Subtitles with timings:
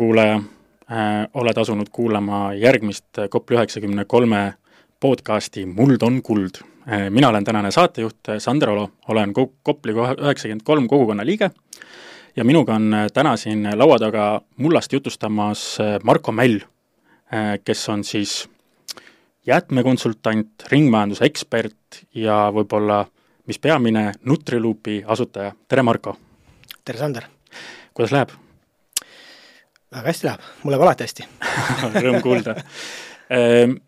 [0.00, 4.54] kuulaja äh,, oled asunud kuulama järgmist Kopli üheksakümne kolme
[5.00, 7.10] podcasti Muld on kuld äh,.
[7.10, 11.50] mina olen tänane saatejuht Sander Olo, olen Kopli üheksakümmend kolm kogukonna liige
[12.36, 18.48] ja minuga on täna siin laua taga mullast jutustamas Marko Mäll äh,, kes on siis
[19.46, 23.04] jäätmekonsultant, ringmajanduse ekspert ja võib-olla
[23.46, 26.16] mis peamine, Nutriluupi asutaja, tere Marko!
[26.84, 27.28] tere Sander!
[27.92, 28.40] kuidas läheb?
[29.90, 31.28] Väga hästi läheb, mul läheb alati hästi
[32.04, 32.56] Rõõm kuulda
[33.30, 33.78] ehm,.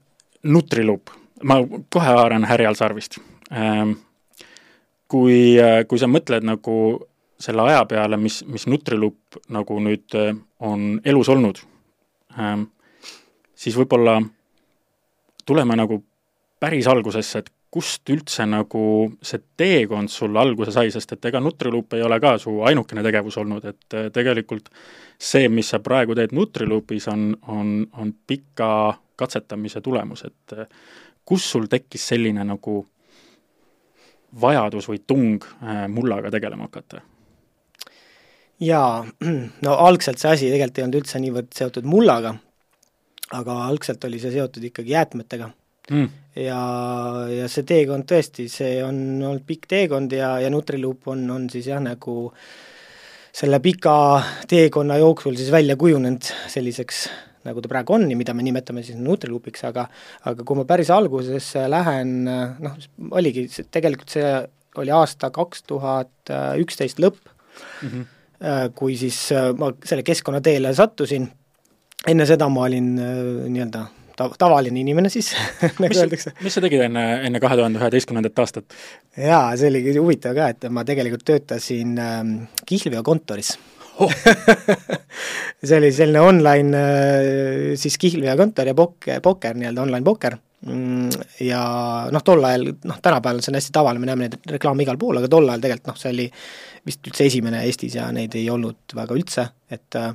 [0.42, 1.12] Nutriluup,
[1.47, 1.61] ma
[1.92, 3.20] kohe haaran härjal sarvist
[3.51, 3.95] ehm,.
[5.09, 5.56] kui,
[5.89, 6.77] kui sa mõtled nagu
[7.42, 11.62] selle aja peale, mis, mis Nutriluup nagu nüüd eh, on elus olnud
[12.39, 12.66] ehm,,
[13.55, 14.19] siis võib-olla
[15.47, 16.03] tuleme nagu
[16.62, 18.83] päris algusesse, et kust üldse nagu
[19.25, 23.39] see teekond sul alguse sai, sest et ega Nutriloop ei ole ka su ainukene tegevus
[23.41, 24.69] olnud, et äh, tegelikult
[25.17, 28.69] see, mis sa praegu teed Nutriloopis, on, on, on pika
[29.17, 30.69] katsetamise tulemus, et äh,
[31.25, 32.83] kus sul tekkis selline nagu
[34.43, 37.00] vajadus või tung äh, mullaga tegelema hakata?
[38.62, 39.00] jaa,
[39.65, 42.34] no algselt see asi tegelikult ei olnud üldse niivõrd seotud mullaga,
[43.33, 45.48] aga algselt oli see seotud ikkagi jäätmetega
[45.91, 46.12] mm.
[46.38, 46.61] Ja,
[47.28, 51.69] ja see teekond tõesti, see on olnud pikk teekond ja, ja Nutriloop on, on siis
[51.69, 52.30] jah, nagu
[53.33, 53.97] selle pika
[54.48, 57.05] teekonna jooksul siis välja kujunenud selliseks,
[57.48, 59.86] nagu ta praegu on ja mida me nimetame siis Nutriloopiks, aga
[60.28, 62.80] aga kui ma päris algusesse lähen, noh,
[63.12, 64.34] oligi, tegelikult see
[64.80, 68.05] oli aasta kaks tuhat üksteist lõpp mm, -hmm.
[68.77, 69.28] kui siis
[69.59, 71.28] ma selle keskkonnateele sattusin,
[72.09, 73.84] enne seda ma olin nii-öelda
[74.17, 75.33] ta-, tavaline inimene siis
[75.83, 76.34] nagu öeldakse.
[76.43, 78.78] mis sa tegid enne, enne kahe tuhande üheteistkümnendat aastat?
[79.17, 82.34] jaa, see oli huvitav ka, et ma tegelikult töötasin ähm,
[82.69, 83.56] kihlveokontoris
[84.03, 84.12] oh.
[85.67, 91.11] see oli selline online äh, siis kihlveokontor ja pok-, pokker, nii-öelda online pokker mm,
[91.47, 91.62] ja
[92.12, 95.21] noh, tol ajal, noh tänapäeval see on hästi tavaline, me näeme neid reklaame igal pool,
[95.21, 96.31] aga tol ajal tegelikult noh, see oli
[96.87, 100.15] vist üldse esimene Eestis ja neid ei olnud väga üldse, et äh,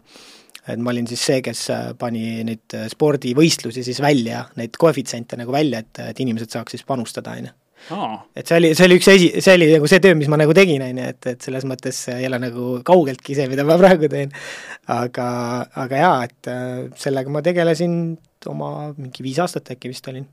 [0.67, 5.39] et ma olin siis see, kes äh, pani neid äh, spordivõistlusi siis välja, neid koefitsiente
[5.39, 7.55] nagu välja, et, et inimesed saaks siis panustada, on ju.
[8.35, 10.55] et see oli, see oli üks esi-, see oli nagu see töö, mis ma nagu
[10.57, 14.09] tegin, on ju, et, et selles mõttes ei ole nagu kaugeltki see, mida ma praegu
[14.11, 14.33] teen.
[14.93, 15.27] aga,
[15.85, 17.93] aga jaa, et äh, sellega ma tegelesin
[18.51, 20.27] oma mingi viis aastat äkki vist olin.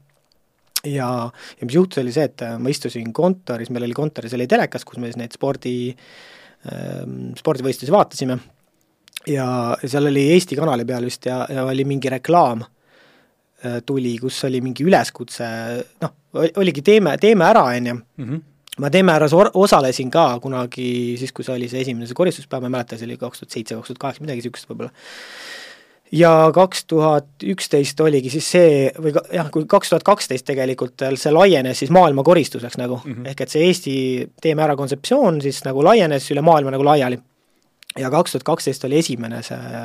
[0.88, 4.86] ja, ja mis juhtus, oli see, et ma istusin kontoris, meil oli kontoris oli telekas,
[4.88, 5.76] kus me siis neid spordi,
[6.72, 8.40] ähm, spordivõistlusi vaatasime
[9.26, 14.42] ja seal oli Eesti kanali peal vist ja, ja oli mingi reklaam äh, tuli, kus
[14.48, 15.46] oli mingi üleskutse,
[16.04, 16.16] noh,
[16.56, 18.00] oligi teeme, teeme ära, on ju.
[18.22, 18.42] Mhm.
[18.82, 22.66] ma Teeme äras osalesin ka kunagi siis, kui see oli see esimene see koristuspäev, ma
[22.66, 24.90] ei mäleta, see oli kaks tuhat seitse, kaks tuhat kaheksa, midagi niisugust võib-olla.
[26.10, 31.06] ja kaks tuhat üksteist oligi siis see, või ka, jah, kui kaks tuhat kaksteist tegelikult
[31.14, 33.30] see laienes siis maailma koristuseks nagu mm, -hmm.
[33.30, 33.94] ehk et see Eesti
[34.42, 37.20] Teeme ära kontseptsioon siis nagu laienes üle maailma nagu laiali
[37.98, 39.84] ja kaks tuhat kaksteist oli esimene see,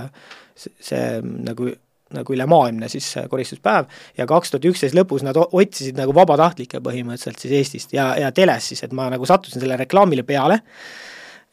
[0.55, 1.71] see, nagu
[2.09, 3.85] nagu ülemaailmne siis koristuspäev
[4.17, 8.71] ja kaks tuhat üksteist lõpus nad otsisid nagu vabatahtlikke põhimõtteliselt siis Eestist ja, ja teles
[8.71, 10.57] siis, et ma nagu sattusin selle reklaamile peale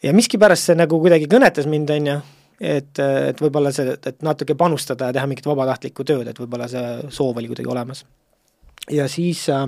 [0.03, 2.17] ja miskipärast see nagu kuidagi kõnetas mind, on ju,
[2.61, 7.13] et, et võib-olla see, et natuke panustada ja teha mingit vabatahtlikku tööd, et võib-olla see
[7.13, 8.05] soov oli kuidagi olemas.
[8.91, 9.67] ja siis äh,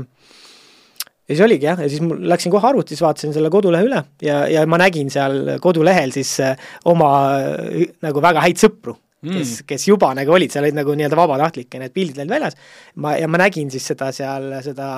[1.29, 4.41] ja siis oligi jah, ja siis mul läksin kohe arvutis, vaatasin selle kodulehe üle ja,
[4.51, 9.55] ja ma nägin seal kodulehel siis äh, oma äh, nagu väga häid sõpru mm., kes,
[9.69, 12.59] kes juba nagu olid, seal olid nagu nii-öelda vabatahtlikke, need pildid olid väljas,
[13.03, 14.93] ma, ja ma nägin siis seda seal, seda,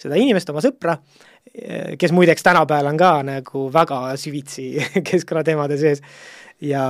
[0.00, 0.96] seda inimest, oma sõpra,
[2.00, 4.70] kes muideks tänapäeval on ka nagu väga süvitsi
[5.10, 6.00] keskkonnateemade sees,
[6.64, 6.84] ja,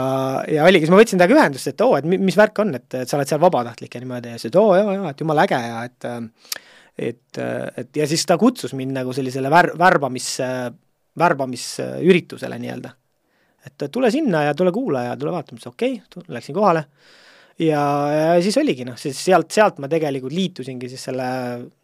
[0.50, 3.11] ja oligi, siis ma võtsin temaga ühendust, et oo, et mis värk on, et, et
[3.11, 5.61] sa oled seal vabatahtlik ja niimoodi ja siis, et oo jaa, jaa, et jumala äge
[5.64, 6.62] ja et äh,
[6.99, 7.38] et,
[7.76, 10.29] et ja siis ta kutsus mind nagu sellisele vär-, värbamis,
[11.19, 12.94] värbamisüritusele nii-öelda.
[13.67, 16.85] et tule sinna ja tule kuula ja tule vaata, ma ütlesin okei okay,, läksin kohale
[17.58, 17.82] ja,
[18.12, 21.26] ja siis oligi noh, siis sealt, sealt ma tegelikult liitusingi siis selle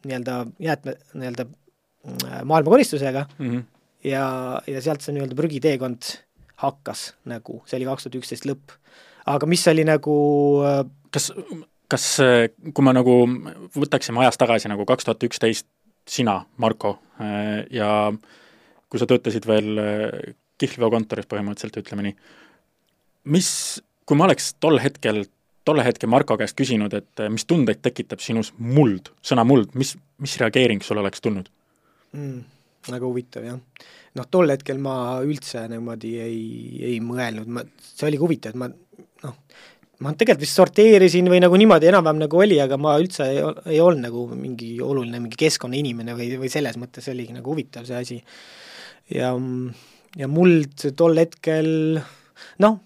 [0.07, 3.63] nii-öelda jäätme, nii-öelda mm, maailmakoristusega mm -hmm.
[4.11, 4.27] ja,
[4.67, 6.15] ja sealt see nii-öelda prügiteekond
[6.61, 8.77] hakkas nagu, see oli kaks tuhat üksteist lõpp.
[9.27, 10.17] aga mis oli nagu
[11.11, 11.31] kas
[11.91, 13.17] kas, äh, kui me nagu
[13.77, 15.69] võtaksime ajas tagasi nagu kaks tuhat üksteist,
[16.11, 17.91] sina, Marko, äh, ja
[18.91, 22.17] kui sa töötasid veel äh, kihlveokontoris põhimõtteliselt, ütleme nii,
[23.35, 23.51] mis,
[24.09, 25.25] kui ma oleks tol hetkel,
[25.69, 30.37] tolle hetke Marko käest küsinud, et mis tundeid tekitab sinus muld, sõna muld, mis, mis
[30.41, 31.51] reageering sul oleks tulnud
[32.17, 32.41] mm,?
[32.89, 33.89] väga huvitav, jah.
[34.17, 36.39] noh, tol hetkel ma üldse niimoodi ei,
[36.93, 39.37] ei mõelnud, ma, see oligi huvitav, et ma noh,
[40.01, 43.41] ma tegelikult vist sorteerisin või nagu niimoodi enam-vähem nagu oli, aga ma üldse ei,
[43.75, 47.99] ei olnud nagu mingi oluline mingi keskkonnainimene või, või selles mõttes oligi nagu huvitav see
[48.01, 48.21] asi.
[49.13, 49.35] ja,
[50.17, 51.71] ja muld tol hetkel
[52.65, 52.79] noh,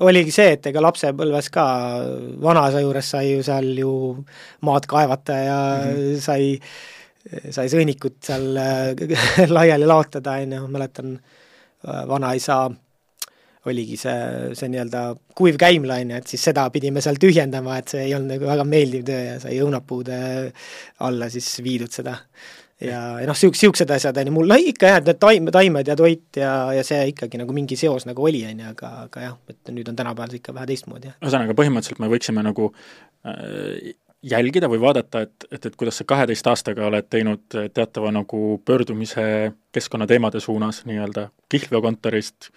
[0.00, 1.64] oligi see, et ega lapsepõlves ka
[2.42, 3.92] vanaisa juures sai ju seal ju
[4.66, 6.24] maad kaevata ja mm -hmm.
[6.24, 6.56] sai
[7.50, 8.54] sai sõõnikut seal
[9.56, 12.62] laiali laotada, on ju, mäletan äh, vanaisa
[13.68, 15.02] oligi see, see nii-öelda
[15.36, 18.48] kuiv käimla, on ju, et siis seda pidime seal tühjendama, et see ei olnud nagu
[18.48, 20.16] väga meeldiv töö ja sai õunapuude
[21.06, 22.16] alla siis viidud seda.
[22.80, 25.50] ja, ja noh, siuk-, niisugused asjad, on ju, mul no ikka jah, et need taim,
[25.52, 28.92] taimed ja toit ja, ja see ikkagi nagu mingi seos nagu oli, on ju, aga,
[29.04, 31.18] aga jah, et nüüd on tänapäeval see ikka vähe teistmoodi, jah.
[31.20, 32.70] ühesõnaga, põhimõtteliselt me võiksime nagu
[33.28, 33.92] äh,
[34.22, 37.44] jälgida või vaadata, et, et, et kuidas sa kaheteist aastaga oled teinud
[37.76, 42.50] teatava nagu pöördumise keskkonnateemade suunas nii-öelda kihlveokontorist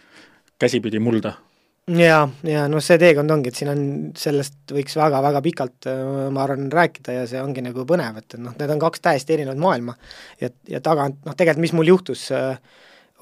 [0.64, 1.36] käsipidi mulda?
[1.84, 3.82] jaa, ja noh, see teekond ongi, et siin on,
[4.16, 5.90] sellest võiks väga-väga pikalt,
[6.32, 9.36] ma arvan, rääkida ja see ongi nagu põnev, et, et noh, need on kaks täiesti
[9.36, 9.98] erinevat maailma.
[10.40, 12.56] ja, ja tagant, noh tegelikult mis mul juhtus äh,,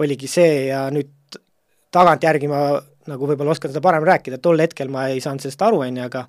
[0.02, 1.40] oligi see ja nüüd
[1.92, 2.62] tagantjärgi ma
[3.10, 6.08] nagu võib-olla oskan seda parem rääkida, tol hetkel ma ei saanud sellest aru, on ju,
[6.08, 6.26] aga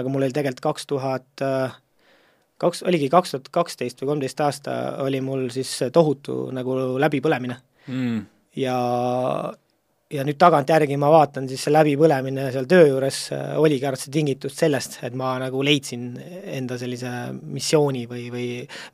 [0.00, 1.44] aga mul oli tegelikult kaks tuhat
[2.60, 8.24] kaks, oligi kaks tuhat kaksteist või kolmteist aasta oli mul siis tohutu nagu läbipõlemine mm..
[8.62, 8.78] ja,
[10.14, 13.20] ja nüüd tagantjärgi ma vaatan, siis see läbipõlemine seal töö juures
[13.60, 16.12] oligi arvatavasti tingitud sellest, et ma nagu leidsin
[16.54, 17.10] enda sellise
[17.42, 18.48] missiooni või, või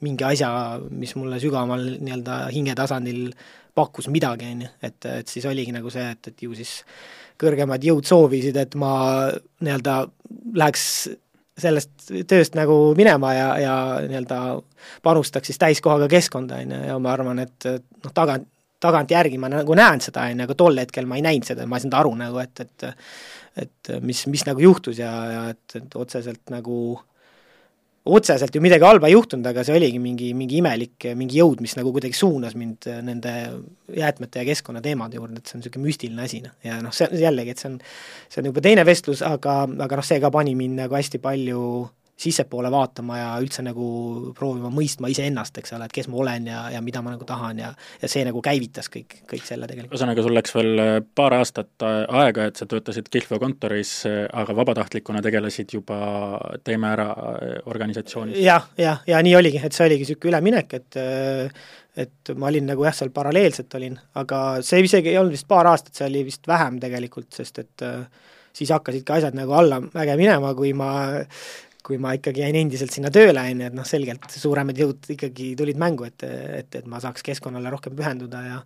[0.06, 0.50] mingi asja,
[0.90, 3.26] mis mulle sügavamal nii-öelda hingetasandil
[3.76, 6.80] pakkus midagi, on ju, et, et siis oligi nagu see, et, et ju siis
[7.40, 8.92] kõrgemad jõud soovisid, et ma
[9.64, 10.02] nii-öelda
[10.60, 10.86] läheks
[11.60, 13.74] sellest tööst nagu minema ja, ja
[14.06, 14.40] nii-öelda
[15.04, 18.48] panustaks siis täiskohaga keskkonda, on ju, ja ma arvan, et noh, tagant,
[18.80, 21.78] tagantjärgi ma nagu näen seda, on ju, aga tol hetkel ma ei näinud seda, ma
[21.78, 22.90] ei saanud aru nagu, et, et
[23.60, 26.76] et mis, mis nagu juhtus ja, ja et, et otseselt nagu
[28.10, 31.74] otseselt ju midagi halba ei juhtunud, aga see oligi mingi, mingi imelik mingi jõud, mis
[31.76, 33.34] nagu kuidagi suunas mind nende
[33.92, 37.52] jäätmete ja keskkonnateemade juurde, et see on niisugune müstiline asi, noh, ja noh, see jällegi,
[37.52, 37.76] et see on,
[38.32, 41.60] see on juba teine vestlus, aga, aga noh, see ka pani mind nagu hästi palju
[42.20, 43.86] sissepoole vaatama ja üldse nagu
[44.36, 47.62] proovima mõistma iseennast, eks ole, et kes ma olen ja, ja mida ma nagu tahan
[47.62, 47.70] ja
[48.02, 49.94] ja see nagu käivitas kõik, kõik selle tegelikult.
[49.96, 54.22] ühesõnaga, sul läks veel äh, paar aastat äh, aega, et sa töötasid Kihlveo kontoris, äh,
[54.42, 56.00] aga vabatahtlikuna tegelesid juba
[56.64, 57.08] Teeme Ära
[57.70, 58.60] organisatsioonis ja,?
[58.60, 61.00] jah, jah, ja nii oligi, et see oligi niisugune üleminek, et
[62.00, 65.68] et ma olin nagu jah, seal paralleelselt olin, aga see isegi ei olnud vist paar
[65.72, 67.84] aastat, see oli vist vähem tegelikult, sest et
[68.56, 70.90] siis hakkasidki asjad nagu allamäge minema, kui ma
[71.86, 75.52] kui ma ikkagi jäin endiselt sinna tööle, on ju, et noh, selgelt suuremad jõud ikkagi
[75.58, 76.24] tulid mängu, et,
[76.60, 78.58] et, et ma saaks keskkonnale rohkem pühenduda ja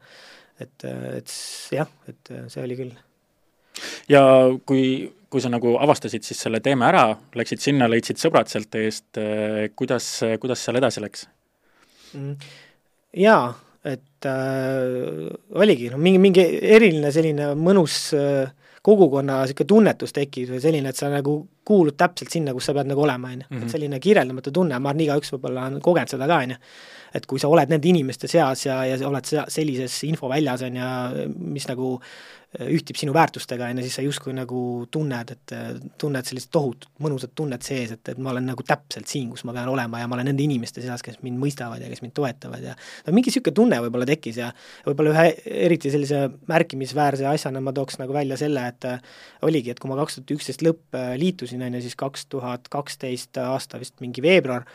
[0.60, 1.34] et, et
[1.74, 2.94] jah, et see oli küll.
[4.10, 4.24] ja
[4.66, 4.84] kui,
[5.30, 7.06] kui sa nagu avastasid siis selle teeme ära,
[7.38, 9.22] läksid sinna, leidsid sõbrad sealt eest,
[9.78, 10.10] kuidas,
[10.42, 11.28] kuidas seal edasi läks?
[12.14, 12.36] Mm,
[13.18, 13.48] jaa,
[13.84, 18.52] et äh, oligi noh, mingi, mingi eriline selline mõnus äh,
[18.84, 22.90] kogukonna niisugune tunnetus tekib või selline, et sa nagu kuulud täpselt sinna, kus sa pead
[22.90, 23.48] nagu olema, on ju.
[23.50, 23.72] et mhm.
[23.72, 26.60] selline kirjeldamatu tunne, ma arvan, igaüks võib-olla on kogenud seda ka, on ju.
[27.14, 31.68] et kui sa oled nende inimeste seas ja, ja oled sellises infoväljas, on ju, mis
[31.70, 31.96] nagu
[32.62, 34.58] ühtib sinu väärtustega, on ju, siis sa justkui nagu
[34.92, 35.54] tunned, et
[35.98, 39.54] tunned sellist tohutut mõnusat tunnet sees, et, et ma olen nagu täpselt siin, kus ma
[39.56, 42.62] pean olema ja ma olen nende inimeste seas, kes mind mõistavad ja kes mind toetavad
[42.62, 44.52] ja no mingi niisugune tunne võib-olla tekkis ja
[44.86, 45.26] võib-olla ühe
[45.66, 48.86] eriti sellise märkimisväärse asjana ma tooks nagu välja selle, et
[49.46, 53.38] oligi, et kui ma kaks tuhat üksteist lõpp liitusin, on ju, siis kaks tuhat kaksteist
[53.38, 54.66] aasta vist mingi veebruar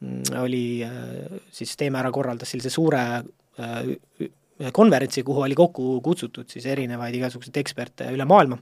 [0.00, 0.82] mm, oli
[1.50, 3.02] siis Teeme Ära korraldas sellise suure
[4.72, 8.58] konverentsi, kuhu oli kokku kutsutud siis erinevaid igasuguseid eksperte üle maailma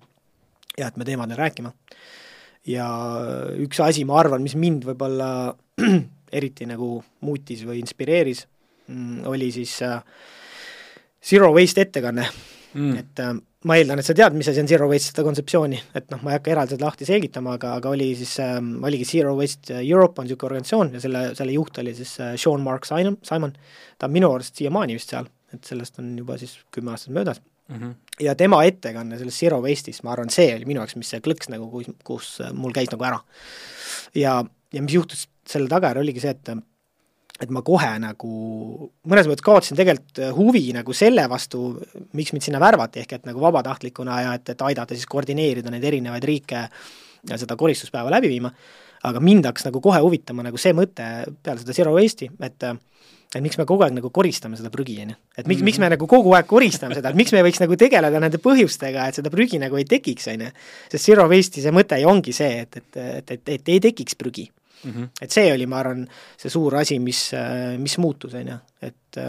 [0.79, 1.73] jäätme teemadel rääkima.
[2.67, 2.87] ja
[3.57, 5.55] üks asi, ma arvan, mis mind võib-olla
[6.39, 8.45] eriti nagu muutis või inspireeris,
[8.87, 10.03] mm, oli siis äh,
[11.25, 12.27] Zero Waste ettekanne
[12.75, 13.33] mm., et äh,
[13.69, 16.33] ma eeldan, et sa tead, mis asi on Zero Waste, seda kontseptsiooni, et noh, ma
[16.33, 18.57] ei hakka eraldi seda lahti selgitama, aga, aga oli siis äh,,
[18.89, 22.65] oligi Zero Waste Europe on niisugune organisatsioon ja selle, selle juht oli siis äh, Sean
[22.65, 23.53] Mark Simon, Simon,
[23.99, 27.41] ta on minu arust siiamaani vist seal et sellest on juba siis kümme aastat möödas
[27.69, 27.77] mm.
[27.77, 27.95] -hmm.
[28.21, 31.51] ja tema ettekanne sellest Zero Waste'ist, ma arvan, see oli minu jaoks, mis see klõks
[31.51, 33.21] nagu, kus, kus mul käis nagu ära.
[34.15, 36.55] ja, ja mis juhtus selle tagajärjel, oligi see, et
[37.41, 38.31] et ma kohe nagu
[39.09, 41.73] mõnes mõttes kaotasin tegelikult huvi nagu selle vastu,
[42.17, 45.87] miks mind sinna värvati, ehk et nagu vabatahtlikuna ja et, et aidata siis koordineerida neid
[45.89, 46.67] erinevaid riike
[47.31, 48.53] ja seda koristuspäeva läbi viima,
[49.09, 51.09] aga mind hakkas nagu kohe huvitama nagu see mõte
[51.43, 52.71] peale seda Zero Waste'i, et
[53.31, 55.17] et miks me kogu aeg nagu koristame seda prügi, on ju.
[55.39, 55.65] et miks mm, -hmm.
[55.65, 59.07] miks me nagu kogu aeg koristame seda, et miks me võiks nagu tegeleda nende põhjustega,
[59.09, 60.51] et seda prügi nagu ei tekiks, on ju.
[60.91, 64.19] sest Zero Waste'i see mõte ju ongi see, et, et, et, et, et ei tekiks
[64.19, 64.51] prügi
[64.85, 64.91] mm.
[64.91, 65.09] -hmm.
[65.23, 66.07] et see oli, ma arvan,
[66.41, 67.31] see suur asi, mis,
[67.79, 69.21] mis muutus, on ju, et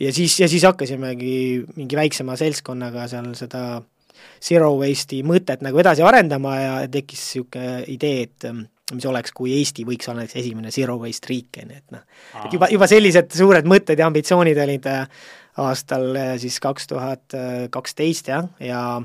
[0.00, 3.64] ja siis, ja siis hakkasimegi mingi väiksema seltskonnaga seal seda
[4.44, 9.54] zero waste'i mõtet nagu edasi arendama ja tekkis niisugune idee, et ähm, mis oleks, kui
[9.56, 12.04] Eesti võiks olla näiteks esimene zero waste riik, on ju, et noh,
[12.44, 15.24] et juba, juba sellised suured mõtted ja ambitsioonid olid äh,
[15.64, 17.36] aastal äh, siis kaks tuhat
[17.72, 19.02] kaksteist jah, ja ja,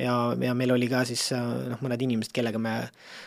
[0.00, 2.74] ja meil oli ka siis äh, noh, mõned inimesed, kellega me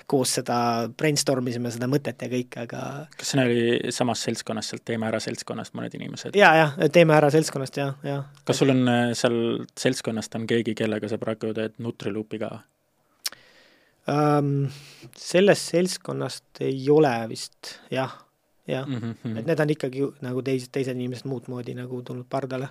[0.09, 0.57] koos seda
[0.97, 2.81] brainstorm isime, seda mõtet ja kõike, aga
[3.17, 6.37] kas see oli samast seltskonnast, sealt Teeme Ära seltskonnast mõned inimesed?
[6.39, 8.27] jaa, jah, Teeme Ära seltskonnast jah, jah.
[8.47, 9.39] kas sul on äh, seal
[9.79, 12.53] seltskonnast on keegi, kellega sa praegu teed Nutriloopi ka
[14.11, 14.67] um,?
[15.19, 18.13] Sellest seltskonnast ei ole vist jah,
[18.67, 19.39] jah mm, -hmm.
[19.39, 22.69] et need on ikkagi nagu teised, teised inimesed muud moodi nagu tulnud pardale.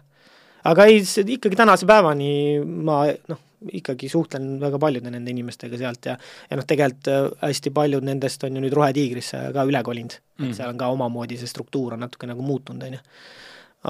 [0.70, 1.02] Aga ei,
[1.36, 3.40] ikkagi tänase päevani ma noh,
[3.70, 6.16] ikkagi suhtlen väga paljude nende inimestega sealt ja
[6.50, 10.48] ja noh, tegelikult äh, hästi paljud nendest on ju nüüd Rohetiigrisse ka üle kolinud mm.,
[10.48, 13.02] et seal on ka omamoodi see struktuur on natuke nagu muutunud, on ju.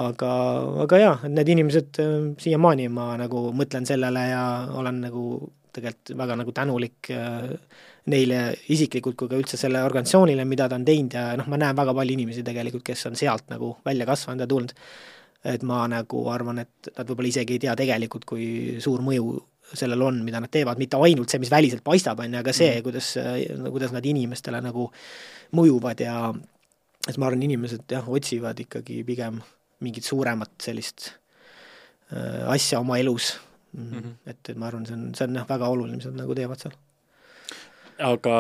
[0.03, 0.35] aga,
[0.87, 4.45] aga jaa, et need inimesed äh, siiamaani ma nagu mõtlen sellele ja
[4.81, 5.25] olen nagu
[5.73, 7.49] tegelikult väga nagu tänulik äh,
[8.13, 8.43] neile
[8.75, 11.95] isiklikult kui ka üldse selle organisatsioonile, mida ta on teinud ja noh, ma näen väga
[11.95, 14.75] palju inimesi tegelikult, kes on sealt nagu välja kasvanud ja tulnud
[15.45, 19.35] et ma nagu arvan, et nad võib-olla isegi ei tea tegelikult, kui suur mõju
[19.79, 22.75] sellel on, mida nad teevad, mitte ainult see, mis väliselt paistab, on ju, aga see,
[22.77, 22.85] mm.
[22.85, 23.13] kuidas,
[23.73, 24.89] kuidas nad inimestele nagu
[25.57, 26.17] mõjuvad ja
[27.09, 29.41] et ma arvan, inimesed jah, otsivad ikkagi pigem
[29.83, 31.09] mingit suuremat sellist
[32.13, 33.33] äh, asja oma elus
[33.73, 33.89] mm.
[33.89, 34.15] -hmm.
[34.27, 36.63] et, et ma arvan, see on, see on jah, väga oluline, mis nad nagu teevad
[36.63, 36.77] seal.
[38.13, 38.37] aga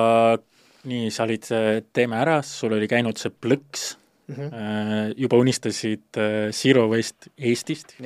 [0.91, 1.49] nii, sa olid
[1.93, 3.93] Teeme ära, sul oli käinud see plõks
[4.37, 5.15] mm, -hmm.
[5.17, 7.97] juba unistasid äh, Zero Waste Eestist.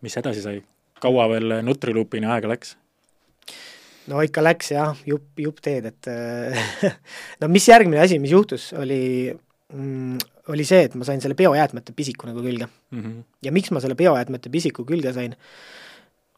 [0.00, 0.62] mis edasi sai?
[1.00, 2.76] kaua veel Nutriloopini aega läks?
[4.06, 6.06] no ikka läks jah, jupp, jupp teed, et
[7.40, 9.34] no mis järgmine asi, mis juhtus, oli
[9.72, 10.18] mm,
[10.52, 13.00] oli see, et ma sain selle biojäätmete pisiku nagu külge mm.
[13.00, 13.22] -hmm.
[13.42, 15.34] ja miks ma selle biojäätmete pisiku külge sain,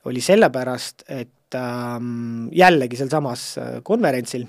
[0.05, 4.47] oli sellepärast, et ähm, jällegi sealsamas äh, konverentsil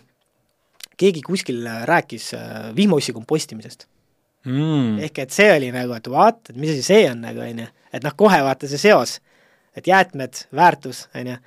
[1.00, 3.88] keegi kuskil rääkis äh, vihmaussi kompostimisest
[4.46, 5.00] mm..
[5.08, 7.72] ehk et see oli nagu, et vaat, et mis asi see on nagu, on ju,
[7.94, 9.20] et noh, kohe vaata see seos
[9.80, 11.40] et jäätmed, väärtus, on ju,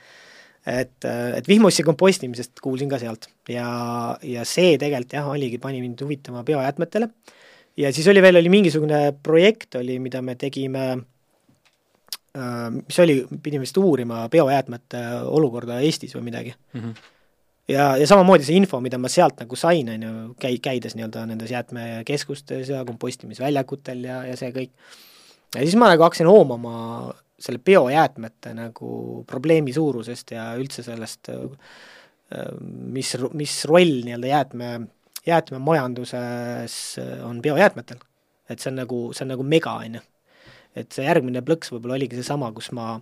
[0.66, 1.06] et,
[1.36, 3.68] et vihmussi kompostimisest kuulsin ka sealt ja,
[4.22, 7.08] ja see tegelikult jah, oligi, pani mind huvitama biojäätmetele.
[7.76, 13.66] ja siis oli veel, oli mingisugune projekt oli, mida me tegime äh, mis oli, pidime
[13.66, 16.80] vist uurima biojäätmete olukorda Eestis või midagi mm.
[16.80, 17.10] -hmm.
[17.72, 20.12] Ja, ja samamoodi see info, mida ma sealt nagu sain, on ju,
[20.42, 24.72] käi-, käides nii-öelda nendes jäätmekeskustes ja kompostimisväljakutel ja, ja see kõik.
[25.56, 27.12] ja siis ma nagu hakkasin hoomama
[27.42, 31.32] selle biojäätmete nagu probleemi suurusest ja üldse sellest,
[32.62, 34.72] mis, mis roll nii-öelda jäätme,
[35.26, 36.78] jäätmemajanduses
[37.26, 37.98] on biojäätmetel.
[38.50, 40.04] et see on nagu, see on nagu mega, on ju.
[40.76, 43.00] et see järgmine plõks võib-olla oligi seesama, kus ma,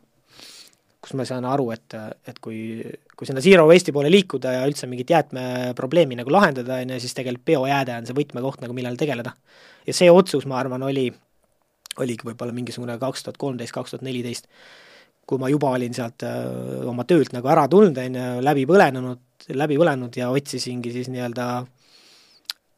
[1.01, 1.97] kus ma saan aru, et,
[2.29, 2.83] et kui,
[3.17, 7.17] kui sinna zero waste'i poole liikuda ja üldse mingit jäätmeprobleemi nagu lahendada, on ju, siis
[7.17, 9.33] tegelikult biojääde on see võtmekoht nagu, millal tegeleda.
[9.87, 11.09] ja see otsus, ma arvan, oli
[11.99, 14.47] oligi võib-olla mingisugune kaks tuhat kolmteist, kaks tuhat neliteist,
[15.27, 19.49] kui ma juba olin sealt öö, oma töölt nagu ära tulnud, on ju, läbi põlenud,
[19.57, 21.49] läbi põlenud ja otsisingi siis nii-öelda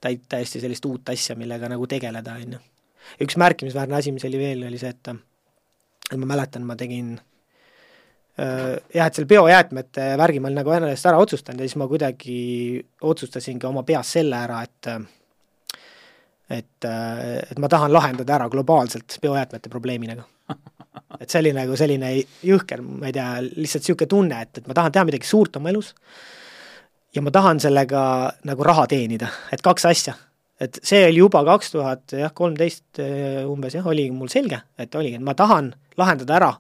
[0.03, 2.63] täit-, täiesti sellist uut asja, millega nagu tegeleda, on ju.
[3.27, 5.13] üks märkimisväärne asi, mis oli veel, oli see, et
[6.13, 7.15] et ma mäletan, ma tegin
[8.39, 12.37] jah, et selle biojäätmete värgi ma olin nagu ennast ära otsustanud ja siis ma kuidagi
[13.05, 14.89] otsustasingi oma peas selle ära, et
[16.53, 20.25] et, et ma tahan lahendada ära globaalselt biojäätmete probleemi nagu.
[21.21, 22.13] et see oli nagu selline
[22.45, 25.71] jõhker, ma ei tea, lihtsalt niisugune tunne, et, et ma tahan teha midagi suurt oma
[25.73, 25.93] elus
[27.15, 28.03] ja ma tahan sellega
[28.49, 30.17] nagu raha teenida, et kaks asja.
[30.61, 34.95] et see oli juba kaks tuhat jah, kolmteist eh, umbes jah, oli mul selge, et
[34.95, 36.53] oligi, et ma tahan lahendada ära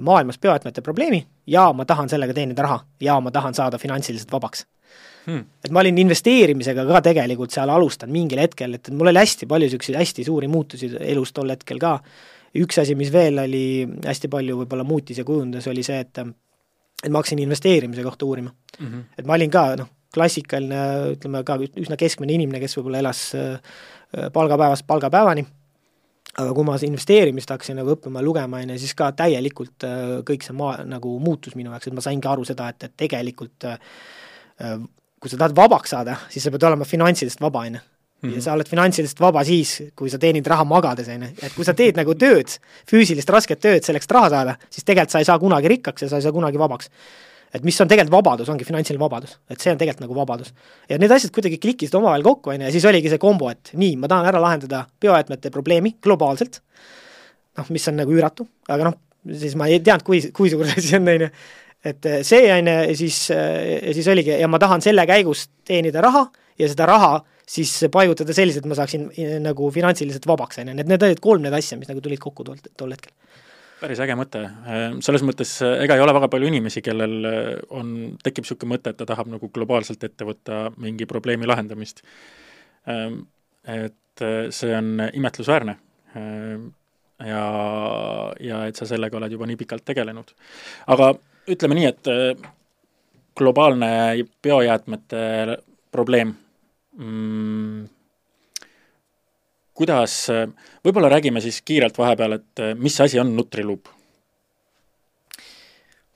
[0.00, 4.64] maailmas biojäätmete probleemi ja ma tahan sellega teenida raha ja ma tahan saada finantsiliselt vabaks
[5.26, 5.44] hmm..
[5.64, 9.68] et ma olin investeerimisega ka tegelikult seal alustanud mingil hetkel, et mul oli hästi palju
[9.68, 11.98] niisuguseid hästi suuri muutusi elus tol hetkel ka,
[12.60, 13.64] üks asi, mis veel oli
[14.06, 16.24] hästi palju võib-olla muutis ja kujundas, oli see, et
[17.04, 18.86] et ma hakkasin investeerimise kohta uurima mm.
[18.86, 19.02] -hmm.
[19.18, 20.80] et ma olin ka noh, klassikaline,
[21.16, 23.58] ütleme ka üsna keskmine inimene, kes võib-olla elas äh,
[24.32, 25.46] palgapäevast palgapäevani,
[26.34, 30.46] aga kui ma investeerimist hakkasin nagu õppima lugema, on ju, siis ka täielikult äh, kõik
[30.46, 33.78] see maa nagu muutus minu jaoks, et ma saingi aru seda, et, et tegelikult äh,
[35.20, 37.84] kui sa tahad vabaks saada, siis sa pead olema finantsidest vaba, on ju
[38.24, 38.40] ja Mhm.
[38.40, 41.28] sa oled finantsidest vaba siis, kui sa teenid raha magades, on ju.
[41.42, 45.12] et kui sa teed nagu tööd, füüsilist rasket tööd selleks, et raha saada, siis tegelikult
[45.12, 46.88] sa ei saa kunagi rikkaks ja sa ei saa kunagi vabaks.
[47.54, 50.52] Et mis on tegelikult vabadus, ongi finantsiline vabadus, et see on tegelikult nagu vabadus.
[50.90, 53.70] ja need asjad kuidagi klikkisid omavahel kokku, on ju, ja siis oligi see kombo, et
[53.78, 56.60] nii, ma tahan ära lahendada biojäätmete probleemi globaalselt,
[57.58, 58.98] noh, mis on nagu üüratu, aga noh,
[59.40, 61.30] siis ma ei teadnud, kui, kui suur see asi on, on ju,
[61.92, 65.46] et eh, see, on ju, ja siis, ja siis oligi, ja ma tahan selle käigus
[65.66, 66.26] teenida raha
[66.58, 67.14] ja seda raha
[67.46, 71.22] siis paigutada selliselt, et ma saaksin eh, nagu finantsiliselt vabaks, on ju, need, need olid
[71.22, 73.12] kolm need asja, mis nagu tulid kokku tol, tol hetkel.
[73.80, 74.42] Päris äge mõte,
[75.04, 77.28] selles mõttes ega ei ole väga palju inimesi, kellel
[77.74, 77.90] on,
[78.24, 82.04] tekib niisugune mõte, et ta tahab nagu globaalselt ette võtta mingi probleemi lahendamist.
[83.74, 85.76] Et see on imetlusväärne.
[87.24, 87.44] Ja,
[88.40, 90.34] ja et sa sellega oled juba nii pikalt tegelenud.
[90.94, 91.12] aga
[91.50, 92.10] ütleme nii, et
[93.36, 93.90] globaalne
[94.42, 95.58] biojäätmete
[95.92, 96.34] probleem
[96.98, 97.86] mm,
[99.74, 100.14] kuidas,
[100.84, 103.90] võib-olla räägime siis kiirelt vahepeal, et äh, mis asi on Nutriloop?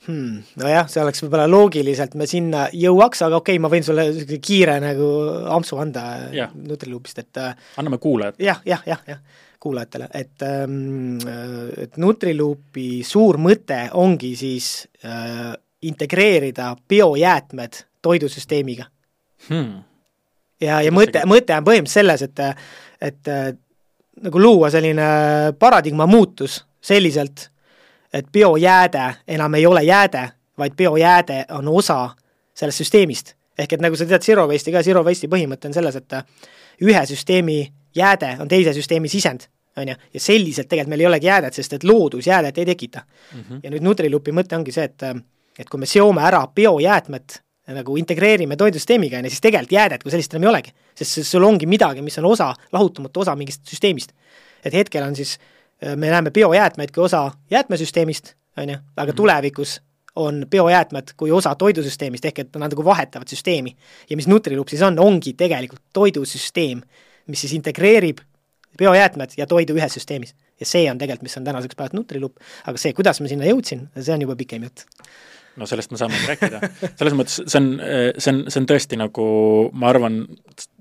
[0.09, 4.07] Hmm, nojah, see oleks võib-olla loogiliselt me sinna jõuaks, aga okei okay,, ma võin sulle
[4.41, 5.09] kiire nagu
[5.53, 6.55] ampsu anda Jah.
[6.55, 8.39] Nutriloopist, et äh, anname kuulajad.
[8.41, 9.21] jah, jah, jah, jah,
[9.61, 11.19] kuulajatele, et ähm,
[11.77, 15.51] et Nutriloopi suur mõte ongi siis äh,
[15.83, 18.89] integreerida biojäätmed toidusüsteemiga
[19.47, 19.83] Hmm.
[20.61, 22.41] ja, ja mõte, mõte on põhimõtteliselt selles, et,
[23.01, 23.53] et äh,
[24.23, 25.03] nagu luua selline
[25.59, 27.51] paradigma muutus selliselt,
[28.13, 30.29] et biojääde enam ei ole jääde,
[30.59, 32.11] vaid biojääde on osa
[32.55, 33.35] sellest süsteemist.
[33.59, 36.25] ehk et nagu sa tead Zero Waste'i ka, Zero Waste'i põhimõte on selles, et äh,
[36.83, 41.27] ühe süsteemi jääde on teise süsteemi sisend, on ju, ja selliselt tegelikult meil ei olegi
[41.27, 43.03] jäädet, sest et loodus jäädet ei tekita
[43.35, 43.61] Mm -hmm.
[43.63, 45.03] ja nüüd Nutriloopi mõte ongi see, et
[45.59, 47.25] et kui me seome ära biojäätmed
[47.77, 50.73] nagu integreerime toidusüsteemiga, on ju, siis tegelikult jäädet kui sellist enam ei olegi.
[50.99, 54.13] sest sul ongi midagi, mis on osa, lahutamatu osa mingist süsteemist.
[54.65, 55.39] et hetkel on siis,
[55.97, 59.81] me näeme biojäätmeid kui osa jäätmesüsteemist, on ju, aga tulevikus
[60.19, 63.77] on biojäätmed kui osa toidusüsteemist, ehk et nad nagu vahetavad süsteemi.
[64.11, 66.83] ja mis Nutriloop siis on, ongi tegelikult toidusüsteem,
[67.27, 68.19] mis siis integreerib
[68.79, 70.35] biojäätmed ja toidu ühes süsteemis.
[70.61, 73.87] ja see on tegelikult, mis on tänaseks päevaks Nutriloop, aga see, kuidas ma sinna jõudsin,
[74.01, 74.87] see on juba pikem jutt.
[75.59, 76.61] No sellest me saamegi rääkida.
[76.95, 77.71] selles mõttes see on,
[78.17, 79.29] see on, see on tõesti nagu,
[79.73, 80.23] ma arvan,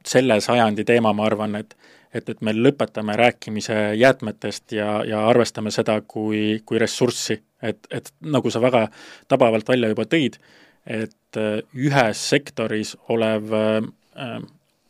[0.07, 1.77] selle sajandi teema, ma arvan, et
[2.15, 7.41] et, et me lõpetame rääkimise jäätmetest ja, ja arvestame seda kui, kui ressurssi.
[7.61, 8.87] et, et nagu sa väga
[9.27, 10.37] tabavalt välja juba tõid,
[10.85, 14.39] et äh, ühes sektoris olev äh,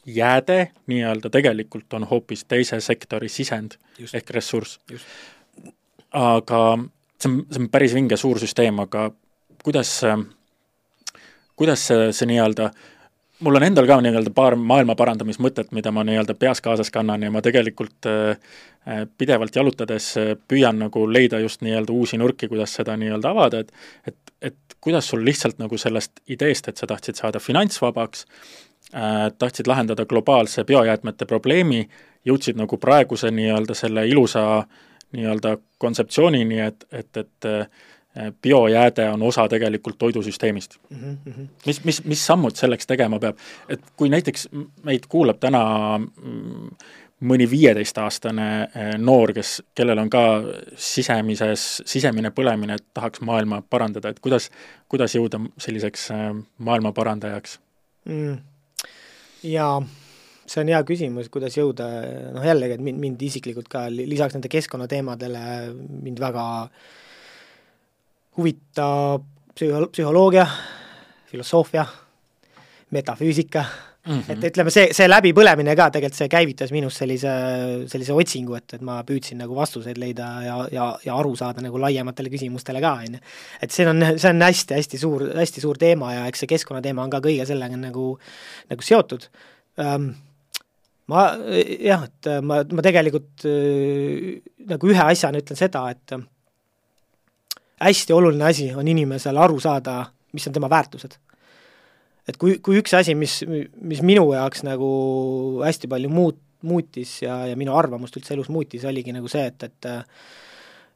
[0.08, 4.16] jääde nii-öelda tegelikult on hoopis teise sektori sisend Just.
[4.16, 4.80] ehk ressurss.
[6.12, 6.62] Aga
[7.20, 9.10] see on, see on päris vinge suur süsteem, aga
[9.64, 10.02] kuidas,
[11.56, 12.70] kuidas see, see nii-öelda,
[13.46, 17.32] mul on endal ka nii-öelda paar maailma parandamismõtet, mida ma nii-öelda peas kaasas kannan ja
[17.34, 18.56] ma tegelikult äh,
[19.18, 23.74] pidevalt jalutades äh, püüan nagu leida just nii-öelda uusi nurki, kuidas seda nii-öelda avada, et
[24.08, 28.26] et, et kuidas sul lihtsalt nagu sellest ideest, et sa tahtsid saada finantsvabaks
[28.94, 31.88] äh,, tahtsid lahendada globaalse biojäätmete probleemi,
[32.26, 34.64] jõudsid nagu praeguse nii-öelda selle ilusa
[35.16, 37.48] nii-öelda kontseptsioonini, et, et, et
[38.42, 40.78] biojääde on osa tegelikult toidusüsteemist.
[40.90, 41.18] mm.
[41.26, 41.48] -hmm.
[41.66, 43.38] mis, mis, mis sammud selleks tegema peab?
[43.70, 44.50] et kui näiteks
[44.84, 45.64] meid kuulab täna
[45.98, 46.70] mm,
[47.26, 50.24] mõni viieteistaastane eh, noor, kes, kellel on ka
[50.76, 54.52] sisemises, sisemine põlemine, et tahaks maailma parandada, et kuidas,
[54.90, 56.28] kuidas jõuda selliseks eh,
[56.58, 57.60] maailma parandajaks?
[58.06, 58.38] mm.
[59.50, 59.82] jaa,
[60.46, 61.90] see on hea küsimus, kuidas jõuda,
[62.36, 65.42] noh jällegi, et mind, mind isiklikult ka li- lisaks nende keskkonnateemadele
[65.74, 66.46] mind väga
[68.38, 69.26] huvitab
[69.58, 70.48] psühho-, psühholoogia,
[71.32, 71.86] filosoofia,
[72.92, 73.64] metafüüsika
[74.08, 74.20] mm.
[74.20, 74.32] -hmm.
[74.32, 77.32] et ütleme, see, see läbipõlemine ka tegelikult, see käivitas minus sellise,
[77.92, 81.82] sellise otsingu, et, et ma püüdsin nagu vastuseid leida ja, ja, ja aru saada nagu
[81.82, 83.26] laiematele küsimustele ka, on ju.
[83.62, 87.14] et see on, see on hästi-hästi suur, hästi suur teema ja eks see keskkonnateema on
[87.14, 88.14] ka kõige sellega nagu,
[88.72, 89.28] nagu seotud
[89.84, 90.14] ähm,
[91.08, 91.28] ma
[91.82, 93.48] jah, et ma, ma tegelikult
[94.68, 96.20] nagu ühe asjana ütlen seda, et
[97.82, 100.00] hästi oluline asi on inimesel aru saada,
[100.34, 101.18] mis on tema väärtused.
[102.28, 103.40] et kui, kui üks asi, mis,
[103.82, 104.90] mis minu jaoks nagu
[105.64, 109.70] hästi palju muut-, muutis ja, ja minu arvamust üldse elus muutis, oligi nagu see, et,
[109.70, 109.90] et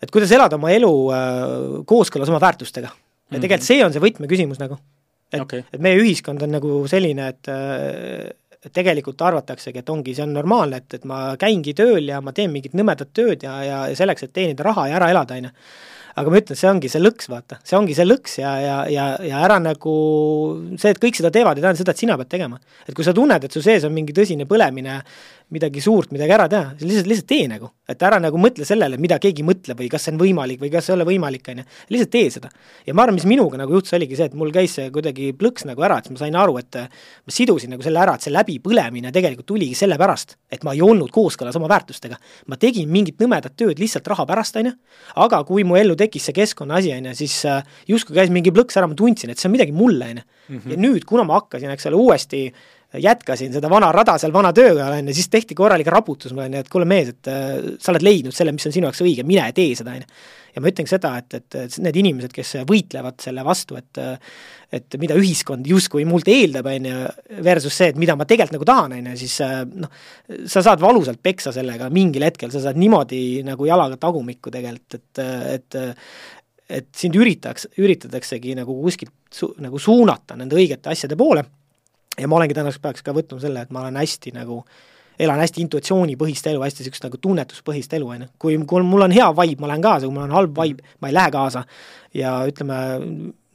[0.02, 1.42] et kuidas elada oma elu äh,
[1.88, 2.90] kooskõlas oma väärtustega.
[3.32, 4.80] ja tegelikult see on see võtmeküsimus nagu.
[5.32, 5.66] et Okei.
[5.72, 10.36] et meie ühiskond on nagu selline, et äh, et tegelikult arvataksegi, et ongi, see on
[10.36, 13.98] normaalne, et, et ma käingi tööl ja ma teen mingit nõmedat tööd ja, ja, ja
[13.98, 15.54] selleks, et teenida raha ja ära elada, on ju.
[16.22, 19.06] Aga ma ütlen, see ongi see lõks, vaata, see ongi see lõks ja, ja, ja,
[19.26, 19.96] ja ära nagu
[20.78, 22.60] see, et kõik seda teevad, ei tähenda seda, et sina pead tegema.
[22.88, 25.02] et kui sa tunned, et su sees on mingi tõsine põlemine,
[25.52, 27.72] midagi suurt, midagi ära teha, lihtsalt, lihtsalt tee nagu.
[27.92, 30.86] et ära nagu mõtle sellele, mida keegi mõtleb või kas see on võimalik või kas
[30.88, 32.52] see ei ole võimalik, on ju, lihtsalt tee seda.
[32.88, 35.68] ja ma arvan, mis minuga nagu juhtus, oligi see, et mul käis see kuidagi plõks
[35.68, 38.32] nagu ära, et siis ma sain aru, et ma sidusin nagu selle ära, et see
[38.32, 42.20] läbipõlemine tegelikult tuligi sellepärast, et ma ei olnud kooskõlas oma väärtustega.
[42.48, 44.76] ma tegin mingit nõmedat tööd lihtsalt raha pärast, on ju,
[45.28, 48.56] aga kui mu ellu tekkis see keskkonna asi, on ju, siis äh, justkui käis mingi
[48.56, 50.30] plõks ära, ma tundsin, et see on midagi mulle, on ju.
[50.52, 50.72] Mhm.
[50.72, 52.48] ja nüüd, kuna ma hakkasin, eks ole, uuesti
[53.00, 56.70] jätkasin seda vana rada seal vana tööga, on ju, siis tehti korralik raputus mulle, et
[56.72, 59.76] kuule mees, et äh, sa oled leidnud selle, mis on sinu jaoks õige, mine tee
[59.80, 60.18] seda, on ju.
[60.56, 64.02] ja ma ütlengi seda, et, et need inimesed, kes võitlevad selle vastu, et
[64.72, 67.00] et mida ühiskond justkui mult eeldab, on ju,
[67.44, 70.04] versus see, et mida ma tegelikult nagu tahan, on ju, siis äh, noh,
[70.52, 75.26] sa saad valusalt peksa sellega mingil hetkel, sa saad niimoodi nagu jalaga tagumikku tegelikult, et,
[75.56, 75.82] et
[76.72, 81.44] et sind üritaks, üritataksegi nagu kuskilt su-, nagu suunata nende õigete asjade poole
[82.20, 84.62] ja ma olengi tänaseks päevaks ka võtnud selle, et ma olen hästi nagu
[85.22, 88.30] elan hästi intuitsioonipõhist elu, hästi niisugust nagu tunnetuspõhist elu, on ju.
[88.42, 91.12] kui, kui mul on hea vibe, ma lähen kaasa, kui mul on halb vibe, ma
[91.12, 91.64] ei lähe kaasa.
[92.18, 92.80] ja ütleme,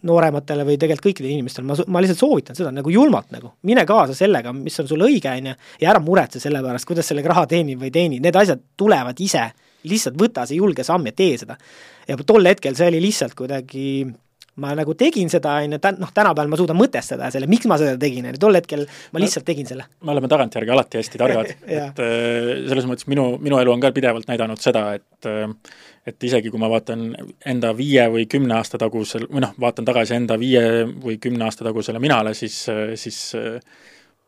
[0.07, 4.15] noorematele või tegelikult kõikidele inimestele, ma, ma lihtsalt soovitan seda nagu julmalt nagu, mine kaasa
[4.15, 7.47] sellega, mis on sulle õige, on ju, ja ära muretse selle pärast, kuidas sellega raha
[7.51, 9.49] teenib või ei teeni, need asjad tulevad ise.
[9.87, 11.57] lihtsalt võta see julge samm ja tee seda.
[12.09, 14.07] ja tol hetkel see oli lihtsalt kuidagi
[14.63, 17.79] ma nagu tegin seda, on ju, tä-, noh, tänapäeval ma suudan mõtestada selle, miks ma
[17.81, 19.89] seda tegin, on ju, tol hetkel ma lihtsalt tegin selle.
[20.05, 23.93] me oleme tagantjärgi alati hästi targad et äh, selles mõttes minu, minu elu on ka
[23.97, 25.51] pidevalt näidanud seda, et äh,
[26.07, 27.09] et isegi kui ma vaatan
[27.51, 31.67] enda viie või kümne aasta tagusel, või noh, vaatan tagasi enda viie või kümne aasta
[31.67, 32.61] tagusele minale, siis,
[32.95, 33.59] siis äh,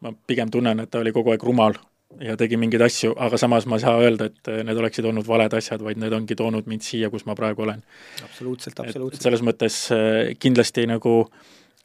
[0.02, 1.78] ma pigem tunnen, et ta oli kogu aeg rumal
[2.24, 5.54] ja tegi mingeid asju, aga samas ma ei saa öelda, et need oleksid olnud valed
[5.58, 7.82] asjad, vaid need ongi toonud mind siia, kus ma praegu olen.
[8.24, 9.24] absoluutselt, absoluutselt.
[9.26, 11.14] selles mõttes äh, kindlasti nagu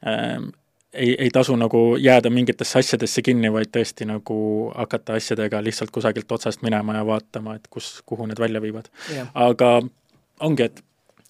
[0.07, 0.37] äh,
[0.93, 4.37] ei, ei tasu nagu jääda mingitesse asjadesse kinni, vaid tõesti nagu
[4.75, 8.89] hakata asjadega lihtsalt kusagilt otsast minema ja vaatama, et kus, kuhu need välja viivad.
[9.33, 9.75] aga
[10.39, 10.83] ongi, et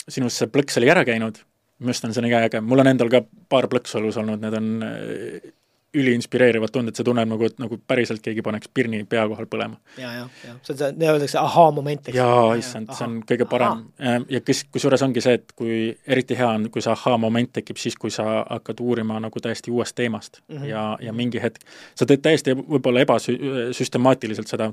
[0.08, 1.42] sinust see plõks oli ära käinud,
[1.80, 4.58] minu arust on see nii äge, mul on endal ka paar plõksu elus olnud, need
[4.60, 5.52] on äh,
[5.94, 9.78] üliinspireerivad tunded, sa tunned nagu, et nagu päriselt keegi paneks pirni pea kohal põlema.
[9.98, 12.18] ja, ja, ja see on see, öeldakse ahaa-moment, eks.
[12.18, 13.86] jaa, issand, see on kõige parem.
[14.30, 15.78] ja kes, kusjuures ongi see, et kui
[16.08, 19.96] eriti hea on, kui see ahaa-moment tekib siis, kui sa hakkad uurima nagu täiesti uuest
[19.96, 20.70] teemast mm -hmm.
[20.72, 21.62] ja, ja mingi hetk,
[21.96, 24.72] sa teed täiesti võib-olla ebasüstemaatiliselt seda,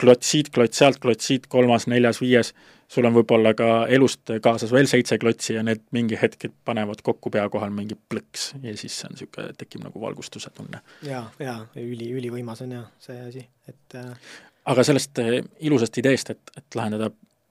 [0.00, 2.52] klots siit, klots sealt, klots siit, kolmas, neljas, viies,
[2.88, 7.32] sul on võib-olla ka elust kaasas veel seitse klotsi ja need mingi hetk panevad kokku
[7.34, 10.82] pea kohal mingi plõks ja siis see on niisugune, tekib nagu valgustuse tunne.
[11.06, 14.32] jaa, jaa, üli, ülivõimas on jah see asi, et äh...
[14.72, 17.10] aga sellest äh, ilusast ideest, et, et lahendada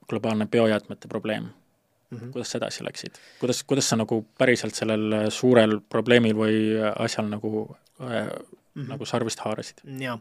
[0.10, 2.32] globaalne biojäätmete probleem mm, -hmm.
[2.32, 3.20] kuidas sa edasi läksid?
[3.40, 6.60] kuidas, kuidas sa nagu päriselt sellel äh, suurel probleemil või
[6.96, 7.68] asjal nagu
[8.02, 8.88] äh, mm -hmm.
[8.94, 9.84] nagu sarvist haarasid?
[10.00, 10.20] jaa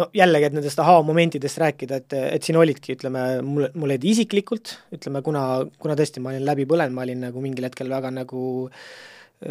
[0.00, 4.76] no jällegi, et nendest ahaa-momentidest rääkida, et, et siin olidki, ütleme, mul, mul olid isiklikult,
[4.94, 5.44] ütleme, kuna,
[5.82, 8.46] kuna tõesti ma olin läbi põlenud, ma olin nagu mingil hetkel väga nagu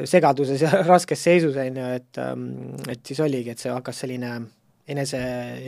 [0.10, 2.50] segaduses ja raskes seisus, on ju, et ähm,
[2.90, 4.36] et siis oligi, et see hakkas selline
[4.88, 5.20] enese,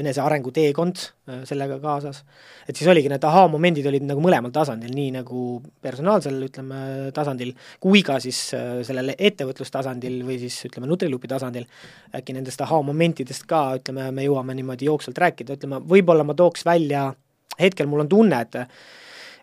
[0.02, 2.24] enesearengu teekond äh, sellega kaasas.
[2.68, 5.46] et siis oligi, need ahaa-momendid olid nagu mõlemal tasandil, nii nagu
[5.84, 6.82] personaalsel, ütleme,
[7.16, 11.68] tasandil, kui ka siis äh, sellel ettevõtlustasandil või siis ütleme, Nutrilupi tasandil,
[12.16, 17.08] äkki nendest ahaa-momentidest ka, ütleme, me jõuame niimoodi jooksvalt rääkida, ütleme, võib-olla ma tooks välja,
[17.60, 18.60] hetkel mul on tunne, et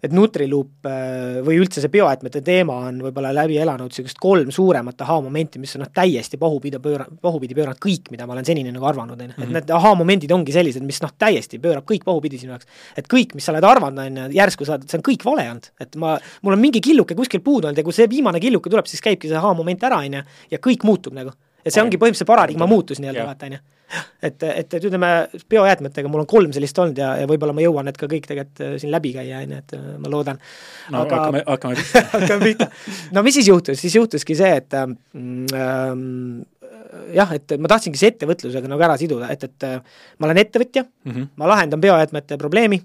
[0.03, 5.05] et Nutriloop äh, või üldse see biojäätmete teema on võib-olla läbi elanud niisugust kolm suuremat
[5.05, 8.89] ahaa-momenti, mis on noh, täiesti pahupidi pööra-, pahupidi pööranud kõik, mida ma olen senini nagu
[8.91, 9.37] arvanud, on ju.
[9.37, 9.55] et mhm.
[9.59, 12.67] need ahaa-momendid ongi sellised, mis noh, täiesti pöörab kõik pahupidi sinu jaoks.
[12.99, 15.71] et kõik, mis sa oled arvanud, on ju, järsku saad, see on kõik vale olnud.
[15.87, 18.91] et ma, mul on mingi killuke kuskil puudu olnud ja kui see viimane killuke tuleb,
[18.91, 21.37] siis käibki see ahaa-moment ära, on ju, ja kõik muutub nagu.
[21.65, 23.63] Ja see ongi põhimõtteliselt paradigma muutus nii-öelda, vaata, on ju
[24.23, 25.09] et, et, et ütleme,
[25.51, 28.63] biojäätmetega mul on kolm sellist olnud ja, ja võib-olla ma jõuan need ka kõik tegelikult
[28.65, 30.41] äh, siin läbi käia, on ju, et äh, ma loodan.
[30.95, 31.19] no aga...
[31.19, 32.71] hakkame, hakkame pihta hakkame pihta.
[33.17, 34.97] no mis siis juhtus, siis juhtuski see, et ähm,
[37.17, 40.87] jah, et ma tahtsingi see ettevõtlusega nagu ära siduda, et, et äh, ma olen ettevõtja
[40.87, 41.31] mm, -hmm.
[41.43, 42.83] ma lahendan biojäätmete probleemi,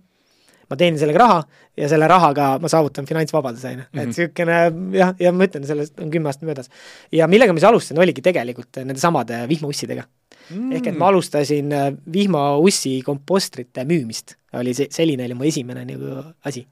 [0.70, 1.40] ma teenin sellega raha
[1.78, 3.88] ja selle rahaga ma saavutan finantsvabaduse, on ju.
[3.94, 4.96] et niisugune mhm.
[4.98, 6.72] jah, ja ma ütlen, sellest on kümme aastat möödas.
[7.12, 10.08] ja millega ma siis alustasin, oligi tegelikult nendesamade vihmaussidega
[10.50, 10.74] mm..
[10.78, 16.24] ehk et ma alustasin äh, vihmaussi kompostrite müümist, oli see, selline oli mu esimene nagu
[16.48, 16.64] asi.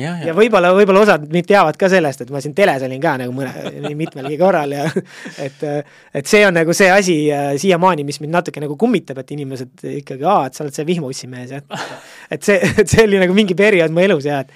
[0.00, 3.16] ja, ja võib-olla, võib-olla osad mind teavad ka sellest, et ma siin teles olin ka
[3.22, 3.52] nagu mõne,
[3.86, 4.86] nii mitmelgi korral ja
[5.46, 5.66] et,
[6.14, 9.86] et see on nagu see asi äh, siiamaani, mis mind natuke nagu kummitab, et inimesed
[10.00, 11.86] ikkagi, aa, et sa oled see vihmaussi mees, jah.
[12.34, 14.52] et see, et see oli nagu mingi periood mu elus ja et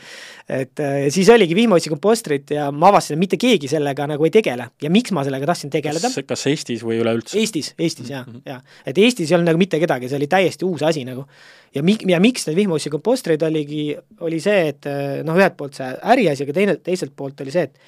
[0.50, 4.32] et äh, siis oligi vihmaotsi kompostrid ja ma avastasin, et mitte keegi sellega nagu ei
[4.34, 4.66] tegele.
[4.82, 6.10] ja miks ma sellega tahtsin tegeleda?
[6.26, 7.38] kas Eestis või üleüldse?
[7.38, 8.42] Eestis, Eestis jaa mm, -hmm.
[8.50, 8.82] jaa.
[8.86, 11.26] et Eestis ei olnud nagu mitte kedagi, see oli täiesti uus asi nagu.
[11.74, 15.78] ja mi-, ja miks need vihmaotsi kompostrid oligi, oli see, et äh, noh, ühelt poolt
[15.78, 17.78] see äriasi, aga teine, teiselt poolt oli see, et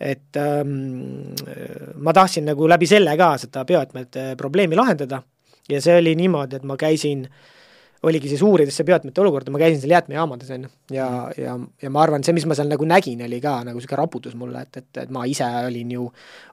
[0.00, 1.34] et ähm,
[2.00, 5.20] ma tahtsin nagu läbi selle ka seda bioetmete probleemi lahendada
[5.68, 7.59] ja see oli niimoodi, et ma käisin äh,
[8.02, 11.90] oligi siis uurides see biootmete olukorda, ma käisin seal jäätmejaamades, on ju, ja, ja, ja
[11.92, 14.78] ma arvan, see, mis ma seal nagu nägin, oli ka nagu niisugune raputus mulle, et,
[14.80, 16.06] et, et ma ise olin ju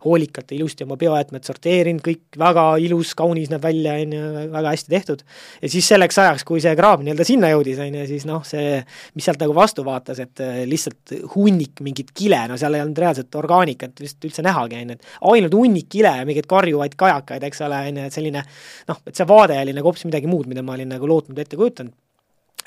[0.04, 4.74] hoolikalt ja ilusti oma biojäätmed sorteerinud, kõik väga ilus, kaunis näeb välja, on ju, väga
[4.76, 5.24] hästi tehtud,
[5.62, 8.82] ja siis selleks ajaks, kui see kraam nii-öelda sinna jõudis, on ju, siis noh, see,
[9.16, 13.00] mis sealt nagu vastu vaatas, et äh, lihtsalt hunnik mingit kile, no seal ei olnud
[13.06, 17.48] reaalselt orgaanikat vist üldse nähagi, on ju, et ainult hunnik kile ja mingeid karjuvaid kajakaid,
[17.48, 18.44] eks ole, on ju, et selline
[18.92, 21.60] noh, et see vaade oli nagu hoopis midagi muud, mida ma olin nagu lootnud ette
[21.60, 21.94] kujutanud.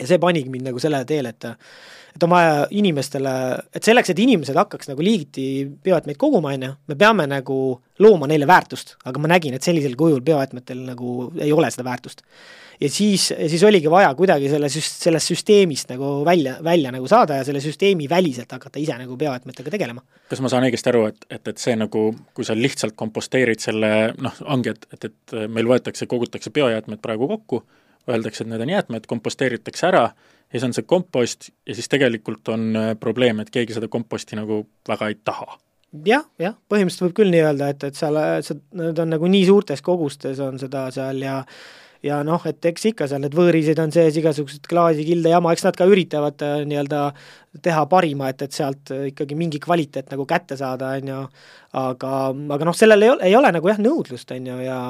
[0.00, 1.44] ja see panigi mind nagu sellele teele, et
[2.14, 3.32] et on vaja inimestele,
[3.74, 5.44] et selleks, et inimesed hakkaks nagu liigiti
[5.84, 7.58] bioetmeid koguma, on ju, me peame nagu
[8.02, 12.24] looma neile väärtust, aga ma nägin, et sellisel kujul bioetmetel nagu ei ole seda väärtust.
[12.80, 17.36] ja siis, siis oligi vaja kuidagi selle süst-, sellest süsteemist nagu välja, välja nagu saada
[17.36, 20.02] ja selle süsteemi väliselt hakata ise nagu bioetmetega tegelema.
[20.30, 23.92] kas ma saan õigesti aru, et, et, et see nagu, kui sa lihtsalt komposteerid selle
[24.18, 27.62] noh, ongi, et, et, et meil võetakse, kogutakse biojäätmed praegu kokku,
[28.08, 30.04] öeldakse, et need on jäätmed, komposteeritakse ära
[30.50, 34.38] ja siis on see kompost ja siis tegelikult on äh, probleem, et keegi seda komposti
[34.38, 35.58] nagu väga ei taha.
[36.06, 39.46] Jah, jah, põhimõtteliselt võib küll nii öelda, et, et seal, see, need on nagu nii
[39.48, 41.40] suurtes kogustes on seda seal ja
[42.00, 45.76] ja noh, et eks ikka seal need võõrised on sees, igasugused klaasikilde jama, eks nad
[45.76, 47.02] ka üritavad äh, nii-öelda
[47.62, 51.20] teha parima, et, et sealt äh, ikkagi mingi kvaliteet nagu kätte saada, on ju,
[51.82, 52.14] aga,
[52.56, 54.80] aga noh, sellel ei ole, ei ole nagu jah, nõudlust, on ju, ja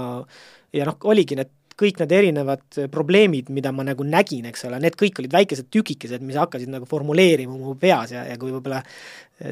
[0.77, 4.97] ja noh, oligi need kõik need erinevad probleemid, mida ma nagu nägin, eks ole, need
[5.01, 8.83] kõik olid väikesed tükikesed, mis hakkasid nagu formuleerima mu peas ja, ja kui võib-olla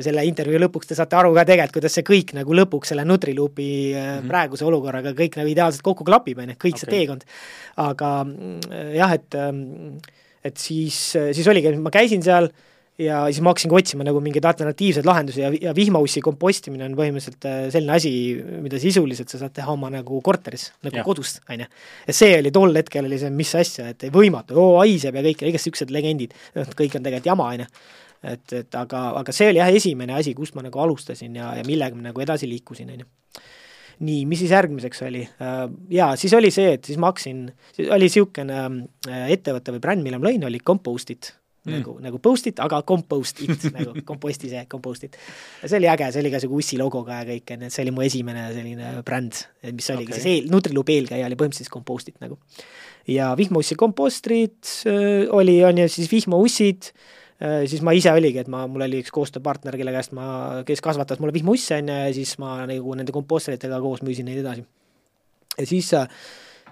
[0.04, 3.68] selle intervjuu lõpuks te saate aru ka tegelikult, kuidas see kõik nagu lõpuks selle Nutriluupi
[3.68, 4.30] mm -hmm.
[4.32, 6.84] praeguse olukorraga kõik nagu ideaalselt kokku klapib, on ju, kõik okay.
[6.84, 7.24] see teekond.
[7.76, 8.60] aga mm,
[8.96, 9.34] jah, et
[10.44, 12.66] et siis, siis oligi, ma käisin seal äh,
[12.98, 17.46] ja siis ma hakkasingi otsima nagu mingeid alternatiivseid lahendusi ja, ja vihmaussi kompostimine on põhimõtteliselt
[17.46, 18.10] äh, selline asi,
[18.64, 21.04] mida sisuliselt sa saad teha oma nagu korteris, nagu ja.
[21.06, 21.68] kodust, on ju.
[22.08, 25.46] ja see oli tol hetkel oli see, mis asja, et võimatu, oo haiseb ja kõik,
[25.46, 27.70] igast niisugused legendid, noh kõik on tegelikult jama, on ju.
[28.34, 31.66] et, et aga, aga see oli jah, esimene asi, kust ma nagu alustasin ja, ja
[31.68, 33.12] millega ma nagu edasi liikusin, on ju
[33.98, 35.24] nii, mis siis järgmiseks oli?
[35.42, 37.46] Äh, jaa, siis oli see, et siis ma hakkasin,
[37.88, 41.32] oli niisugune äh, ettevõte või bränd, mille ma lõin, oli Compostit
[41.68, 41.76] mm.
[41.78, 45.18] nagu, nagu post-it, aga compost it nagu komposti see, compost it.
[45.64, 47.94] see oli äge, see oli ka sihuke ussi logoga ja kõik, onju, et see oli
[47.94, 50.22] mu esimene selline bränd, mis oligi okay.
[50.22, 52.38] siis eel, Nutrilup eelkäija oli põhimõtteliselt compost it nagu.
[53.08, 58.50] ja vihmaussi kompostrid äh, oli, on ju, siis vihmaussid äh,, siis ma ise oligi, et
[58.52, 60.26] ma, mul oli üks koostööpartner, kelle käest ma,
[60.68, 64.42] kes kasvatas mulle vihmausse, on ju, ja siis ma nagu nende kompostritega koos müüsin neid
[64.44, 64.66] edasi.
[65.58, 66.08] ja siis äh,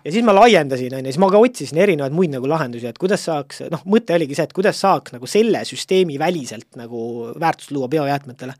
[0.06, 2.98] ja siis ma laiendasin, on ju, siis ma ka otsisin erinevaid muid nagu lahendusi, et
[3.02, 7.00] kuidas saaks, noh, mõte oligi see, et kuidas saaks nagu selle süsteemi väliselt nagu
[7.42, 8.54] väärtust luua biojäätmetele,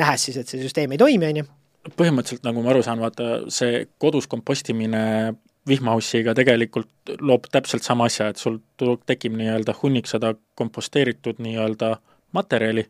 [0.00, 1.48] nähes siis, et see süsteem ei toimi, on ju.
[1.98, 5.04] põhimõtteliselt, nagu ma aru saan, vaata see kodus kompostimine
[5.68, 8.60] vihmaussiga tegelikult loob täpselt sama asja, et sul
[9.06, 11.96] tekib nii-öelda hunnik seda komposteeritud nii-öelda
[12.36, 12.84] materjali,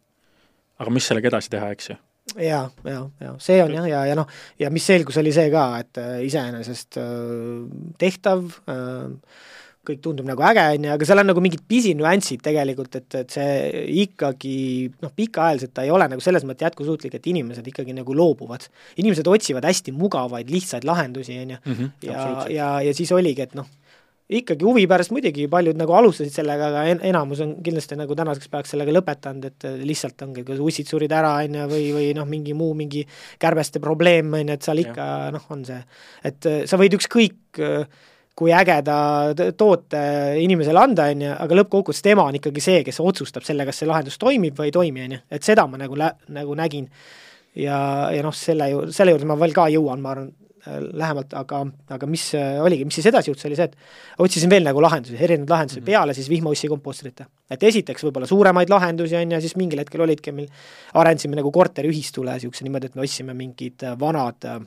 [0.83, 2.03] aga mis sellega edasi teha, eks ju
[2.41, 5.67] jaa, jaa, jaa, see on jah, ja, ja noh, ja mis selgus, oli see ka,
[5.83, 7.11] et äh, iseenesest äh,
[8.01, 9.43] tehtav äh,,
[9.85, 13.35] kõik tundub nagu äge, on ju, aga seal on nagu mingid pisinüansid tegelikult, et, et
[13.35, 14.57] see ikkagi
[15.05, 18.65] noh, pikaajaliselt ta ei ole nagu selles mõttes jätkusuutlik, et inimesed ikkagi nagu loobuvad.
[18.97, 23.53] inimesed otsivad hästi mugavaid, lihtsaid lahendusi, on ju, mhm, ja, ja, ja siis oligi, et
[23.59, 23.69] noh,
[24.25, 28.49] ikkagi huvi pärast muidugi paljud nagu alustasid sellega, aga en-, enamus on kindlasti nagu tänaseks
[28.49, 32.29] päevaks sellega lõpetanud, et lihtsalt ongi, kas ussid surid ära, on ju, või, või noh,
[32.29, 33.05] mingi muu, mingi
[33.43, 35.81] kärbeste probleem, on ju, et seal ikka noh, on see,
[36.25, 37.85] et äh, sa võid ükskõik äh,
[38.35, 38.97] kui ägeda
[39.59, 40.01] toote
[40.43, 43.91] inimesele anda, on ju, aga lõppkokkuvõttes tema on ikkagi see, kes otsustab selle, kas see
[43.91, 46.89] lahendus toimib või ei toimi, on ju, et seda ma nagu lä-, nagu nägin.
[47.55, 47.77] ja,
[48.11, 50.33] ja noh, selle ju, selle juurde ma veel ka jõuan, ma arvan,
[50.93, 51.65] lähemalt, aga,
[51.97, 55.19] aga mis äh, oligi, mis siis edasi juhtus, oli see, et otsisin veel nagu lahendusi,
[55.19, 55.93] erinevaid lahendusi mm -hmm.
[55.93, 57.27] peale siis vihmaussi kompostrite.
[57.51, 60.49] et esiteks võib-olla suuremaid lahendusi, on ju, siis mingil hetkel olidki meil,
[60.95, 64.61] arendasime nagu korteriühistule niisuguse niimoodi, et me ostsime mingid äh, vanad Äh,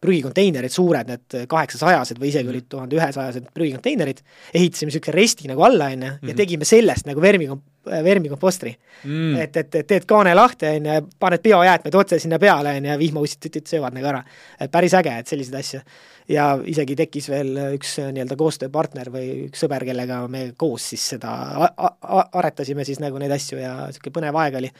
[0.00, 4.22] prügikonteinerid, suured, need kaheksasajased või isegi olid tuhande ühesajased prügikonteinerid,
[4.54, 6.38] ehitasime niisuguse resti nagu alla, on ju, ja mhm.
[6.38, 8.72] tegime sellest nagu vermikom-, vermikompostri
[9.04, 9.36] mm..
[9.40, 12.92] et, et, et teed kaane lahti, on ju, paned biojäätmed otse sinna peale, on ju,
[12.92, 14.22] ja vihmaussid söövad nagu ära.
[14.60, 15.80] et päris äge, et selliseid asju.
[16.28, 21.34] ja isegi tekkis veel üks nii-öelda koostööpartner või üks sõber, kellega me koos siis seda
[22.32, 24.72] aretasime siis nagu neid asju ja niisugune põnev aeg oli.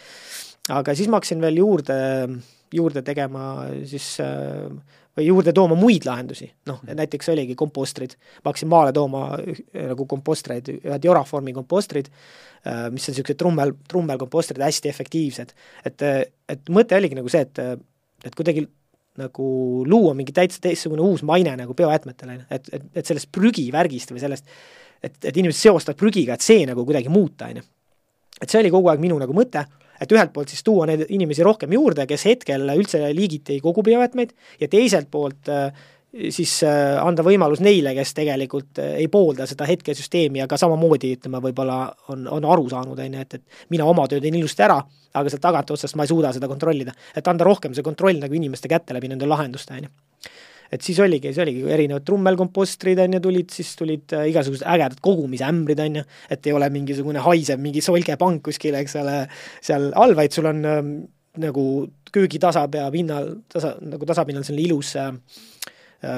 [0.69, 2.01] aga siis ma hakkasin veel juurde
[2.75, 3.45] juurde tegema
[3.89, 4.71] siis äh,
[5.17, 9.25] või juurde tooma muid lahendusi, noh, näiteks oligi kompostrid, ma hakkasin maale tooma
[9.75, 12.11] nagu kompostreid, ühed Joraformi kompostrid,
[12.65, 15.55] äh, mis on niisugused trummel, trummelkompostrid, hästi efektiivsed.
[15.85, 16.07] et,
[16.49, 17.63] et mõte oligi nagu see, et,
[18.25, 18.67] et kuidagi
[19.21, 19.49] nagu
[19.89, 24.47] luua mingi täitsa teistsugune uus maine nagu biojäätmetele, et, et, et sellest prügivärgist või sellest,
[25.03, 27.67] et, et inimesed seostavad prügiga, et see nagu kuidagi muuta, on ju.
[28.41, 29.67] et see oli kogu aeg minu nagu mõte
[30.01, 33.85] et ühelt poolt siis tuua neid inimesi rohkem juurde, kes hetkel üldse liigiti ei kogu
[33.87, 35.71] biojäätmeid, ja teiselt poolt äh,
[36.31, 41.13] siis äh, anda võimalus neile, kes tegelikult äh, ei poolda seda hetkesüsteemi ja ka samamoodi
[41.17, 44.67] ütleme, võib-olla on, on aru saanud, on ju, et, et mina oma töö teen ilusti
[44.67, 44.81] ära,
[45.15, 46.95] aga sealt tagantotsast ma ei suuda seda kontrollida.
[47.17, 50.39] et anda rohkem see kontroll nagu inimeste kätte läbi nende lahenduste, on ju
[50.71, 55.01] et siis oligi, see oligi erinevad trummelkompostrid, on ju, tulid, siis tulid äh, igasugused ägedad
[55.05, 59.17] kogumisämbrid, on ju, et ei ole mingisugune haisev mingi solgepank kuskil, eks ole,
[59.65, 60.83] seal all, vaid sul on äh,
[61.41, 61.65] nagu
[62.11, 65.13] köögitasapea pinnal, tasa, nagu tasapinnal selline ilus Äh,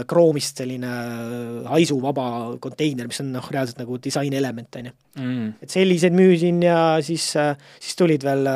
[0.06, 2.24] kroomist selline äh, haisuvaba
[2.62, 4.98] konteiner, mis on noh, reaalselt nagu disainelement, on ju.
[5.12, 5.48] Mm.
[5.60, 7.50] et selliseid müüsin ja siis, äh,
[7.82, 8.46] siis tulid veel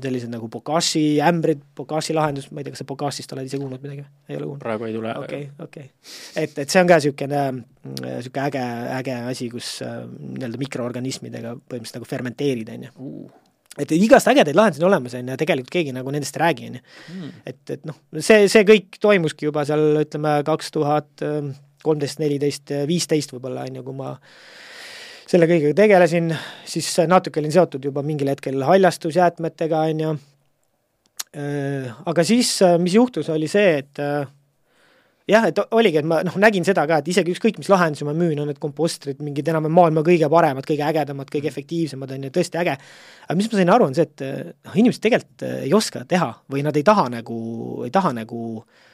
[0.00, 3.82] sellised nagu Bokashi ämbrid, Bokashi lahendus, ma ei tea, kas sa Bokashist oled ise kuulnud
[3.82, 4.06] midagi?
[4.30, 4.62] ei ole kuulnud?
[4.62, 5.16] praegu ei tule.
[5.24, 6.44] okei okay,, okei okay..
[6.44, 7.42] et, et see on ka niisugune,
[7.98, 8.62] niisugune äge,
[9.00, 13.10] äge asi, kus nii-öelda mikroorganismidega põhimõtteliselt nagu fermenteerida, on ju
[13.78, 16.68] et igast ägedaid lahendusi on olemas, on ju, ja tegelikult keegi nagu nendest ei räägi,
[16.70, 16.84] on ju.
[17.06, 17.32] Hmm.
[17.46, 21.26] et, et noh, see, see kõik toimuski juba seal ütleme, kaks tuhat
[21.86, 24.14] kolmteist, neliteist, viisteist võib-olla, on ju, kui ma
[25.26, 26.30] selle kõigega tegelesin,
[26.68, 30.14] siis natuke olin seotud juba mingil hetkel haljastusjäätmetega, on ju,
[31.42, 34.26] äh, aga siis, mis juhtus, oli see, et äh,
[35.30, 38.14] jah, et oligi, et ma noh, nägin seda ka, et isegi ükskõik, mis lahendusi ma
[38.16, 42.34] müün, on need kompostrid mingid enam-vähem maailma kõige paremad, kõige ägedamad, kõige efektiivsemad, on ju,
[42.34, 42.76] tõesti äge.
[43.26, 46.62] aga mis ma sain aru, on see, et noh, inimesed tegelikult ei oska teha või
[46.66, 47.38] nad ei taha nagu,
[47.86, 48.84] ei taha nagu äh,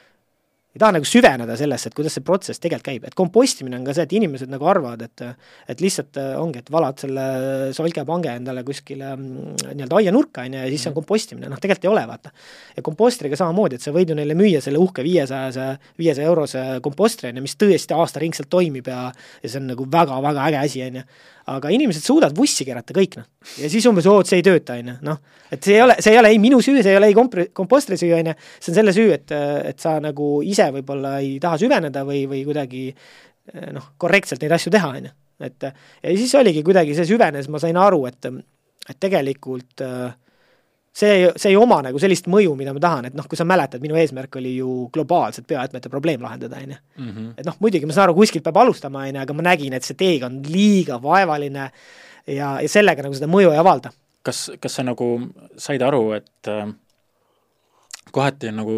[0.73, 3.93] ei taha nagu süveneda sellesse, et kuidas see protsess tegelikult käib, et kompostimine on ka
[3.93, 5.23] see, et inimesed nagu arvavad, et
[5.69, 7.25] et lihtsalt äh, ongi, et valad selle
[7.77, 10.99] solgepange endale kuskile mm, nii-öelda aianurka, on ju, ja siis see on mhm.
[11.01, 12.33] kompostimine, noh tegelikult ei ole, vaata.
[12.77, 15.67] ja kompostriga samamoodi, et sa võid ju neile müüa selle uhke viiesajase,
[16.01, 20.49] viiesaja eurose kompostri, on ju, mis tõesti aastaringselt toimib ja ja see on nagu väga-väga
[20.49, 21.05] äge asi, on ju
[21.51, 23.27] aga inimesed suudavad vussi keerata kõik, noh.
[23.59, 25.19] ja siis umbes, oo, see ei tööta, on ju, noh.
[25.51, 27.41] et see ei ole, see ei ole ei minu süü, see ei ole ei komp-,
[27.55, 29.35] kompostri süü, on ju, see on selle süü, et,
[29.73, 32.85] et sa nagu ise võib-olla ei taha süveneda või, või kuidagi
[33.75, 35.13] noh, korrektselt neid asju teha, on ju.
[35.43, 38.31] et ja siis oligi kuidagi, see süvenes, ma sain aru, et,
[38.87, 40.13] et tegelikult äh,
[40.93, 43.81] see, see ei oma nagu sellist mõju, mida ma tahan, et noh, kui sa mäletad,
[43.83, 46.79] minu eesmärk oli ju globaalselt biojäätmete probleem lahendada, on ju.
[47.01, 47.31] Mhm.
[47.37, 49.87] et noh, muidugi ma saan aru, kuskilt peab alustama, on ju, aga ma nägin, et
[49.87, 51.69] see teekond liiga vaevaline
[52.27, 53.91] ja, ja sellega nagu seda mõju ei avalda.
[54.23, 55.07] kas, kas sa nagu
[55.59, 56.69] said aru, et äh,
[58.11, 58.77] kohati on nagu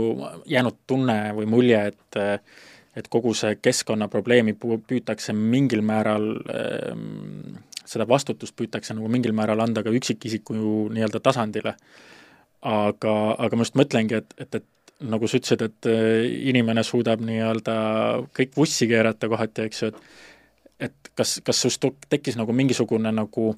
[0.50, 2.40] jäänud tunne või mulje, et äh,
[2.96, 6.94] et kogu see keskkonnaprobleemi püütakse mingil määral äh,
[7.86, 10.56] seda vastutust püütakse nagu mingil määral anda ka üksikisiku
[10.94, 11.76] nii-öelda tasandile.
[12.66, 13.12] aga,
[13.46, 17.76] aga ma just mõtlengi, et, et, et nagu sa ütlesid, et äh, inimene suudab nii-öelda
[18.34, 20.00] kõik vussi keerata kohati, eks ju, et
[20.80, 23.54] et kas, kas sinust tekkis nagu mingisugune nagu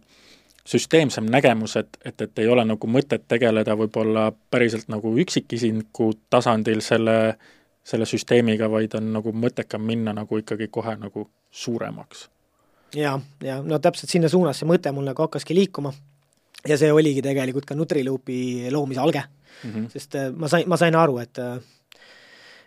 [0.67, 6.83] süsteemsem nägemus, et, et, et ei ole nagu mõtet tegeleda võib-olla päriselt nagu üksikisiku tasandil
[6.85, 7.37] selle,
[7.87, 12.27] selle süsteemiga, vaid on nagu mõttekam minna nagu ikkagi kohe nagu suuremaks
[12.95, 15.93] ja, ja no täpselt sinna suunas see mõte mul nagu hakkaski liikuma.
[16.67, 19.23] Ja see oligi tegelikult ka Nutriloopi loomise alge.
[19.63, 19.89] Mm, -hmm.
[19.89, 21.57] sest äh, ma sain, ma sain aru, et äh,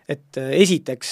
[0.09, 1.11] et äh, esiteks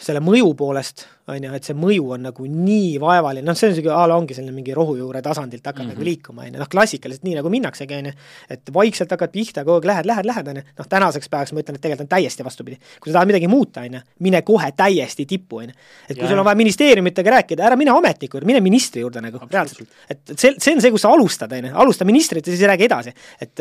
[0.00, 3.74] selle mõju poolest on ju, et see mõju on nagu nii vaevaline, noh, see on
[3.74, 5.92] niisugune a la ongi selline mingi rohujuure tasandilt hakkad mm -hmm.
[5.92, 6.08] nagu mhm.
[6.08, 8.12] liikuma, on ju, noh, klassikaliselt nii nagu minnaksegi, on ju,
[8.50, 11.60] et vaikselt hakkad pihta, kogu aeg lähed, lähed, lähed, on ju, noh, tänaseks päevaks ma
[11.60, 12.78] ütlen, et tegelikult on täiesti vastupidi.
[13.00, 15.74] kui sa tahad midagi muuta, on ju, mine kohe täiesti tippu, on ju.
[16.08, 19.20] et kui ja, sul on vaja ministeeriumitega rääkida, ära mine ametniku juurde, mine ministri juurde
[19.20, 19.88] nagu, reaalselt.
[20.10, 22.88] et see, see on see, kus sa alustad, on ju, alusta ministrit ja siis räägi
[22.88, 23.12] edasi.
[23.40, 23.60] et,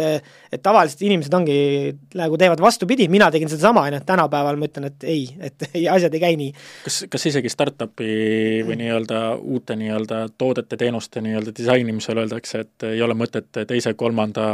[0.52, 1.60] et tavaliselt inimesed ongi,
[2.16, 5.88] nagu teevad vastupidi, mina tegin sedasama, on ju, tänapäeval ma ütlen, et ei, et ei,
[5.90, 6.54] asjad ei käi nii.
[6.86, 13.02] kas, kas isegi startup'i või nii-öelda uute nii-öelda toodete, teenuste nii-öelda disainimisel öeldakse, et ei
[13.02, 14.46] ole mõtet teise-kolmanda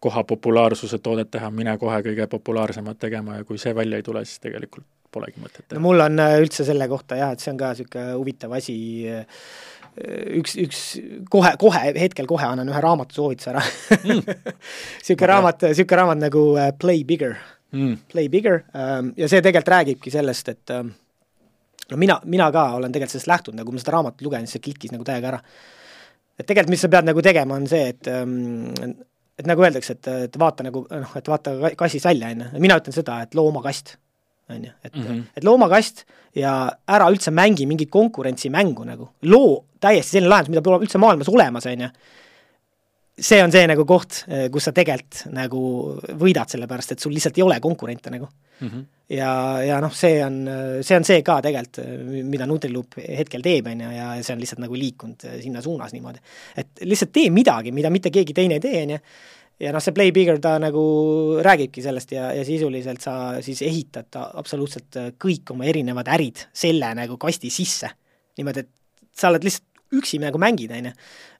[0.00, 4.24] koha populaarsuse toodet teha, mine kohe kõige populaarsemat tegema ja kui see välja ei tule,
[4.24, 5.76] siis tegelikult polegi mõtet teha.
[5.76, 8.76] no mul on äh, üldse selle kohta jah, et see on ka niisugune huvitav asi,
[9.10, 9.44] äh,
[10.38, 10.82] üks, üks
[11.32, 13.64] kohe, kohe, hetkel kohe annan ühe raamatu soovituse ära
[13.98, 14.22] mm.
[15.02, 17.36] niisugune raamat, niisugune raamat nagu äh, Play Bigger
[17.74, 20.94] mm., Play Bigger ähm, ja see tegelikult räägibki sellest, et ähm,
[21.90, 24.66] no mina, mina ka olen tegelikult sellest lähtunud, nagu ma seda raamatut lugesin, siis see
[24.66, 25.40] klikkis nagu täiega ära.
[26.38, 28.94] et tegelikult, mis sa pead nagu tegema, on see, et ähm,
[29.40, 32.76] et nagu öeldakse, et, et vaata nagu noh, et vaata kassist välja, on ju, mina
[32.80, 33.96] ütlen seda, et loo oma kast
[34.50, 35.22] on ju, et mm, -hmm.
[35.36, 40.84] et loomakast ja ära üldse mängi mingit konkurentsimängu nagu, loo täiesti selline lahendus, mida pole
[40.84, 41.88] üldse maailmas olemas, on ju.
[43.20, 45.62] See on see nagu koht, kus sa tegelikult nagu
[46.20, 48.68] võidad, sellepärast et sul lihtsalt ei ole konkurente nagu mm.
[48.68, 48.84] -hmm.
[49.16, 49.32] ja,
[49.66, 50.38] ja noh, see on,
[50.82, 51.82] see on see ka tegelikult,
[52.24, 56.18] mida Nutriloop hetkel teeb, on ju, ja see on lihtsalt nagu liikunud sinna suunas niimoodi.
[56.56, 59.04] et lihtsalt tee midagi, mida mitte keegi teine ei tee, on ju
[59.60, 60.82] ja noh, see Play Bigger ta nagu
[61.44, 63.14] räägibki sellest ja, ja sisuliselt sa
[63.44, 67.90] siis ehitad absoluutselt äh, kõik oma erinevad ärid selle nagu kasti sisse.
[68.38, 69.66] niimoodi, et sa oled lihtsalt
[70.00, 70.94] üksi nagu mängid, on ju.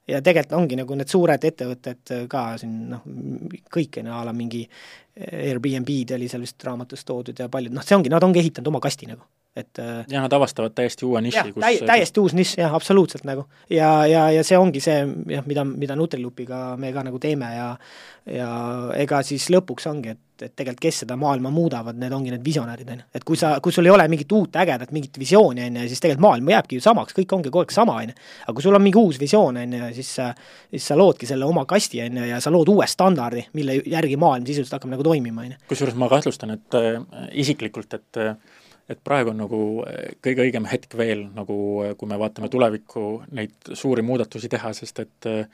[0.08, 3.04] Ja tegelikult ongi nagu need suured ettevõtted ka siin noh,
[3.72, 4.64] kõik on ju, a la mingi
[5.20, 8.80] Airbnb-d oli seal vist raamatus toodud ja paljud, noh, see ongi, nad ongi ehitanud oma
[8.80, 12.54] kasti nagu et äh, ja nad avastavad täiesti uue niši, kus täi-, täiesti uus nišš,
[12.60, 13.44] jah, absoluutselt nagu.
[13.70, 15.00] ja, ja, ja see ongi see
[15.34, 17.70] jah, mida, mida Nutriloopiga me ka nagu teeme ja
[18.30, 18.48] ja
[19.00, 22.90] ega siis lõpuks ongi, et, et tegelikult kes seda maailma muudavad, need ongi need visionäärid,
[22.92, 23.06] on ju.
[23.16, 26.02] et kui sa, kui sul ei ole mingit uut ägedat, mingit visiooni, on ju, siis
[26.04, 28.16] tegelikult maailm jääbki ju samaks, kõik ongi kogu aeg sama, on ju.
[28.44, 30.28] aga kui sul on mingi uus visioon, on ju, siis sa,
[30.70, 34.20] siis sa loodki selle oma kasti, on ju, ja sa lood uue standardi, mille järgi
[34.20, 35.60] maailm sisuliselt hakkab nagu toimima, on ju.
[35.74, 37.02] kusjuures ma kahtlustan, et äh,
[37.44, 38.34] isiklikult, et äh,
[38.90, 43.04] et praegu on nagu eh, kõige õigem hetk veel nagu, eh, kui me vaatame tulevikku,
[43.36, 45.44] neid suuri muudatusi teha, sest et eh,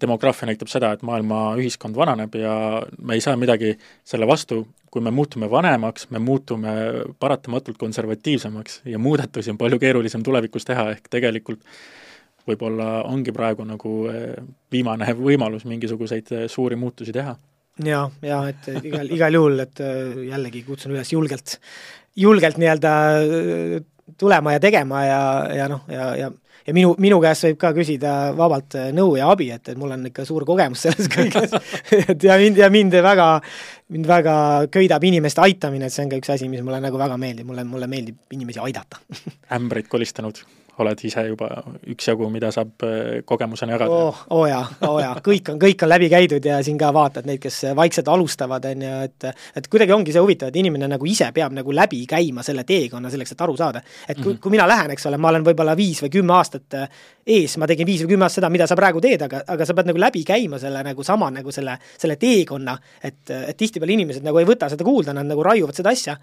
[0.00, 2.54] demograafia näitab seda, et maailma ühiskond vananeb ja
[2.98, 3.76] me ei saa midagi
[4.06, 6.72] selle vastu, kui me muutume vanemaks, me muutume
[7.20, 11.62] paratamatult konservatiivsemaks ja muudatusi on palju keerulisem tulevikus teha, ehk tegelikult
[12.48, 13.92] võib-olla ongi praegu nagu
[14.72, 17.36] viimane võimalus mingisuguseid suuri muutusi teha
[17.84, 19.80] ja, ja et igal, igal juhul, et
[20.28, 21.58] jällegi kutsun üles julgelt
[22.18, 23.80] julgelt nii-öelda äh,
[24.18, 25.22] tulema ja tegema ja,
[25.54, 26.30] ja noh, ja, ja
[26.68, 29.94] ja minu, minu käest võib ka küsida vabalt äh, nõu ja abi, et, et mul
[29.94, 31.54] on ikka suur kogemus selles kõiges.
[32.02, 33.28] Et ja mind, ja mind väga,
[33.94, 34.34] mind väga
[34.74, 37.64] köidab inimeste aitamine, et see on ka üks asi, mis mulle nagu väga meeldib, mulle,
[37.64, 39.00] mulle meeldib inimesi aidata.
[39.56, 40.42] Ämbreid kolistanud
[40.84, 41.48] oled ise juba
[41.90, 44.22] üksjagu, mida saab äh, kogemusena jagada oh,.
[44.30, 46.92] oo oh jaa, oo oh jaa, kõik on, kõik on läbi käidud ja siin ka
[46.94, 50.88] vaatad neid, kes vaikselt alustavad, on ju, et et kuidagi ongi see huvitav, et inimene
[50.90, 53.82] nagu ise peab nagu läbi käima selle teekonna selleks, et aru saada.
[54.08, 54.40] et kui mm, -hmm.
[54.42, 56.88] kui mina lähen, eks ole, ma olen võib-olla viis või kümme aastat äh,
[57.26, 59.74] ees, ma tegin viis või kümme aastat seda, mida sa praegu teed, aga, aga sa
[59.76, 64.26] pead nagu läbi käima selle nagu sama nagu selle, selle teekonna, et, et tihtipeale inimesed
[64.26, 66.16] nagu ei võta seda kuulda, nad nagu raiuvad seda asja,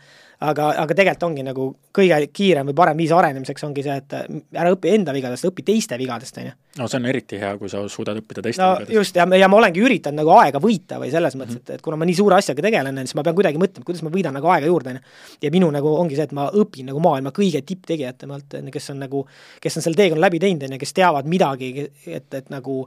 [0.43, 1.65] aga, aga tegelikult ongi nagu
[1.95, 4.15] kõige kiirem või parem viis arenemiseks ongi see, et
[4.57, 6.53] ära õpi enda vigadest, õpi teiste vigadest, on ju.
[6.81, 8.95] no see on eriti hea, kui sa suudad õppida teiste no, vigadest.
[8.97, 11.73] just, ja, ja ma olengi üritanud nagu aega võita või selles mõttes mm, -hmm.
[11.75, 14.13] et, et kuna ma nii suure asjaga tegelen, siis ma pean kuidagi mõtlema, kuidas ma
[14.13, 15.17] võidan nagu aega juurde, on ju.
[15.47, 19.27] ja minu nagu ongi see, et ma õpin nagu maailma kõige tipptegijatelt, kes on nagu,
[19.61, 22.83] kes on selle teekonna läbi teinud, on ju, kes teavad midagi, et, et nagu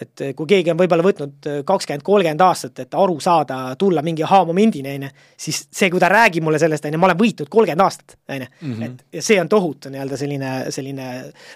[0.00, 4.24] et kui keegi on võib-olla võtnud äh, kakskümmend, kolmkümmend aastat, et aru saada, tulla mingi
[4.26, 5.10] ahaa-momendini, on ju,
[5.46, 8.44] siis see, kui ta räägib mulle sellest, on ju, ma olen võitnud kolmkümmend aastat, on
[8.44, 8.50] ju.
[8.60, 8.82] Mhm.
[8.86, 11.10] et ja see on tohutu nii-öelda selline, selline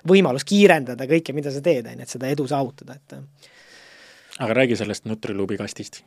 [0.09, 3.49] võimalus kiirendada kõike, mida sa teed, on ju, et seda edu saavutada, et äh.
[4.45, 6.03] aga räägi sellest Nutriluubi kastist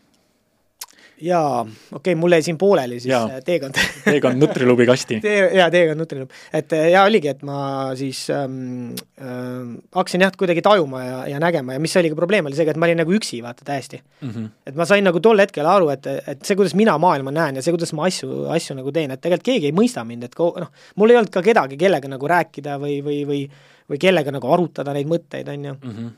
[1.21, 3.41] jaa, okei okay,, mul jäi siin pooleli siis jaa.
[3.45, 6.33] teekond teekond Nutrilubi kasti Tee, jaa, teekond Nutrilub.
[6.53, 7.59] et jaa, oligi, et ma
[7.97, 12.57] siis ähm, ähm, hakkasin jah, kuidagi tajuma ja, ja nägema ja mis oligi probleem, oli
[12.57, 14.29] see, et ma olin nagu üksi, vaata, täiesti mm.
[14.29, 14.51] -hmm.
[14.67, 17.65] et ma sain nagu tol hetkel aru, et, et see, kuidas mina maailma näen ja
[17.65, 20.53] see, kuidas ma asju, asju nagu teen, et tegelikult keegi ei mõista mind, et ko-,
[20.59, 23.41] noh, mul ei olnud ka kedagi, kellega nagu rääkida või, või, või
[23.87, 25.91] või kellega nagu arutada neid mõtteid, on ju mm.
[25.91, 26.09] -hmm.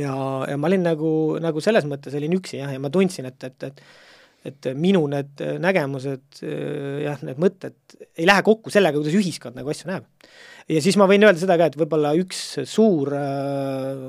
[0.00, 0.14] ja,
[0.50, 3.70] ja ma olin nagu, nagu selles mõttes olin üksi jah, ja ma tundsin, et, et,
[3.70, 3.80] et
[4.44, 9.88] et minu need nägemused, jah, need mõtted ei lähe kokku sellega, kuidas ühiskond nagu asju
[9.90, 10.06] näeb.
[10.68, 14.04] ja siis ma võin öelda seda ka, et võib-olla üks suur äh,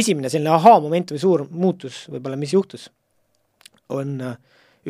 [0.00, 2.88] esimene selline ahaa-moment või suur muutus võib-olla, mis juhtus,
[3.92, 4.36] on äh,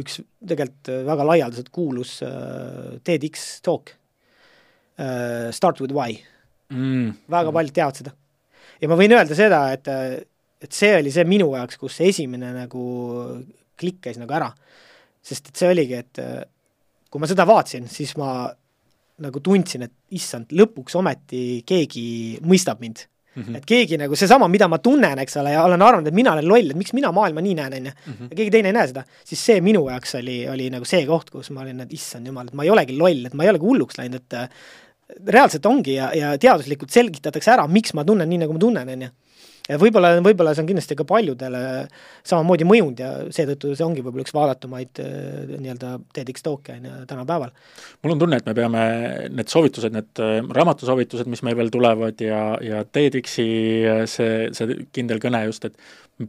[0.01, 3.95] üks tegelikult väga laialdaselt kuulus äh, TEDx talk
[5.01, 6.15] äh,, Start with why
[6.71, 7.17] mm..
[7.31, 8.15] väga paljud teavad seda.
[8.81, 9.89] ja ma võin öelda seda, et
[10.61, 12.83] et see oli see minu jaoks, kus esimene nagu
[13.81, 14.51] klikk käis nagu ära.
[15.21, 16.43] sest et see oligi, et äh,
[17.13, 18.49] kui ma seda vaatasin, siis ma
[19.21, 22.05] nagu tundsin, et issand, lõpuks ometi keegi
[22.47, 23.07] mõistab mind.
[23.35, 23.43] mm.
[23.43, 23.57] -hmm.
[23.57, 26.49] et keegi nagu seesama, mida ma tunnen, eks ole, ja olen arvanud, et mina olen
[26.49, 28.31] loll, et miks mina maailma nii näen, on ju, mhm.
[28.31, 31.31] ja keegi teine ei näe seda, siis see minu jaoks oli, oli nagu see koht,
[31.31, 33.69] kus ma olin, et issand jumal, et ma ei olegi loll, et ma ei olegi
[33.69, 38.57] hulluks läinud, et reaalselt ongi ja, ja teaduslikult selgitatakse ära, miks ma tunnen nii, nagu
[38.57, 39.11] ma tunnen, on ju
[39.79, 41.63] võib-olla, võib-olla see on kindlasti ka paljudele
[42.27, 46.99] samamoodi mõjunud ja seetõttu see ongi võib-olla üks vaadatumaid äh, nii-öelda TEDx talk'e on ju
[47.11, 47.55] tänapäeval.
[48.03, 48.85] mul on tunne, et me peame
[49.31, 53.49] need soovitused, need äh, raamatusoovitused, mis meil veel tulevad ja, ja TEDxi
[53.87, 55.79] äh, see, see kindel kõne just, et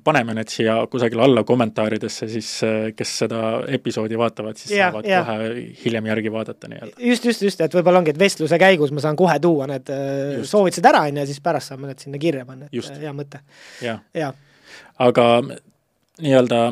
[0.04, 2.50] paneme need siia kusagile alla kommentaaridesse, siis
[2.98, 3.42] kes seda
[3.80, 5.24] episoodi vaatavad, siis ja, saavad ja.
[5.28, 6.96] kohe hiljem järgi vaadata nii-öelda.
[7.10, 10.52] just, just, just, et võib-olla ongi, et vestluse käigus ma saan kohe tuua need just.
[10.54, 13.44] soovitused ära, on ju, ja siis pärast saame need sinna kirja panna, et hea mõte.
[13.84, 14.32] jah ja.
[15.02, 15.28] aga
[16.22, 16.64] nii-öelda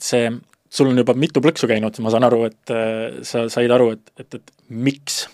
[0.00, 0.30] see,
[0.70, 2.74] sul on juba mitu plõksu käinud, ma saan aru, et
[3.26, 5.24] sa said aru, et, et, et miks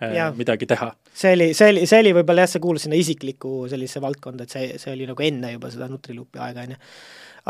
[0.00, 0.30] ja.
[0.36, 4.02] midagi teha see oli, see oli, see oli võib-olla jah, see kuulus sinna isiklikku sellisesse
[4.04, 6.80] valdkonda, et see, see oli nagu enne juba seda Nutrilupi aega, on ju.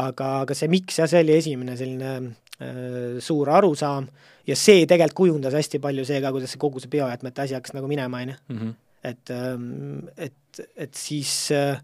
[0.03, 4.09] aga, aga see miks jah, see oli esimene selline äh, suur arusaam
[4.47, 7.75] ja see tegelikult kujundas hästi palju see ka, kuidas see kogu see biojäätmete asi hakkas
[7.77, 8.39] nagu minema, on ju.
[8.55, 8.77] Mhm.
[9.07, 11.81] et, ähm, et, et siis äh,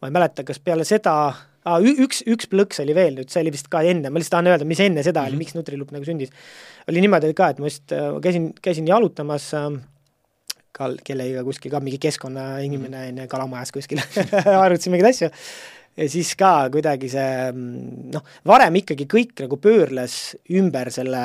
[0.00, 3.52] ma ei mäleta, kas peale seda ah, üks, üks plõks oli veel nüüd, see oli
[3.54, 5.28] vist ka enne, ma lihtsalt tahan öelda, mis enne seda mm -hmm.
[5.28, 5.44] oli, mhm.
[5.44, 6.32] miks Nutrilup nagu sündis.
[6.88, 9.70] oli niimoodi ka, et ma just äh, käisin, käsin jalutamas äh,
[10.76, 14.02] kal-, kellegagi kuskil ka mingi keskkonnainimene on ju, kalamajas kuskil
[14.64, 15.30] arutasime mingeid asju,
[15.98, 20.18] ja siis ka kuidagi see noh, varem ikkagi kõik nagu pöörles
[20.58, 21.22] ümber selle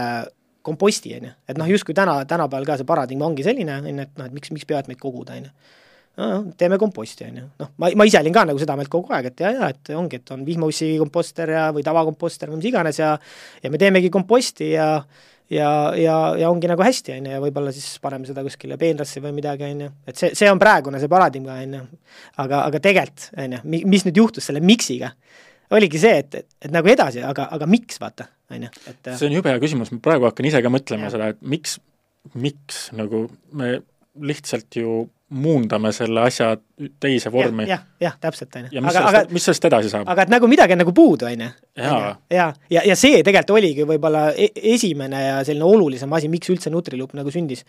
[0.67, 3.97] komposti, on ju, et noh, justkui täna, tänapäeval ka see paradigma ongi selline, on ju,
[4.03, 5.75] et noh, et miks, miks peavad meid koguda, on ju.
[6.17, 6.27] No,
[6.57, 7.45] teeme komposti, on ju.
[7.61, 9.91] noh, ma, ma ise olin ka nagu seda meelt kogu aeg, et jaa, jaa, et
[9.95, 13.13] ongi, et on vihmaussi komposter ja, või tavakomposter või mis iganes ja
[13.61, 14.87] ja me teemegi komposti ja
[15.53, 19.21] ja, ja, ja ongi nagu hästi, on ju, ja võib-olla siis paneme seda kuskile peenrasse
[19.23, 21.83] või midagi, on ju, et see, see on praegune see paradigma, on ju.
[22.43, 23.61] aga, aga tegelikult, on ju,
[23.93, 25.11] mis nüüd juhtus selle miks'iga,
[25.77, 29.29] oligi see, et, et, et nagu edasi, aga, aga miks, vaata, on ju, et see
[29.29, 31.15] on jube hea küsimus, ma praegu hakkan ise ka mõtlema ja.
[31.15, 31.77] seda, et miks,
[32.35, 33.77] miks nagu me
[34.21, 36.53] lihtsalt ju muundame selle asja
[37.03, 37.75] teise vormi ja,.
[37.75, 38.77] jah, jah, täpselt, on ju.
[38.77, 40.07] ja mis aga, sellest, mis sellest edasi saab?
[40.13, 41.49] aga et nagu midagi on nagu puudu, on ju.
[41.83, 41.99] ja,
[42.31, 46.71] ja, ja, ja see tegelikult oligi võib-olla e-, esimene ja selline olulisem asi, miks üldse
[46.71, 47.65] Nutrilup nagu sündis.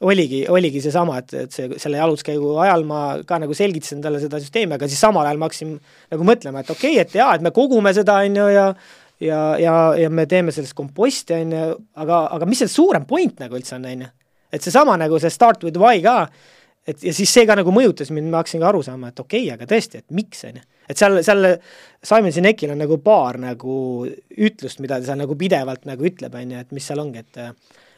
[0.00, 4.40] oligi, oligi seesama, et, et see, selle jalutuskäigu ajal ma ka nagu selgitasin talle seda
[4.40, 5.76] süsteemi, aga siis samal ajal ma hakkasin
[6.12, 8.70] nagu mõtlema, et okei okay,, et jaa, et me kogume seda, on ju, ja
[9.20, 13.40] ja, ja, ja me teeme sellest komposti, on ju, aga, aga mis see suurem point
[13.40, 14.10] nagu üldse on, on ju.
[14.52, 16.26] Et seesama nagu see start with why ka,
[16.86, 19.46] et ja siis see ka nagu mõjutas mind, ma hakkasin ka aru saama, et okei
[19.46, 20.64] okay,, aga tõesti, et miks, on ju.
[20.88, 21.50] et seal, seal
[22.06, 23.80] Simon Sinekil on nagu paar nagu
[24.30, 27.44] ütlust, mida ta seal nagu pidevalt nagu ütleb, on ju, et mis seal ongi, et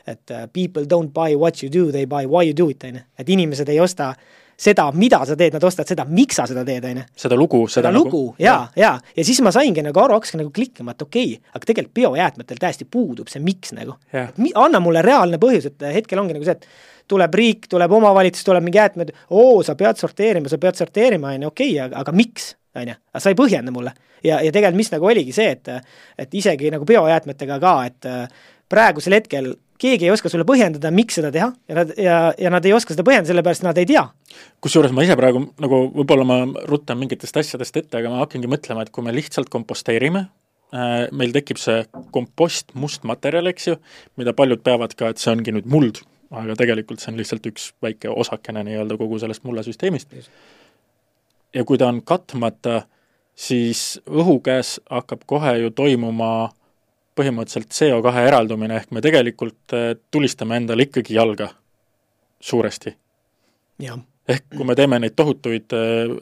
[0.08, 3.06] et people don't buy what you do, they buy why you do it, on ju.
[3.18, 4.14] et inimesed ei osta
[4.58, 7.04] seda, mida sa teed, nad ostavad seda, miks sa seda teed, on ju.
[7.24, 8.94] seda lugu, seda, seda lugu nagu, jaa, jaa.
[9.16, 12.60] ja siis ma saingi nagu aru, hakkasin nagu klikkima, et okei okay,, aga tegelikult biojäätmetel
[12.64, 13.94] täiesti puudub see miks nagu.
[14.64, 16.66] anna mulle reaalne põhjus, et hetkel ongi nagu see, et
[17.08, 21.46] tuleb riik, tuleb omavalitsus, tuleb mingi jäätmed, oo, sa pead sorteerima, sa pead sorteerima, on
[21.46, 23.94] ju, okei okay,, aga, aga miks, on ju, aga sa ei põhjenda mulle.
[24.24, 25.70] ja, ja tegelikult mis nagu oligi see, et
[26.18, 28.12] et isegi nagu biojäätmetega ka, et
[28.68, 32.66] praegusel hetkel keegi ei oska sulle põhjendada, miks seda teha ja nad, ja, ja nad
[32.66, 34.04] ei oska seda põhjendada, sellepärast nad ei tea.
[34.64, 38.84] kusjuures ma ise praegu nagu, võib-olla ma rutan mingitest asjadest ette, aga ma hakkangi mõtlema,
[38.84, 40.26] et kui me lihtsalt komposteerime,
[40.74, 41.82] äh, meil tekib see
[42.14, 43.80] kompost, must materjal, eks ju,
[44.20, 47.70] mida paljud peavad ka, et see ongi nüüd muld aga tegelikult see on lihtsalt üks
[47.84, 50.12] väike osakene nii-öelda kogu sellest mullesüsteemist.
[51.54, 52.82] ja kui ta on katmata,
[53.34, 56.50] siis õhu käes hakkab kohe ju toimuma
[57.18, 61.50] põhimõtteliselt CO2 eraldumine, ehk me tegelikult äh, tulistame endale ikkagi jalga
[62.40, 62.94] suuresti.
[64.28, 66.14] ehk kui me teeme neid tohutuid äh,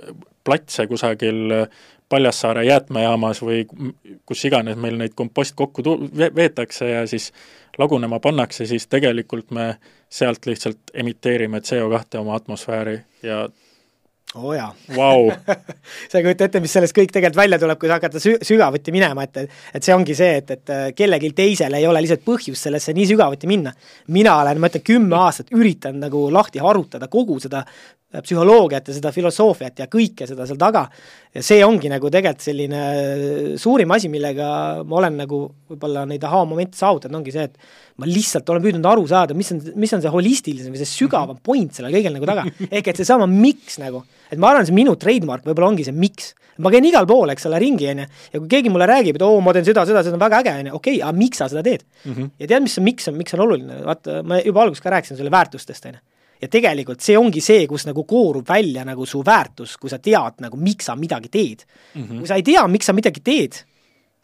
[0.45, 1.69] platse kusagil äh,
[2.09, 3.65] Paljassaare jäätmejaamas või
[4.27, 7.33] kus iganes meil neid kompost kokku tu-, veetakse ja siis
[7.79, 9.73] lagunema pannakse, siis tegelikult me
[10.09, 13.49] sealt lihtsalt emiteerime CO2 oma atmosfääri ja
[14.35, 15.31] oo oh jaa wow.
[16.11, 18.95] sa ei kujuta ette, mis sellest kõik tegelikult välja tuleb, kui sa hakata sü-, sügavuti
[18.95, 22.95] minema, et et see ongi see, et, et kellelgi teisel ei ole lihtsalt põhjust sellesse
[22.97, 23.73] nii sügavuti minna.
[24.13, 27.63] mina olen, ma ütlen, kümme aastat üritanud nagu lahti harutada kogu seda
[28.15, 30.85] psühholoogiat ja seda filosoofiat ja kõike seda seal taga,
[31.35, 32.83] ja see ongi nagu tegelikult selline
[33.59, 34.47] suurim asi, millega
[34.87, 35.41] ma olen nagu
[35.73, 39.61] võib-olla neid ahaa-momente saavutanud, ongi see, et ma lihtsalt olen püüdnud aru saada, mis on,
[39.75, 43.29] mis on see holistilisem või see sügavam point sellel kõigel nagu taga, ehk et seesama
[43.31, 46.35] miks nagu, et ma arvan, see minu trademark võib-olla ongi see miks.
[46.63, 49.25] ma käin igal pool, eks ole, ringi, on ju, ja kui keegi mulle räägib, et
[49.27, 51.43] oo, ma teen seda, seda, seda on väga äge, on ju, okei okay,, aga miks
[51.43, 51.83] sa seda teed?
[52.07, 52.15] Mm?
[52.15, 52.31] -hmm.
[52.41, 55.19] ja tead, mis on, miks on, miks on oluline, vaata, ma juba alguses ka rääkisin
[55.19, 59.23] sulle väärtustest, on ju ja tegelikult see ongi see, kus nagu koorub välja nagu su
[59.25, 62.03] väärtus, kui sa tead nagu, miks sa midagi teed mm.
[62.03, 62.19] -hmm.
[62.19, 63.63] kui sa ei tea, miks sa midagi teed,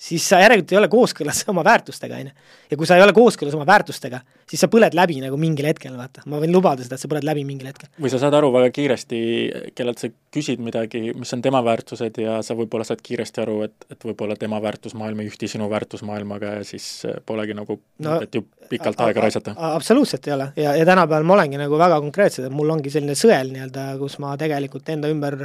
[0.03, 2.47] siis sa järelikult ei ole kooskõlas oma väärtustega, on ju.
[2.73, 5.95] ja kui sa ei ole kooskõlas oma väärtustega, siis sa põled läbi nagu mingil hetkel,
[5.99, 6.25] vaata.
[6.31, 7.91] ma võin lubada seda, et sa põled läbi mingil hetkel.
[8.03, 9.21] või sa saad aru väga kiiresti,
[9.79, 13.77] kellelt sa küsid midagi, mis on tema väärtused ja sa võib-olla saad kiiresti aru, et,
[13.95, 16.89] et võib-olla tema väärtusmaailm ei ühti sinu väärtusmaailmaga ja siis
[17.27, 19.55] polegi nagu no, mõtet ju pikalt aega raisata.
[19.77, 23.15] absoluutselt ei ole ja, ja tänapäeval ma olengi nagu väga konkreetsed, et mul ongi selline
[23.19, 25.45] sõel nii-öelda, kus ma tegelikult enda ümber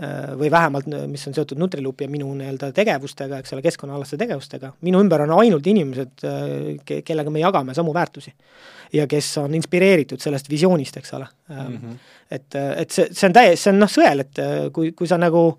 [0.00, 3.60] Äh, või vähemalt mis on seotud Nutrilupi ja minu nii-öelda tegevustega, eks ole,
[3.90, 8.32] keskkonnaalaste tegevustega, minu ümber on ainult inimesed, äh, ke-, kellega me jagame samu väärtusi.
[8.92, 11.76] ja kes on inspireeritud sellest visioonist, eks ole mm.
[11.76, 11.98] -hmm.
[12.30, 14.40] et, et see, see on täie-, see on noh, sõel, et
[14.72, 15.58] kui, kui sa nagu,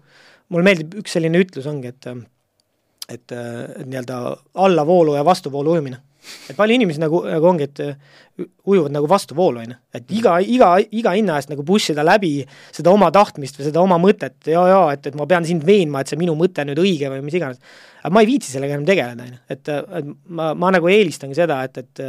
[0.50, 2.08] mulle meeldib üks selline ütlus ongi, et
[3.12, 4.18] et, et nii-öelda
[4.56, 5.98] allavoolu ja vastuvoolu ujumine
[6.50, 7.96] et palju inimesi nagu, nagu ongi, et äh,
[8.68, 9.78] ujuvad nagu vastuvoolu, on ju.
[9.98, 12.34] et iga, iga, iga hinna eest nagu push ida läbi
[12.72, 16.02] seda oma tahtmist või seda oma mõtet ja, ja et, et ma pean sind veenma,
[16.02, 17.60] et see minu mõte on nüüd õige või mis iganes.
[18.04, 21.38] aga ma ei viitsi sellega enam tegeleda, on ju, et, et ma, ma nagu eelistangi
[21.38, 22.06] seda, et, et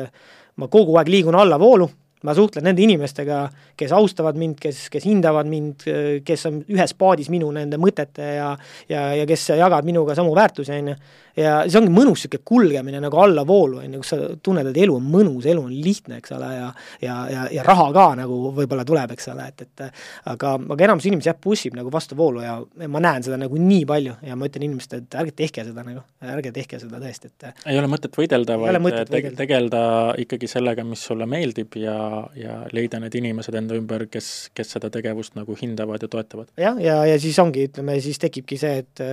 [0.60, 1.88] ma kogu aeg liigun allavoolu
[2.22, 3.46] ma suhtlen nende inimestega,
[3.78, 5.86] kes austavad mind, kes, kes hindavad mind,
[6.26, 8.52] kes on ühes paadis minu nende mõtete ja
[8.90, 10.96] ja, ja kes jagavad minuga samu väärtusi, on ju.
[11.38, 14.96] Ja see ongi mõnus niisugune kulgemine nagu allavoolu, on ju, kus sa tunned, et elu
[14.98, 16.68] on mõnus, elu on lihtne, eks ole, ja
[17.02, 19.84] ja, ja, ja raha ka nagu võib-olla tuleb, eks ole, et, et
[20.30, 22.56] aga, aga enamus inimesi jah, push ib nagu vastuvoolu ja
[22.88, 26.04] ma näen seda nagu nii palju ja ma ütlen inimestele, et ärge tehke seda nagu,
[26.34, 29.82] ärge tehke seda tõesti, et ei ole mõtet võidelda, vaid tegeleda
[30.22, 31.96] ikkagi sellega, mis sulle meeldib ja
[32.36, 36.50] ja leida need inimesed enda ümber, kes, kes seda tegevust nagu hindavad ja toetavad.
[36.56, 39.04] jah, ja, ja, ja siis ongi, ütleme siis tekibki see, et,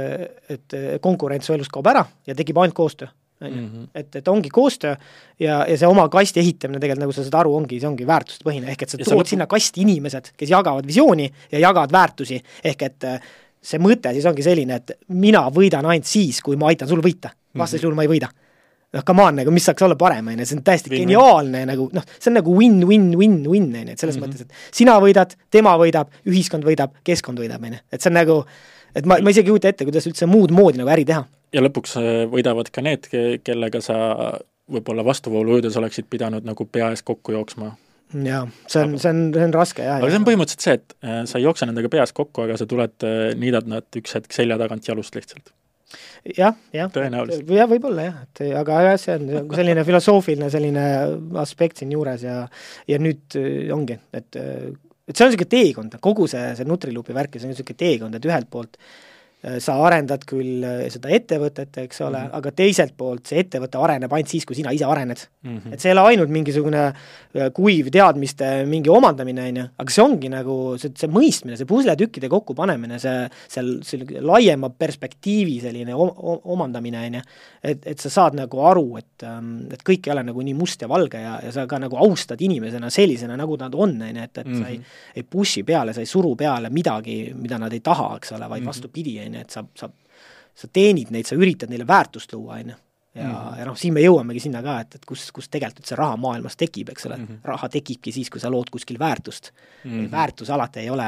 [0.56, 3.08] et konkurents su elust kaob ära ja tekib ainult koostöö
[3.42, 3.84] on ju, mhm.
[3.96, 4.96] et, et ongi koostöö
[5.40, 8.68] ja, ja see oma kasti ehitamine tegelikult, nagu sa saad aru, ongi, see ongi väärtustepõhine,
[8.74, 9.32] ehk et sa ja tood lõpu...
[9.32, 13.08] sinna kasti inimesed, kes jagavad visiooni ja jagavad väärtusi, ehk et
[13.62, 17.32] see mõte siis ongi selline, et mina võidan ainult siis, kui ma aitan sul võita,
[17.58, 18.30] vastasel juhul ma ei võida.
[18.90, 21.60] Noh, come on, nagu mis saaks olla parem, on ju, see on täiesti win, geniaalne
[21.62, 21.70] win.
[21.70, 24.40] nagu noh, see on nagu win-win-win-win, on ju, et selles mm -hmm.
[24.40, 28.18] mõttes, et sina võidad, tema võidab, ühiskond võidab, keskkond võidab, on ju, et see on
[28.18, 28.40] nagu
[28.96, 31.26] et ma, ma isegi ei kujuta ette, kuidas üldse muud moodi nagu äri teha.
[31.56, 33.10] ja lõpuks äh, võidavad ka need,
[33.44, 34.00] kellega sa
[34.70, 37.74] võib-olla vastuvoolu ujudes oleksid pidanud nagu pea ees kokku jooksma
[38.26, 40.02] jaa, see on, see on, see on raske jah.
[40.02, 42.68] aga see on põhimõtteliselt see, et äh, sa ei jookse nendega peas kokku, aga sa
[42.70, 45.54] tuled, äh, niidad nad üks hetk selja tagant jalust lihtsalt
[46.38, 46.92] jah, jah.
[46.94, 47.50] tõenäoliselt.
[47.54, 50.86] jah, võib-olla jah, et aga jah, see on selline filosoofiline selline
[51.42, 52.44] aspekt siinjuures ja
[52.90, 53.38] ja nüüd
[53.74, 54.38] ongi, et
[55.10, 58.18] et see on niisugune teekond, kogu see, see Nutrilupi värk ja see on niisugune teekond,
[58.20, 58.78] et ühelt poolt
[59.40, 62.38] sa arendad küll äh, seda ettevõtet, eks ole mm, -hmm.
[62.42, 65.58] aga teiselt poolt see ettevõte areneb ainult siis, kui sina ise arened mm.
[65.58, 65.74] -hmm.
[65.74, 70.04] et see ei ole ainult mingisugune äh, kuiv teadmiste mingi omandamine, on ju, aga see
[70.04, 77.06] ongi nagu see, see mõistmine, see pusletükkide kokkupanemine, see, seal selline laiema perspektiivi selline omandamine,
[77.08, 77.24] on ju,
[77.64, 80.84] et, et sa saad nagu aru, et, ähm, et kõik ei ole nagu nii must
[80.84, 84.24] ja valge ja, ja sa ka nagu austad inimesena sellisena, nagu nad on, on ju,
[84.24, 84.62] et, et mm -hmm.
[84.62, 84.86] sa ei, mhm.
[85.16, 88.62] ei push'i peale, sa ei suru peale midagi, mida nad ei taha, eks ole, vaid
[88.62, 88.68] mm -hmm.
[88.68, 89.90] vastupidi, on ju, et sa, sa,
[90.56, 92.80] sa teenid neid, sa üritad neile väärtust luua, on ju
[93.16, 95.98] ja mm., ja noh, siin me jõuamegi sinna ka, et, et kus, kus tegelikult üldse
[95.98, 97.40] raha maailmas tekib, eks ole mm, -hmm.
[97.50, 99.92] raha tekibki siis, kui sa lood kuskil väärtust mm.
[99.92, 100.12] -hmm.
[100.12, 101.08] väärtus alati ei ole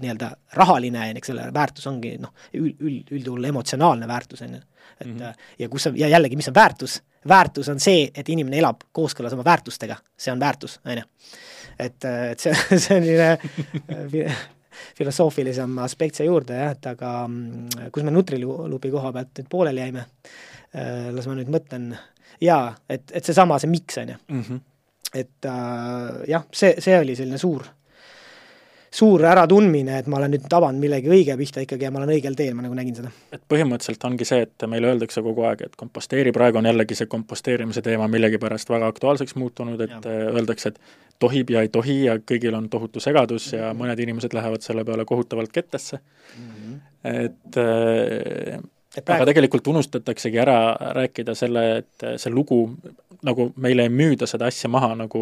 [0.00, 4.60] nii-öelda rahaline, eks ole, väärtus ongi noh, üld, üld, üldjuhul emotsionaalne väärtus, on ju.
[5.00, 5.34] et mm -hmm.
[5.58, 7.02] ja kus on, ja jällegi, mis on väärtus?
[7.28, 11.02] väärtus on see, et inimene elab kooskõlas oma väärtustega, see on väärtus, on ju.
[11.78, 13.38] et, et see, see on selline
[14.98, 19.84] filosoofilisem aspekt siia juurde jah, et aga mm, kus me Nutrilupi koha pealt nüüd pooleli
[19.84, 20.06] jäime,
[20.74, 21.90] äh, las ma nüüd mõtlen,
[22.44, 24.20] jaa, et, et seesama, see miks, on ju.
[24.36, 24.66] Mhm.
[25.14, 27.66] et äh, jah, see, see oli selline suur
[28.90, 32.34] suur äratundmine, et ma olen nüüd tabanud millegi õige pihta ikkagi ja ma olen õigel
[32.38, 33.12] teel, ma nagu nägin seda.
[33.32, 37.10] et põhimõtteliselt ongi see, et meile öeldakse kogu aeg, et komposteeri, praegu on jällegi see
[37.10, 40.16] komposteerimise teema millegipärast väga aktuaalseks muutunud, et ja.
[40.34, 43.82] öeldakse, et tohib ja ei tohi ja kõigil on tohutu segadus ja mhm.
[43.84, 46.78] mõned inimesed lähevad selle peale kohutavalt kettesse mm, -hmm.
[47.26, 48.58] et äh,
[48.90, 49.22] Praegu...
[49.22, 50.56] aga tegelikult unustataksegi ära
[50.96, 52.64] rääkida selle, et see lugu,
[53.26, 55.20] nagu meile ei müüda seda asja maha nagu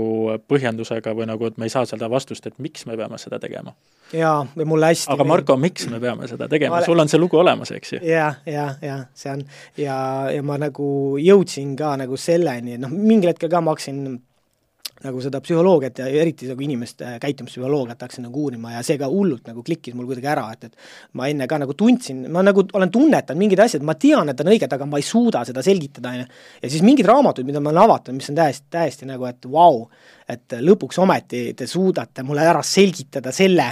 [0.49, 3.75] põhjendusega või nagu, et me ei saa seda vastust, et miks me peame seda tegema.
[4.17, 7.37] jaa, või mulle hästi aga Marko, miks me peame seda tegema, sul on see lugu
[7.43, 8.01] olemas, eks ju?
[8.09, 9.45] jah, jah, jah, see on
[9.77, 9.99] ja,
[10.33, 10.89] ja ma nagu
[11.21, 14.01] jõudsin ka nagu selleni, noh, mingil hetkel ka ma hakkasin
[15.05, 19.47] nagu seda psühholoogiat ja eriti nagu inimeste käitumispsühholoogiat hakkasin nagu uurima ja see ka hullult
[19.51, 22.93] nagu klikkis mul kuidagi ära, et, et ma enne ka nagu tundsin, ma nagu olen
[22.95, 26.25] tunnetanud mingid asjad, ma tean, et on õiged, aga ma ei suuda seda selgitada, on
[26.25, 26.29] ju.
[26.65, 29.85] ja siis mingid raamatud, mida ma olen avastanud, mis on täiesti, täiesti nagu, et vau
[29.85, 29.89] wow,,
[30.29, 33.71] et lõpuks ometi te suudate mulle ära selgitada selle,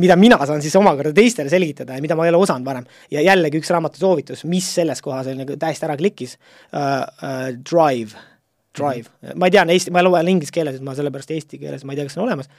[0.00, 2.86] mida mina saan siis omakorda teistele selgitada ja mida ma ei ole osanud varem.
[3.10, 7.48] ja jällegi üks raamatu soovitus, mis selles kohas oli nagu täiesti ära klikkis uh,, uh,
[7.58, 8.37] Drive
[8.78, 9.38] Drive mm, -hmm.
[9.38, 12.00] ma ei tea, Eesti, ma loen inglise keeles, et ma sellepärast eesti keeles, ma ei
[12.00, 12.50] tea, kas see on olemas,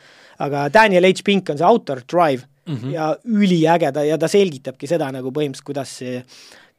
[0.46, 1.24] aga Daniel H.
[1.26, 2.94] Pink on see autor, Drive mm, -hmm.
[2.94, 6.24] ja üliäge ta ja ta selgitabki seda nagu põhimõtteliselt, kuidas see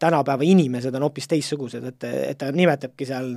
[0.01, 3.35] tänapäeva inimesed on hoopis teistsugused, et, et ta nimetabki seal,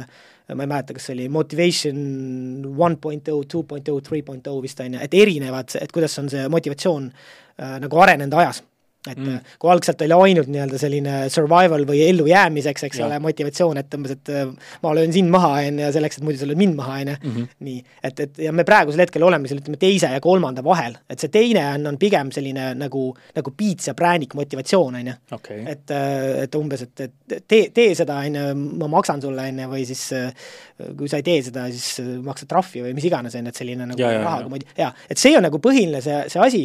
[0.56, 1.98] ma ei mäleta, kas see oli motivation
[2.78, 5.92] one point oh, two point oh, three point oh vist on ju, et erinevad, et
[5.92, 8.64] kuidas on see motivatsioon äh, nagu arenenud ajas
[9.10, 9.56] et mm.
[9.60, 13.08] kui algselt oli ainult nii-öelda selline survival või ellujäämiseks, eks ja.
[13.08, 16.40] ole, motivatsioon, et umbes, et äh, ma löön sind maha, on ju, selleks, et muidu
[16.40, 17.50] sa lööd mind maha, on ju, mhm.
[17.68, 17.82] nii.
[18.10, 21.34] et, et ja me praegusel hetkel oleme seal, ütleme, teise ja kolmanda vahel, et see
[21.34, 25.18] teine on, on pigem selline nagu, nagu piits ja präänik motivatsioon, on ju.
[25.60, 28.46] et, äh, et umbes, et, et tee, tee seda, on ju,
[28.86, 30.48] ma maksan sulle, on ju, või siis äh,
[30.96, 33.90] kui sa ei tee seda, siis maksad trahvi või mis iganes, on ju, et selline
[33.92, 36.64] nagu ja, rahaga moodi-, jaa, et see on nagu põhiline see, see asi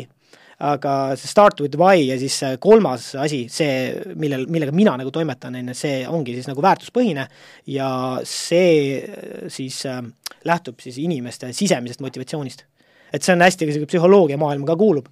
[0.58, 5.54] aga see Start with why ja siis kolmas asi, see, millel, millega mina nagu toimetan,
[5.60, 7.28] on ju, see ongi siis nagu väärtuspõhine
[7.74, 7.90] ja
[8.26, 9.04] see
[9.54, 10.02] siis äh,
[10.48, 12.64] lähtub siis inimeste sisemisest motivatsioonist.
[13.12, 15.06] et see on hästi, niisugune psühholoogia maailma ka kuulub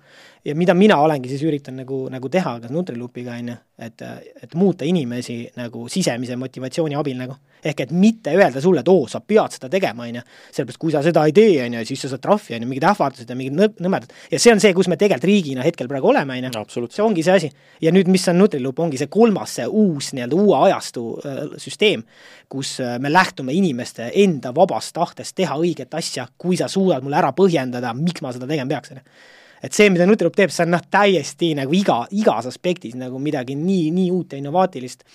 [0.45, 4.03] ja mida mina olengi siis üritanud nagu, nagu teha ka Nutriloopiga, on ju, et,
[4.43, 7.39] et muuta inimesi nagu sisemise motivatsiooni abil nagu.
[7.67, 10.23] Ehk et mitte öelda sulle, et oo, sa pead seda tegema, on ju,
[10.55, 12.87] sellepärast kui sa seda ei tee, on ju, siis sa saad trahvi, on ju, mingid
[12.91, 14.15] ähvardused ja mingid nõm-, nõmedad.
[14.33, 16.89] ja see on see, kus me tegelikult riigina hetkel praegu oleme, on ju.
[16.93, 17.53] see ongi see asi.
[17.83, 22.05] ja nüüd, mis on Nutriloop, ongi see kolmas, see uus nii-öelda uue ajastu äh, süsteem,
[22.53, 27.19] kus äh, me lähtume inimeste enda vabast tahtest teha õiget asja, kui sa suudad mulle
[27.19, 29.35] ära põhjendada, miks ma seda tegema peaks, on ju
[29.67, 33.57] et see, mida Nutriloop teeb, see on noh, täiesti nagu iga, igas aspektis nagu midagi
[33.59, 35.07] nii, nii uut ja innovaatilist,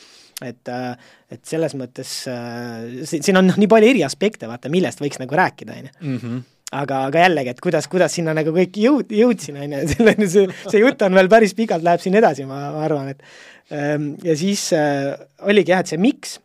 [0.45, 0.95] et äh,
[1.31, 5.37] et selles mõttes äh, siin on noh, nii palju eri aspekte, vaata, millest võiks nagu
[5.37, 5.93] rääkida, on ju.
[6.01, 6.41] Mhm.
[6.81, 10.45] aga, aga jällegi, et kuidas, kuidas sinna nagu kõik jõud, jõudsin, on ju, selleni see,
[10.67, 14.37] see jutt on veel päris pikalt, läheb siin edasi, ma, ma arvan, et ähm, ja
[14.39, 15.11] siis äh,
[15.47, 16.39] oligi jah, et see miks.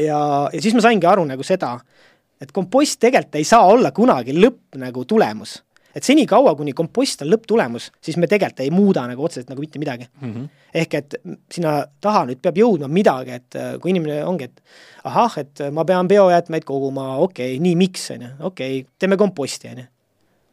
[0.00, 1.74] Ja, ja siis ma saingi aru nagu seda,
[2.40, 5.58] et kompost tegelikult ei saa olla kunagi lõpp nagu tulemus
[5.94, 9.80] et senikaua, kuni kompost on lõpptulemus, siis me tegelikult ei muuda nagu otseselt nagu mitte
[9.82, 10.32] midagi mm.
[10.32, 10.48] -hmm.
[10.82, 11.16] ehk et
[11.52, 14.62] sinna taha nüüd peab jõudma midagi, et äh, kui inimene ongi, et
[15.04, 19.16] ahah, et ma pean biojäätmeid koguma, okei okay,, nii, miks, on ju, okei okay,, teeme
[19.16, 19.88] komposti, on ju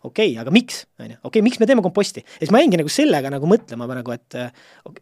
[0.04, 2.24] okei okay,, aga miks, on ju, okei okay,, miks me teeme komposti?
[2.26, 4.52] ja siis ma jäingi nagu sellega nagu mõtlema nagu, et äh,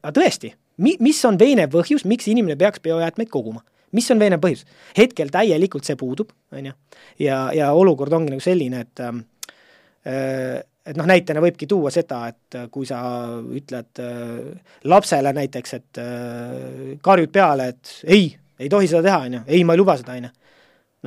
[0.01, 3.63] aga tõesti, mi-, mis on veenev põhjus, miks inimene peaks biojäätmeid koguma?
[3.91, 4.65] mis on veenev põhjus?
[4.97, 6.77] hetkel täielikult see puudub, on ju,
[7.25, 9.36] ja, ja olukord ongi nagu selline, et äh, Äh,
[10.07, 13.01] et noh, näitena võibki tuua seda, et äh, kui sa
[13.59, 16.01] ütled äh, lapsele näiteks, et
[17.03, 18.29] karjud peale, et ei,
[18.59, 20.35] ei tohi seda teha, on ju, ei, ma ei luba seda, on ju.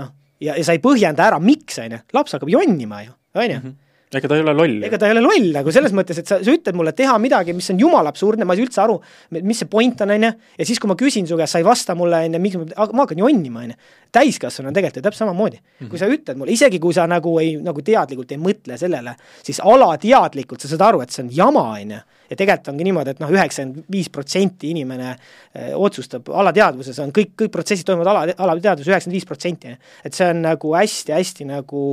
[0.03, 3.48] noh, ja, ja sa ei põhjenda ära, miks, on ju, laps hakkab jonnima ju, on
[3.48, 3.78] ju mhm
[4.18, 4.80] ega ta ei ole loll.
[4.86, 7.54] ega ta ei ole loll nagu selles mõttes, et sa, sa ütled mulle teha midagi,
[7.54, 8.96] mis on jumala absurdne, ma ei saa üldse aru,
[9.38, 11.66] mis see point on, on ju, ja siis, kui ma küsin su käest, sa ei
[11.66, 13.92] vasta mulle, on ju, miks ma, ma hakkan jonnima, on ju.
[14.11, 15.66] täiskasvanu on tegelikult ju täpselt samamoodi mm.
[15.68, 15.90] -hmm.
[15.92, 19.14] kui sa ütled mulle, isegi kui sa nagu ei, nagu teadlikult ei mõtle sellele,
[19.46, 22.00] siis alateadlikult sa saad aru, et see on jama, on ju.
[22.30, 25.14] ja tegelikult ongi niimoodi, et noh, üheksakümmend viis protsenti inimene
[25.54, 29.94] eh, otsustab alateadvuses on kõik, kõik protsessid toimuvad ala, alateadvuses üheksakümmend viis protsenti, on ju.
[30.04, 31.86] et see on nagu hästi-hästi nagu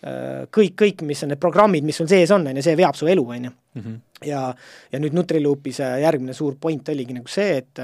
[0.00, 3.08] kõik, kõik, mis on need programmid, mis sul sees on, on ju, see veab su
[3.10, 3.50] elu, on ju.
[3.80, 3.98] Mhm.
[4.26, 4.46] ja,
[4.92, 7.82] ja nüüd Nutriloopi see järgmine suur point oligi nagu see, et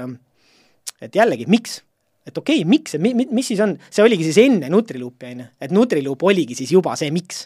[1.01, 1.81] et jällegi, miks?
[2.27, 5.45] et okei okay,, miks, mi-, mi-, mis siis on, see oligi siis enne Nutriloopi, on
[5.45, 7.45] ju, et Nutriloop oligi siis juba see miks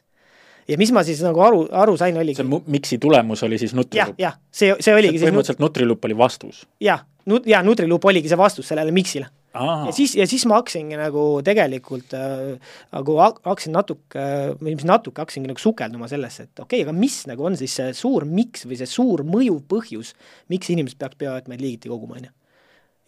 [0.71, 4.15] ja mis ma siis nagu aru, aru sain, oligi see miksi tulemus oli siis Nutriloop?
[4.17, 5.69] jah, jah, see, see oligi see põhimõtteliselt nut...
[5.69, 6.63] Nutriloop oli vastus?
[6.81, 10.99] jah, nut-, jaa, Nutriloop oligi see vastus sellele miksile ja siis, ja siis ma hakkasingi
[10.99, 14.25] nagu tegelikult äh, nagu hakkasin natuke,
[14.61, 17.75] või mis natuke, hakkasingi nagu sukelduma sellesse, et okei okay,, aga mis nagu on siis
[17.79, 20.13] see suur miks või see suur mõjuv põhjus,
[20.51, 22.35] miks inimesed peaks peajäätmeid liigiti koguma, on ju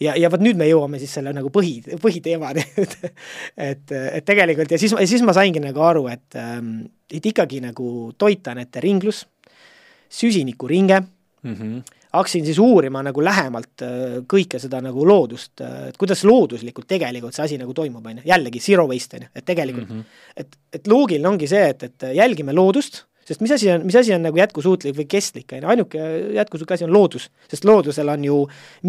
[0.04, 2.98] ja, ja vot nüüd me jõuame siis selle nagu põhi, põhiteemani et,
[3.56, 6.76] et, et tegelikult ja siis, siis ma saingi nagu aru, et, ähm,
[7.12, 9.26] et ikkagi nagu toitainete ringlus,
[10.14, 15.98] süsinikuringe mm, -hmm hakkasin siis uurima nagu lähemalt äh, kõike seda nagu loodust, äh, et
[16.02, 19.46] kuidas looduslikult tegelikult see asi nagu toimub, on ju, jällegi zero waste, on ju, et
[19.46, 20.38] tegelikult mm, -hmm.
[20.38, 24.14] et, et loogiline ongi see, et, et jälgime loodust sest mis asi on, mis asi
[24.14, 26.04] on nagu jätkusuutlik või kestlik, on ju, ainuke
[26.36, 27.30] jätkusuutlik asi on loodus.
[27.52, 28.40] sest loodusel on ju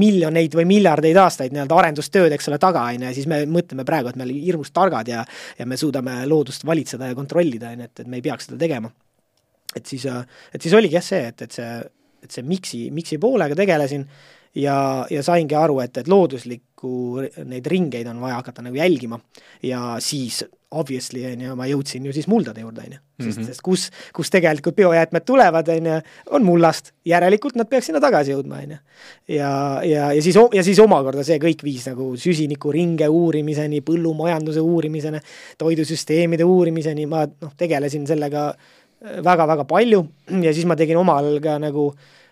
[0.00, 3.86] miljoneid või miljardeid aastaid nii-öelda arendustööd, eks ole, taga, on ju, ja siis me mõtleme
[3.86, 5.24] praegu, et me oleme hirmus targad ja
[5.58, 8.58] ja me suudame loodust valitseda ja kontrollida, on ju, et, et me ei peaks seda
[8.58, 8.90] tegema.
[9.76, 11.70] et siis, et siis oligi jah see, et, et see,
[12.24, 14.06] et see miksi, miksi poolega tegelesin
[14.54, 14.76] ja,
[15.10, 16.94] ja saingi aru, et, et looduslikku,
[17.48, 19.20] neid ringeid on vaja hakata nagu jälgima
[19.62, 20.44] ja siis
[20.74, 23.00] obviously, on ju, ma jõudsin ju siis muldade juurde, on ju.
[23.22, 23.46] sest, mhm.
[23.46, 25.98] sest kus, kus tegelikult biojäätmed tulevad, on ju,
[26.34, 28.78] on mullast, järelikult nad peaks sinna tagasi jõudma, on ju.
[29.36, 29.50] ja,
[29.86, 35.22] ja, ja siis, ja siis omakorda see kõik viis nagu süsinikuringe uurimiseni, põllumajanduse uurimiseni,
[35.62, 38.50] toidusüsteemide uurimiseni, ma noh, tegelesin sellega
[39.04, 40.02] väga-väga palju.
[40.42, 41.90] Ja siis ma tegin omal ka nagu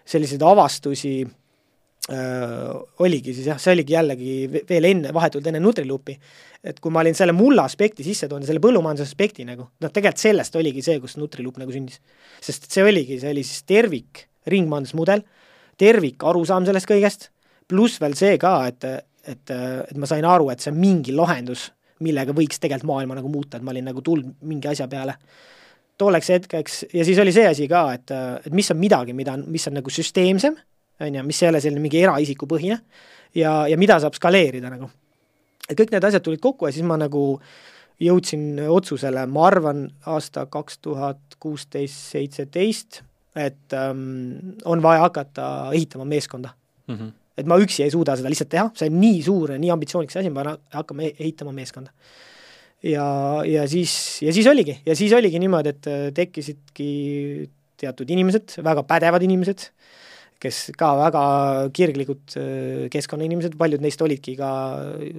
[0.09, 1.21] selliseid avastusi
[2.11, 2.71] äh,
[3.05, 6.17] oligi siis jah, see oligi jällegi veel enne, vahetult enne Nutriloopi,
[6.65, 10.25] et kui ma olin selle mulla aspekti sisse toonud, selle põllumajanduse aspekti nagu, noh tegelikult
[10.25, 12.01] sellest oligi see, kus Nutriloop nagu sündis.
[12.43, 15.23] sest see oligi, see oli siis tervik ringmajandusmudel,
[15.79, 17.31] tervik arusaam sellest kõigest,
[17.71, 18.89] pluss veel see ka, et,
[19.29, 21.71] et, et ma sain aru, et see on mingi lahendus,
[22.03, 25.15] millega võiks tegelikult maailma nagu muuta, et ma olin nagu tulnud mingi asja peale
[26.03, 29.47] tolleks hetkeks ja siis oli see asi ka, et, et mis on midagi, mida on,
[29.55, 30.59] mis on nagu süsteemsem
[31.07, 32.79] on ju, mis ei ole selline mingi eraisiku põhine
[33.39, 34.91] ja, ja mida saab skaleerida nagu.
[35.69, 37.25] et kõik need asjad tulid kokku ja siis ma nagu
[38.03, 43.03] jõudsin otsusele, ma arvan, aasta kaks tuhat kuusteist, seitseteist,
[43.39, 46.51] et ähm, on vaja hakata ehitama meeskonda
[46.87, 46.95] mm.
[46.95, 47.13] -hmm.
[47.39, 50.21] et ma üksi ei suuda seda lihtsalt teha, see on nii suur ja nii ambitsioonikas
[50.21, 51.91] asi, ma pean hakkama ehitama meeskonda.
[52.87, 53.07] Ja,
[53.47, 56.91] ja siis, ja siis oligi, ja siis oligi niimoodi, et äh, tekkisidki
[57.83, 59.69] teatud inimesed, väga pädevad inimesed,
[60.43, 61.25] kes ka väga
[61.75, 64.53] kirglikud äh, keskkonnainimesed, paljud neist olidki ka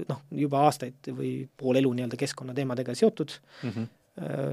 [0.09, 3.91] noh, juba aastaid või pool elu nii-öelda keskkonnateemadega seotud mm, -hmm.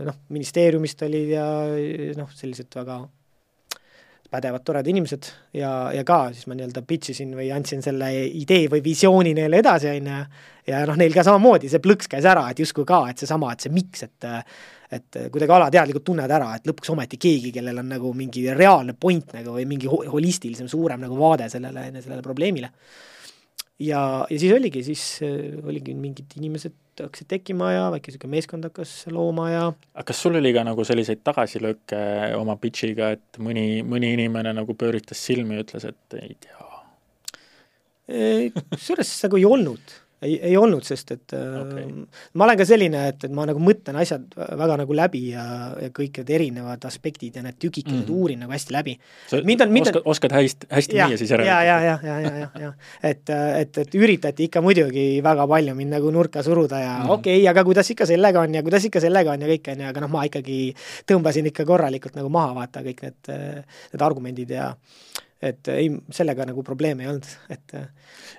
[0.08, 1.46] noh, ministeeriumist olid ja
[2.18, 3.02] noh, sellised väga
[4.30, 5.28] pädevad, toredad inimesed
[5.58, 9.58] ja, ja ka siis ma nii-öelda pitch isin või andsin selle idee või visiooni neile
[9.62, 10.18] edasi, on ju,
[10.70, 13.66] ja noh, neil ka samamoodi see plõks käis ära, et justkui ka, et seesama, et
[13.66, 14.30] see miks, et
[14.90, 19.36] et kuidagi alateadlikult tunned ära, et lõpuks ometi keegi, kellel on nagu mingi reaalne point
[19.36, 22.72] nagu või mingi holistilisem, suurem nagu vaade sellele, sellele probleemile.
[23.80, 28.66] Ja, ja siis oligi, siis äh, oligi mingid inimesed hakkasid tekkima ja väike niisugune meeskond
[28.68, 32.00] hakkas looma ja aga kas sul oli ka nagu selliseid tagasilööke
[32.36, 36.66] oma pitch'iga, et mõni, mõni inimene nagu pööritas silmi ja ütles, et ei tea?
[38.10, 39.92] kusjuures nagu ei olnud
[40.22, 41.84] ei, ei olnud, sest et okay.
[41.84, 45.44] äh, ma olen ka selline, et, et ma nagu mõtlen asjad väga nagu läbi ja,
[45.80, 48.18] ja kõik need erinevad aspektid ja need tükikesed mm -hmm.
[48.20, 48.96] uurin nagu hästi läbi.
[49.30, 51.54] sa mind on, mind oskad, oskad hästi, hästi müüa siis järelikult?
[51.54, 55.74] ja, ja, ja, ja, ja, ja, ja et, et, et üritati ikka muidugi väga palju
[55.74, 57.16] mind nagu nurka suruda ja mm -hmm.
[57.18, 59.80] okei okay,, aga kuidas ikka sellega on ja kuidas ikka sellega on ja kõik, on
[59.80, 60.74] ju, aga noh, ma ikkagi
[61.06, 63.32] tõmbasin ikka korralikult nagu maha, vaata, kõik need,
[63.92, 64.74] need argumendid ja
[65.42, 67.74] et ei, sellega nagu probleeme ei olnud, et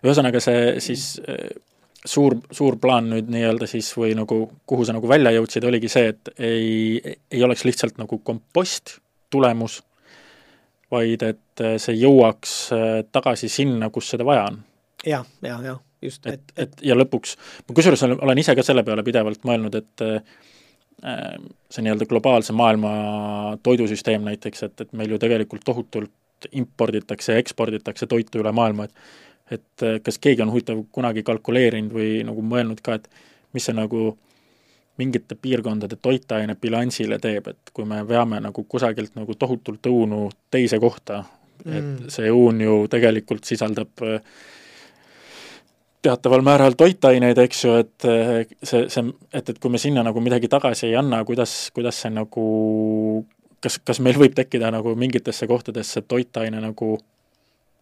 [0.05, 1.17] ühesõnaga, see siis
[2.06, 6.12] suur, suur plaan nüüd nii-öelda siis või nagu, kuhu sa nagu välja jõudsid, oligi see,
[6.14, 8.97] et ei, ei oleks lihtsalt nagu kompost
[9.32, 9.80] tulemus,
[10.91, 14.62] vaid et see jõuaks äh, tagasi sinna, kus seda vaja on
[15.06, 15.22] ja,.
[15.22, 16.26] jah, jah, jah, just.
[16.26, 17.38] et, et, et ja lõpuks,
[17.68, 20.39] ma kusjuures olen ise ka selle peale pidevalt mõelnud, et äh,
[21.72, 22.91] see nii-öelda globaalse maailma
[23.64, 26.12] toidusüsteem näiteks, et, et meil ju tegelikult tohutult
[26.58, 31.93] imporditakse ja eksporditakse toitu üle maailma, et et äh, kas keegi on huvitav kunagi kalkuleerinud
[31.95, 33.10] või nagu mõelnud ka, et
[33.56, 34.12] mis see nagu
[35.02, 40.80] mingite piirkondade toitaine bilansile teeb, et kui me veame nagu kusagilt nagu tohutult õunu teise
[40.80, 41.24] kohta
[41.66, 44.20] mm., et see õun ju tegelikult sisaldab äh,
[46.02, 48.34] teataval määral toitaineid, eks ju, et äh,
[48.64, 52.14] see, see, et, et kui me sinna nagu midagi tagasi ei anna, kuidas, kuidas see
[52.14, 52.47] nagu
[53.62, 56.95] kas, kas meil võib tekkida nagu mingitesse kohtadesse toitaine nagu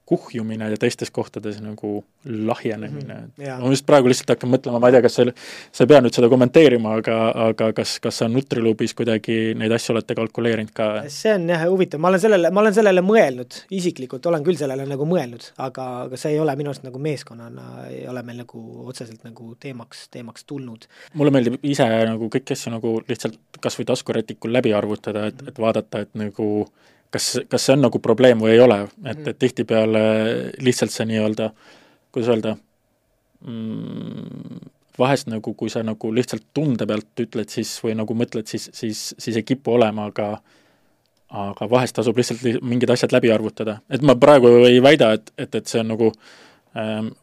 [0.09, 3.31] kuhjumine ja teistes kohtades nagu lahjenemine mm.
[3.37, 3.61] -hmm.
[3.61, 5.25] ma just praegu lihtsalt hakkan mõtlema, ma ei tea, kas sa,
[5.71, 7.17] sa ei pea nüüd seda kommenteerima, aga,
[7.49, 10.89] aga kas, kas sa Nutriloopis kuidagi neid asju olete kalkuleerinud ka?
[11.13, 14.87] see on jah huvitav, ma olen sellele, ma olen sellele mõelnud, isiklikult olen küll sellele
[14.89, 18.65] nagu mõelnud, aga, aga see ei ole minu arust nagu meeskonnana, ei ole meil nagu
[18.89, 20.89] otseselt nagu teemaks, teemaks tulnud.
[21.13, 25.59] mulle meeldib ise nagu kõiki asju nagu lihtsalt kas või taskurätikul läbi arvutada, et, et
[25.59, 26.49] vaadata, et nagu
[27.13, 30.01] kas, kas see on nagu probleem või ei ole, et, et tihtipeale
[30.63, 31.49] lihtsalt see nii-öelda,
[32.13, 32.55] kuidas öelda
[33.45, 38.69] mm,, vahest nagu, kui sa nagu lihtsalt tunde pealt ütled siis või nagu mõtled, siis,
[38.75, 40.37] siis, siis ei kipu olema, aga
[41.29, 43.79] aga vahest tasub lihtsalt li mingid asjad läbi arvutada.
[43.89, 46.47] et ma praegu ei väida, et, et, et see on nagu ähm,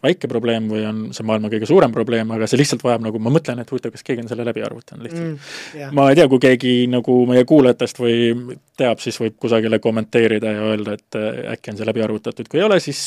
[0.05, 3.33] väike probleem või on see maailma kõige suurem probleem, aga see lihtsalt vajab nagu, ma
[3.35, 5.55] mõtlen, et huvitav, kas keegi on selle läbi arvutanud lihtsalt mm,.
[5.79, 5.95] Yeah.
[5.97, 10.69] ma ei tea, kui keegi nagu meie kuulajatest või teab, siis võib kusagile kommenteerida ja
[10.73, 13.03] öelda, et äh, äkki on see läbi arvutatud, kui ei ole, siis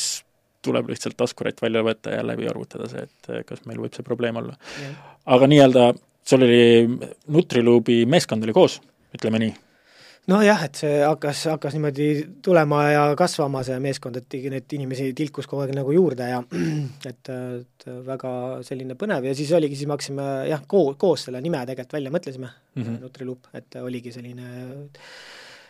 [0.66, 4.06] tuleb lihtsalt taskurätt välja võtta ja läbi arvutada see, et äh, kas meil võib see
[4.08, 5.00] probleem olla yeah..
[5.38, 5.90] aga nii-öelda,
[6.28, 6.62] sul oli
[7.32, 8.80] Nutriluubi meeskond oli koos,
[9.16, 9.56] ütleme nii
[10.30, 12.10] nojah, et see hakkas, hakkas niimoodi
[12.46, 16.40] tulema ja kasvama, see meeskond, et neid inimesi tilkus kogu aeg nagu juurde ja
[17.12, 18.32] et, et väga
[18.66, 22.14] selline põnev ja siis oligi, siis me hakkasime jah, koos, koos selle nime tegelikult välja
[22.16, 23.02] mõtlesime mm, -hmm.
[23.04, 24.50] Nutriloop, et oligi selline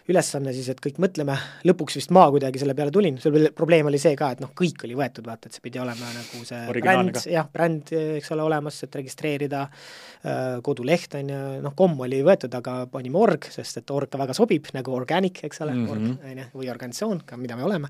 [0.09, 1.35] ülesanne siis, et kõik mõtleme,
[1.67, 4.85] lõpuks vist ma kuidagi selle peale tulin, seal probleem oli see ka, et noh, kõik
[4.87, 8.79] oli võetud, vaata, et see pidi olema nagu see bränd, jah, bränd, eks ole, olemas,
[8.85, 13.95] et registreerida äh,, koduleht on ju, noh, komm oli võetud, aga panime org, sest et
[13.95, 15.95] org väga sobib, nagu organic, eks ole mm, -hmm.
[15.95, 17.89] org, on ju, või organisatsioon, ka mida me oleme.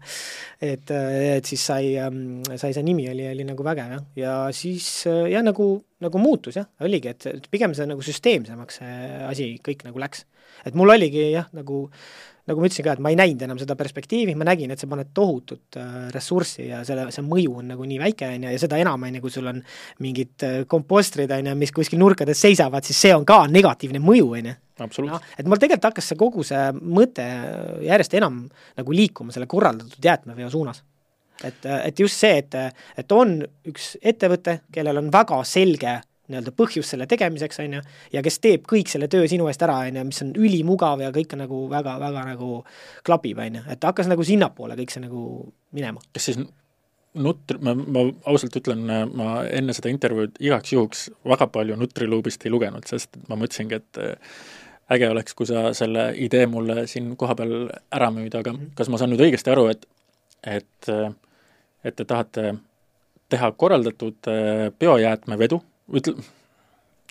[0.61, 5.05] et, et siis sai, ähm, sai see nimi oli, oli nagu vägev jah, ja siis
[5.07, 5.71] jah, nagu,
[6.03, 8.97] nagu muutus jah, oligi, et pigem see nagu süsteemsemaks see
[9.27, 10.25] asi kõik nagu läks.
[10.67, 11.87] Et mul oligi jah, nagu
[12.49, 14.89] nagu ma ütlesin ka, et ma ei näinud enam seda perspektiivi, ma nägin, et sa
[14.89, 18.61] paned tohutut äh, ressurssi ja selle, see mõju on nagu nii väike, on ju, ja
[18.61, 19.61] seda enam, on ju, kui sul on
[20.05, 24.33] mingid äh, kompostrid, on ju, mis kuskil nurkades seisavad, siis see on ka negatiivne mõju,
[24.39, 24.57] on ju.
[24.79, 27.25] No, et mul tegelikult hakkas see kogu see mõte
[27.83, 28.45] järjest enam
[28.79, 30.79] nagu liikuma selle korraldatud jäätmeveo suunas
[31.43, 32.55] et, et just see, et,
[32.97, 37.81] et on üks ettevõte, kellel on väga selge nii-öelda põhjus selle tegemiseks, on ju,
[38.13, 41.09] ja kes teeb kõik selle töö sinu eest ära, on ju, mis on ülimugav ja
[41.15, 42.61] kõik on nagu väga-väga nagu
[43.07, 45.25] klapib, on ju, et hakkas nagu sinnapoole kõik see nagu
[45.75, 46.03] minema.
[46.13, 46.41] kas siis
[47.19, 48.83] Nutri, ma, ma ausalt ütlen,
[49.17, 53.97] ma enne seda intervjuud igaks juhuks väga palju Nutriluubist ei lugenud, sest ma mõtlesingi, et
[53.97, 54.35] äh,
[54.93, 58.75] äge oleks, kui sa selle idee mulle siin kohapeal ära müüd, aga -hmm.
[58.77, 59.89] kas ma saan nüüd õigesti aru, et
[60.43, 61.09] et, äh,
[61.83, 62.53] et te tahate
[63.29, 65.61] teha korraldatud äh, biojäätmevedu
[65.93, 66.15] ütle,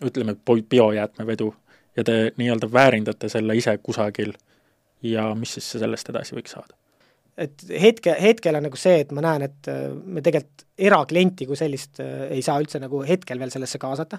[0.05, 0.37] ütleme,
[0.71, 1.55] biojäätmevedu
[1.97, 4.35] ja te nii-öelda väärindate selle ise kusagil
[5.03, 6.75] ja mis siis sellest edasi võiks saada?
[7.39, 11.59] et hetke, hetkel on nagu see, et ma näen, et äh, me tegelikult eraklienti kui
[11.59, 14.19] sellist äh, ei saa üldse nagu hetkel veel sellesse kaasata.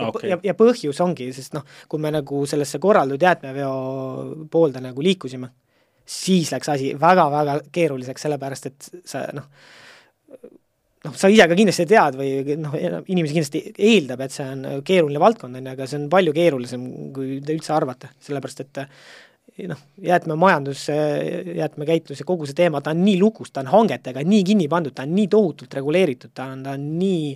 [0.00, 0.30] Okay.
[0.30, 3.72] ja, ja põhjus ongi, sest noh, kui me nagu sellesse korraldatud jäätmeveo
[4.48, 5.50] poolde nagu liikusime,
[6.06, 9.50] siis läks asi väga-väga keeruliseks, sellepärast et sa noh,
[11.06, 15.22] noh, sa ise ka kindlasti tead või noh, inimesi kindlasti eeldab, et see on keeruline
[15.22, 16.86] valdkond, on ju, aga see on palju keerulisem,
[17.16, 18.82] kui te üldse arvate, sellepärast et
[19.70, 20.86] noh, jäätmemajandus,
[21.56, 24.94] jäätmekäitlus ja kogu see teema, ta on nii lukus, ta on hangetega nii kinni pandud,
[24.96, 27.34] ta on nii tohutult reguleeritud, ta on, ta on nii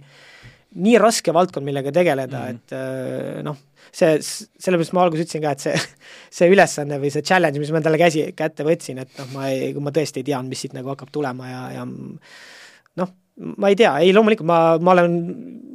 [0.75, 3.37] nii raske valdkond, millega tegeleda mm, -hmm.
[3.39, 3.59] et noh,
[3.95, 5.75] see, sellepärast ma alguses ütlesin ka, et see,
[6.41, 9.71] see ülesanne või see challenge, mis ma endale käsi, kätte võtsin, et noh, ma ei,
[9.79, 13.97] ma tõesti ei teadnud, mis siit nagu hakkab tulema ja, ja noh, ma ei tea,
[14.05, 15.15] ei loomulikult ma, ma olen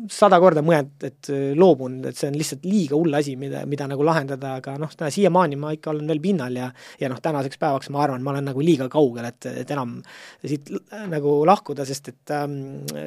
[0.10, 1.30] sada korda mõelnud, et
[1.60, 5.58] loobun, et see on lihtsalt liiga hull asi, mida, mida nagu lahendada, aga noh, siiamaani
[5.60, 8.64] ma ikka olen veel pinnal ja ja noh, tänaseks päevaks ma arvan, ma olen nagu
[8.64, 9.98] liiga kaugel, et, et enam
[10.42, 10.72] siit
[11.12, 12.58] nagu lahkuda, sest et ähm,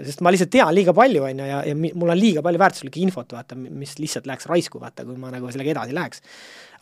[0.07, 3.03] sest ma lihtsalt tean liiga palju, on ju, ja, ja mul on liiga palju väärtuslikku
[3.03, 6.22] infot, vaata, mis lihtsalt läheks raisku, vaata, kui ma nagu sellega edasi läheks.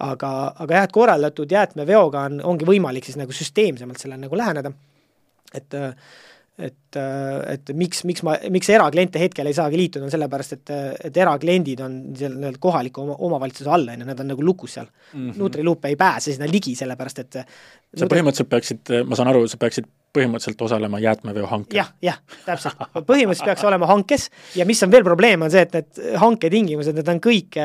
[0.00, 0.30] aga,
[0.64, 4.72] aga jah, et korraldatud jäätmeveoga on, ongi võimalik siis nagu süsteemsemalt sellele nagu läheneda,
[5.54, 5.94] et äh,
[6.60, 6.98] et,
[7.54, 10.72] et miks, miks ma, miks erakliente hetkel ei saagi liituda, on sellepärast, et,
[11.08, 14.76] et erakliendid on seal nii-öelda kohaliku oma, omavalitsuse all, on ju, nad on nagu lukus
[14.78, 15.38] seal mm -hmm..
[15.38, 19.88] Nutriloop ei pääse sinna ligi, sellepärast et sa põhimõtteliselt peaksid, ma saan aru, sa peaksid
[20.16, 21.84] põhimõtteliselt osalema jäätmeveohankel ja,.
[22.02, 22.78] jah, jah, täpselt.
[22.94, 27.08] põhimõtteliselt peaks olema hankes ja mis on veel probleem, on see, et need hanketingimused, need
[27.08, 27.60] on kõik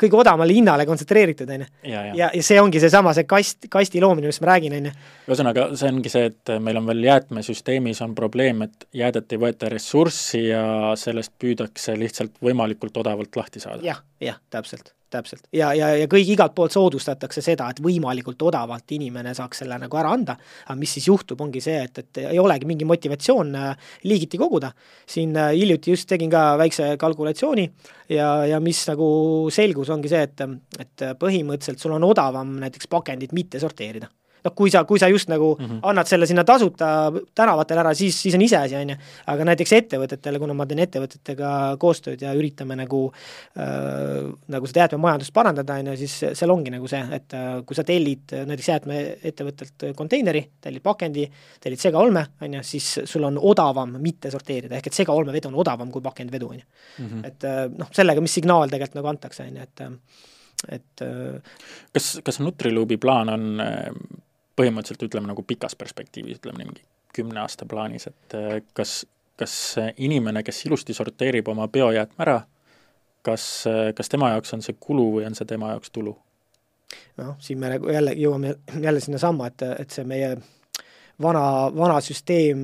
[0.00, 1.68] kõige odavamale hinnale kontsentreeritud, on ju.
[1.90, 4.94] ja, ja, ja see ongi seesama, see kast, kasti loomine, millest ma räägin, on ju.
[5.28, 9.70] ühesõnaga, see ongi see, et meil on veel jäätmesüsteemis on probleem, et jäädet ei võeta
[9.72, 10.66] ressurssi ja
[11.00, 13.94] sellest püüdakse lihtsalt võimalikult odavalt lahti saada ja,.
[13.94, 15.46] jah, jah, täpselt täpselt.
[15.54, 20.00] ja, ja, ja kõik igalt poolt soodustatakse seda, et võimalikult odavalt inimene saaks selle nagu
[20.00, 20.36] ära anda,
[20.66, 24.72] aga mis siis juhtub, ongi see, et, et ei olegi mingi motivatsioon äh, liigiti koguda,
[25.06, 27.68] siin äh, hiljuti just tegin ka väikse kalkulatsiooni
[28.14, 29.06] ja, ja mis nagu
[29.54, 30.44] selgus, ongi see, et,
[30.80, 34.10] et põhimõtteliselt sul on odavam näiteks pakendit mitte sorteerida
[34.44, 35.78] noh, kui sa, kui sa just nagu mm -hmm.
[35.82, 38.96] annad selle sinna tasuta tänavatele ära, siis, siis on iseasi, on ju.
[39.26, 43.12] aga näiteks ettevõtetele, kuna ma teen ettevõtetega koostööd ja üritame nagu
[43.58, 47.76] äh, nagu seda jäätmemajandust parandada, on ju, siis seal ongi nagu see, et äh, kui
[47.76, 51.30] sa tellid näiteks jäätmeettevõttelt konteineri, tellid pakendi,
[51.60, 55.90] tellid segaolme, on ju, siis sul on odavam mitte sorteerida, ehk et segaolmevedu on odavam
[55.90, 56.66] kui pakendivedu, on ju.
[56.98, 57.24] Mhm.
[57.24, 59.88] et äh, noh, sellega, mis signaal tegelikult nagu antakse, on ju, et
[60.72, 61.40] et äh,
[61.92, 63.60] kas, kas Nutriluubi plaan on
[64.56, 66.84] põhimõtteliselt ütleme nagu pikas perspektiivis, ütleme niimoodi
[67.14, 69.04] kümne aasta plaanis, et äh, kas
[69.36, 72.40] kas inimene, kes ilusti sorteerib oma biojäätme ära,
[73.26, 73.64] kas,
[73.96, 76.16] kas tema jaoks on see kulu või on see tema jaoks tulu?
[77.18, 80.28] noh, siin me nagu jälle jõuame jälle sinnasamma, et, et see meie
[81.22, 81.42] vana,
[81.74, 82.60] vana süsteem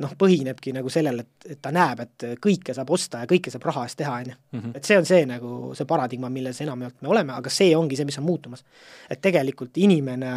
[0.00, 3.68] noh, põhinebki nagu sellel, et, et ta näeb, et kõike saab osta ja kõike saab
[3.70, 4.36] raha eest teha, on ju.
[4.56, 4.74] Mhm.
[4.80, 8.08] et see on see nagu, see paradigma, milles enamjaolt me oleme, aga see ongi see,
[8.08, 8.64] mis on muutumas.
[9.10, 10.34] et tegelikult inimene,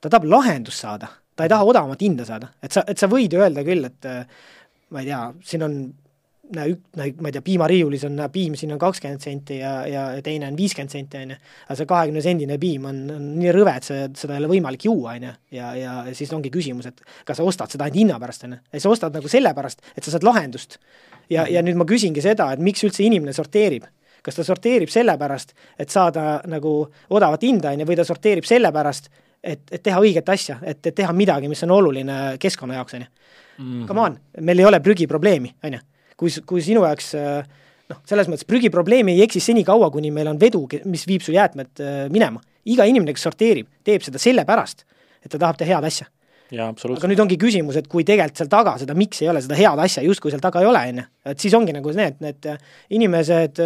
[0.00, 3.34] ta tahab lahendust saada, ta ei taha odavamat hinda saada, et sa, et sa võid
[3.38, 4.10] öelda küll, et
[4.90, 5.80] ma ei tea, siin on
[6.54, 10.04] näe, näe, ma ei tea, piimariiulis on, näe, piim siin on kakskümmend senti ja, ja
[10.24, 13.74] teine on viiskümmend senti, on ju, aga see kahekümne sendine piim on, on nii rõve,
[13.80, 17.04] et see, seda ei ole võimalik juua, on ju, ja, ja siis ongi küsimus, et
[17.28, 20.02] kas sa ostad seda ainult hinna pärast, on ju, ei sa ostad nagu sellepärast, et
[20.04, 20.78] sa saad lahendust.
[21.30, 23.88] ja, ja nüüd ma küsingi seda, et miks üldse inimene sorteerib?
[24.24, 26.72] kas ta sorteerib sellepärast, et saada nagu
[27.14, 29.06] odavat hinda, on ju, või ta sorteerib sellepärast,
[29.42, 33.06] et, et teha õiget asja, et, et teha midagi, mis on oluline keskkonna jaoks, on
[33.06, 33.12] ju.
[33.58, 33.86] Mhm.
[33.86, 35.86] Come on, meil ei ole prügiprobleemi, on ju
[36.18, 37.14] kui, kui sinu jaoks
[37.88, 41.84] noh, selles mõttes prügiprobleemi ei eksi senikaua, kuni meil on vedu, mis viib su jäätmed
[42.14, 42.42] minema.
[42.68, 44.82] iga inimene, kes sorteerib, teeb seda sellepärast,
[45.24, 46.08] et ta tahab teha head asja.
[46.96, 49.80] aga nüüd ongi küsimus, et kui tegelikult seal taga seda, miks ei ole seda head
[49.84, 52.48] asja justkui seal taga ei ole, on ju, et siis ongi nagu need, need
[52.96, 53.60] inimesed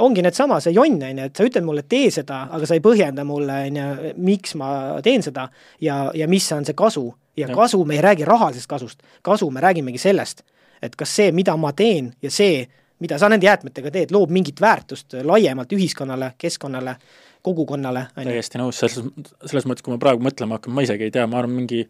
[0.00, 2.82] ongi needsama, see jonn, on ju, et sa ütled mulle, tee seda, aga sa ei
[2.84, 4.70] põhjenda mulle, on ju, miks ma
[5.04, 5.48] teen seda
[5.84, 7.08] ja, ja mis on see kasu.
[7.36, 10.42] ja kasu, me ei räägi rahalisest kasust, kasu me räägimegi sellest,
[10.82, 12.66] et kas see, mida ma teen ja see,
[13.00, 16.96] mida sa nende jäätmetega teed, loob mingit väärtust laiemalt ühiskonnale, keskkonnale,
[17.42, 18.98] kogukonnale, täiesti nõus, selles,
[19.46, 21.86] selles mõttes, kui ma praegu mõtlema hakkan, ma isegi ei tea, ma arvan, mingi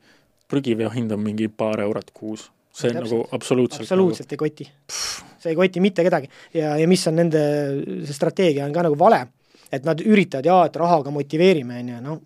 [0.51, 2.51] prügiveo hind on mingi paar eurot kuus.
[2.71, 3.03] See Täpselt.
[3.05, 4.67] nagu absoluutselt absoluutselt ei koti.
[5.41, 7.45] see ei koti mitte kedagi ja, ja mis on nende,
[8.07, 9.25] see strateegia on ka nagu vale,
[9.73, 12.21] et nad üritavad, jaa, et rahaga motiveerime, on ju, noh,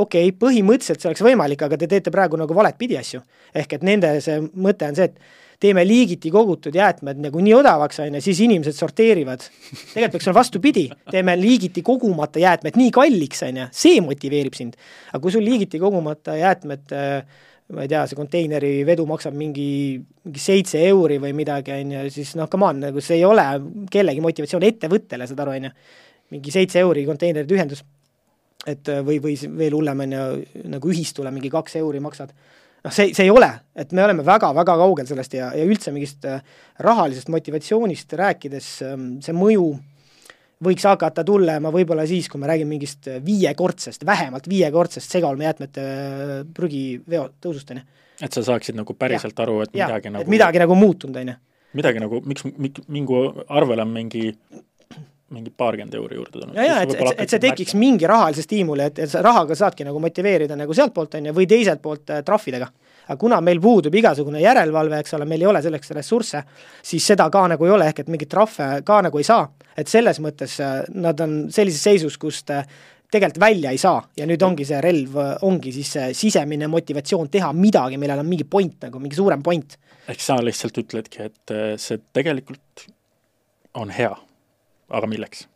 [0.00, 3.22] okei okay,, põhimõtteliselt see oleks võimalik, aga te teete praegu nagu valet pidi asju.
[3.54, 8.00] ehk et nende see mõte on see, et teeme liigiti kogutud jäätmed nagu nii odavaks,
[8.00, 9.44] on ju, siis inimesed sorteerivad.
[9.92, 14.80] tegelikult peaks olema vastupidi, teeme liigiti kogumata jäätmed nii kalliks, on ju, see motiveerib sind.
[15.12, 17.44] aga kui sul liigiti kogumata jäätmed äh,
[17.74, 22.04] ma ei tea, see konteineri vedu maksab mingi, mingi seitse euri või midagi, on ju,
[22.14, 23.44] siis noh, come on, nagu see ei ole
[23.92, 25.72] kellegi motivatsioon ettevõttele, saad aru, on ju.
[26.34, 27.84] mingi seitse euri konteineri tühjendus.
[28.68, 30.24] et või, või veel hullem, on ju,
[30.68, 32.32] nagu ühistule mingi kaks euri maksad.
[32.84, 36.26] noh, see, see ei ole, et me oleme väga-väga kaugel sellest ja, ja üldse mingist
[36.26, 36.42] äh,
[36.78, 38.74] rahalisest motivatsioonist rääkides,
[39.20, 39.74] see mõju
[40.64, 45.84] võiks hakata tulema võib-olla siis, kui me räägime mingist viiekordsest, vähemalt viiekordsest segaolmejäätmete
[46.56, 48.00] prügiveo tõusust, on ju.
[48.20, 49.46] et sa saaksid nagu päriselt ja.
[49.46, 51.38] aru, et ja, midagi nagu et midagi nagu muutunud, on ju.
[51.80, 54.34] midagi nagu, miks, miks mingu arvele on mingi
[55.30, 56.56] mingi paarkümmend euri juurde tulnud.
[56.56, 57.80] ja, ja et, et, et see tekiks märkima.
[57.84, 61.46] mingi rahalise stiimuli, et, et sa rahaga saadki nagu motiveerida nagu sealtpoolt, on ju, või
[61.50, 62.66] teiselt poolt äh, trahvidega.
[63.06, 66.42] aga kuna meil puudub igasugune järelevalve, eks ole, meil ei ole selleks ressursse,
[66.82, 69.46] siis seda ka nagu ei ole, ehk et mingeid trahve ka nagu ei saa.
[69.78, 72.64] Et selles mõttes äh, nad on sellises seisus, kust äh,
[73.10, 77.52] tegelikult välja ei saa ja nüüd ongi see relv, ongi siis see sisemine motivatsioon teha
[77.56, 79.78] midagi, millel on mingi point nagu, mingi suurem point.
[80.10, 82.86] ehk sa lihtsalt ütledki, et see tegelikult
[83.78, 84.12] on hea,
[84.90, 85.46] aga milleks?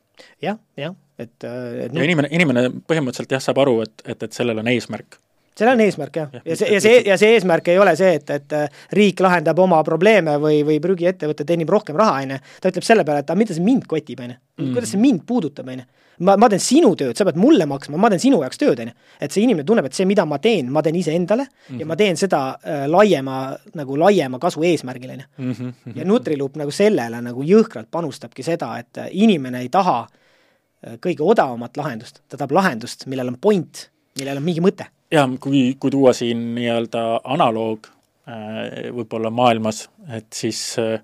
[0.43, 4.59] jah, jah, et, et ja inimene, inimene põhimõtteliselt jah, saab aru, et, et, et sellel
[4.62, 5.19] on eesmärk
[5.59, 8.30] sellel on eesmärk jah ja., see, ja see, ja see eesmärk ei ole see, et,
[8.34, 8.55] et
[8.96, 13.05] riik lahendab oma probleeme või, või prügiettevõte teenib rohkem raha, on ju, ta ütleb selle
[13.07, 14.72] peale, et aga mida see mind kotib, on ju.
[14.72, 15.86] kuidas see mind puudutab, on ju.
[16.26, 18.90] ma, ma teen sinu tööd, sa pead mulle maksma, ma teen sinu jaoks tööd, on
[18.90, 18.96] ju.
[19.26, 21.84] et see inimene tunneb, et see, mida ma teen, ma teen iseendale mm -hmm.
[21.84, 23.38] ja ma teen seda äh, laiema,
[23.74, 25.30] nagu laiema kasu eesmärgil, on ju.
[25.52, 31.22] Mhm, ja Nutriloop nagu sellele nagu jõhkralt panustabki seda, et inimene ei taha äh, kõige
[31.22, 35.90] odavamat lahendust, ta tahab lahendust, millel on point, millel on mingi mõte jah, kui, kui
[35.90, 37.05] tuua siin nii-öelda
[37.36, 37.88] analoog
[38.28, 41.00] äh, võib-olla maailmas, et siis äh,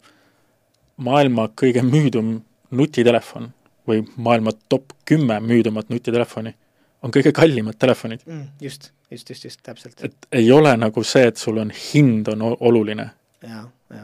[0.96, 2.38] maailma kõige müüdum
[2.70, 3.50] nutitelefon
[3.88, 6.54] või maailma top kümme müüdumat nutitelefoni
[7.02, 8.48] on kõige kallimad telefonid mm,.
[8.60, 10.04] just, just, just, just, täpselt.
[10.04, 13.10] et ei ole nagu see, et sul on hind on oluline,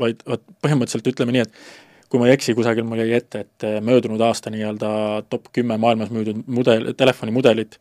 [0.00, 3.68] vaid vot põhimõtteliselt ütleme nii, et kui ma ei eksi, kusagil mul jäi ette, et
[3.84, 4.90] möödunud aasta nii-öelda
[5.30, 7.78] top kümme maailmas müüdud mudel, telefonimudelit,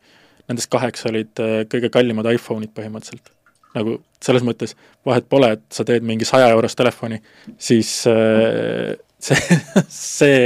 [0.50, 3.32] nendest kaheksa olid äh, kõige kallimad iPhone'id põhimõtteliselt.
[3.76, 4.72] nagu selles mõttes
[5.04, 7.20] vahet pole, et sa teed mingi saja eurost telefoni,
[7.58, 10.40] siis äh, see, see,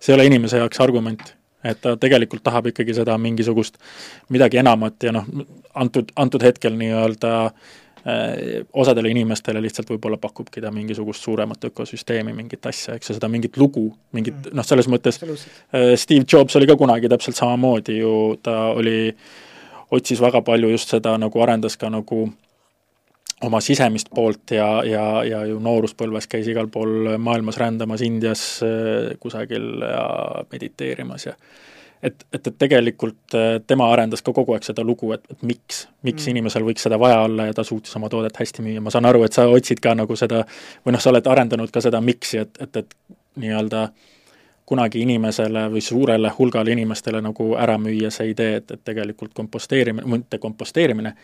[0.00, 1.34] see ei ole inimese jaoks argument.
[1.64, 3.78] et ta tegelikult tahab ikkagi seda mingisugust
[4.28, 5.24] midagi enamat ja noh,
[5.74, 7.72] antud, antud hetkel nii-öelda äh,
[8.72, 13.56] osadele inimestele lihtsalt võib-olla pakubki ta mingisugust suuremat ökosüsteemi, mingit asja, eks ju, seda mingit
[13.56, 14.56] lugu, mingit mm.
[14.58, 18.14] noh, selles mõttes äh, Steve Jobs oli ka kunagi täpselt samamoodi ju,
[18.44, 19.08] ta oli,
[19.96, 22.26] otsis väga palju just seda nagu, arendas ka nagu
[23.44, 29.14] oma sisemist poolt ja, ja, ja ju nooruspõlves käis igal pool maailmas rändamas Indias äh,
[29.20, 30.08] kusagil ja
[30.52, 31.38] mediteerimas ja
[32.04, 35.84] et, et, et tegelikult äh, tema arendas ka kogu aeg seda lugu, et, et miks,
[36.06, 36.30] miks mm.
[36.34, 39.24] inimesel võiks seda vaja olla ja ta suutis oma toodet hästi müüa, ma saan aru,
[39.26, 40.44] et sa otsid ka nagu seda,
[40.84, 42.98] või noh, sa oled arendanud ka seda miks'i, et, et, et
[43.40, 43.86] nii-öelda
[44.68, 50.08] kunagi inimesele või suurele hulgale inimestele nagu ära müüa see idee, et, et tegelikult komposteerimine,
[50.08, 51.14] mitte komposteerimine,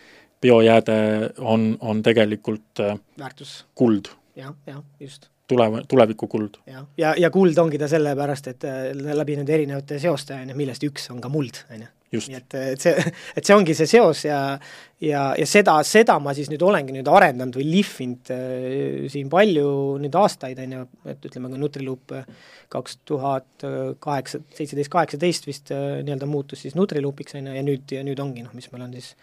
[0.40, 0.96] biojääde
[1.38, 3.60] on, on tegelikult äh, väärtus.
[3.74, 4.12] kuld.
[4.36, 6.60] jah, jah, just tuleva, tuleviku kuld.
[6.70, 10.58] jah, ja, ja kuld ongi ta sellepärast, et äh, läbi nende erinevate seoste, on ju,
[10.58, 11.90] millest üks on ka muld, on ju.
[12.10, 14.40] nii et, et see, et see ongi see seos ja
[15.00, 19.70] ja, ja seda, seda ma siis nüüd olengi nüüd arendanud või lihvinud äh, siin palju
[20.02, 22.28] nüüd aastaid, on ju, et ütleme, kui Nutriloop äh,
[22.70, 23.64] kaks tuhat
[23.98, 28.22] kaheksa, seitseteist, kaheksateist vist äh, nii-öelda muutus siis Nutriloopiks, on ju, ja nüüd, ja nüüd
[28.22, 29.14] ongi noh, mis meil on siis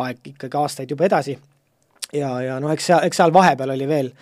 [0.00, 1.38] aeg ikkagi aastaid juba edasi,
[2.12, 4.12] ja, ja noh, eks seal, eks seal vahepeal oli veel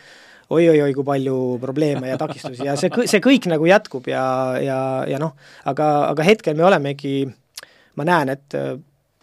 [0.48, 4.24] oi-oi-oi, kui palju probleeme ja takistusi ja see, see kõik nagu jätkub ja,
[4.62, 5.34] ja, ja noh,
[5.68, 7.20] aga, aga hetkel me olemegi
[7.98, 8.76] ma näen, et äh,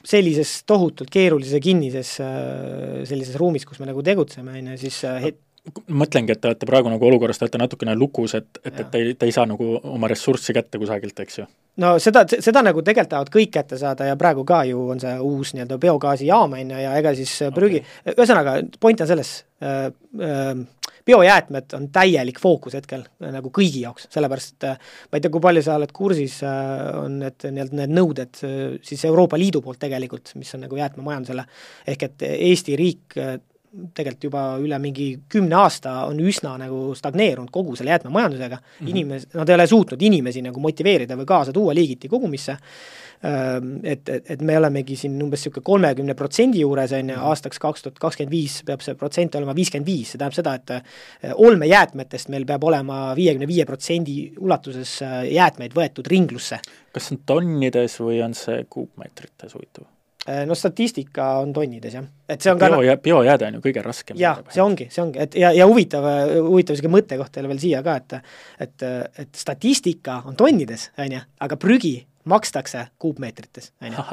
[0.05, 5.21] sellises tohutult keerulises kinnises äh, sellises ruumis, kus me nagu tegutseme, on ju, siis äh,
[5.29, 5.41] het-,
[5.89, 9.01] mõtlengi, et te olete praegu nagu olukorras, te olete natukene lukus, et, et, et te
[9.01, 11.47] ei, te ei saa nagu oma ressurssi kätte kusagilt, eks ju?
[11.81, 15.15] no seda, seda nagu tegelikult tahavad kõik kätte saada ja praegu ka ju on see
[15.19, 19.89] uus nii-öelda biogaasijaam, on ju, ja ega siis prügi okay., ühesõnaga, point on selles äh,,
[20.21, 20.65] äh,
[21.05, 25.33] biojäätmed on täielik fookus hetkel äh, nagu kõigi jaoks, sellepärast et äh, ma ei tea,
[25.33, 28.41] kui palju sa oled kursis, äh, on need nii-öelda need nõuded
[28.85, 31.45] siis Euroopa Liidu poolt tegelikult, mis on nagu jäätmemajandusele,
[31.93, 33.19] ehk et Eesti riik
[33.95, 38.91] tegelikult juba üle mingi kümne aasta on üsna nagu stagneerunud kogu selle jäätmemajandusega mm, -hmm.
[38.91, 42.57] inimes-, nad ei ole suutnud inimesi nagu motiveerida või kaasa tuua liigiti kogumisse,
[43.83, 47.85] et, et, et me olemegi siin umbes niisugune kolmekümne protsendi juures, on ju, aastaks kaks
[47.85, 52.45] tuhat kakskümmend viis peab see protsent olema viiskümmend viis, see tähendab seda, et olmejäätmetest meil
[52.45, 54.99] peab olema viiekümne viie protsendi ulatuses
[55.31, 56.61] jäätmeid võetud ringlusse.
[56.93, 59.89] kas see on tonnides või on see kuupmeetrites huvitav?
[60.25, 63.83] Äh, no statistika on tonnides jah, et see on bio, ka biojääde on ju kõige
[63.85, 64.17] raskem.
[64.17, 66.07] jah, see ongi, see ongi, et ja, ja huvitav,
[66.47, 68.15] huvitav niisugune mõttekoht teile veel siia ka, et
[68.65, 68.85] et,
[69.21, 71.93] et statistika on tonnides, on ju, aga prügi
[72.25, 74.03] makstakse kuupmeetrites, on ju.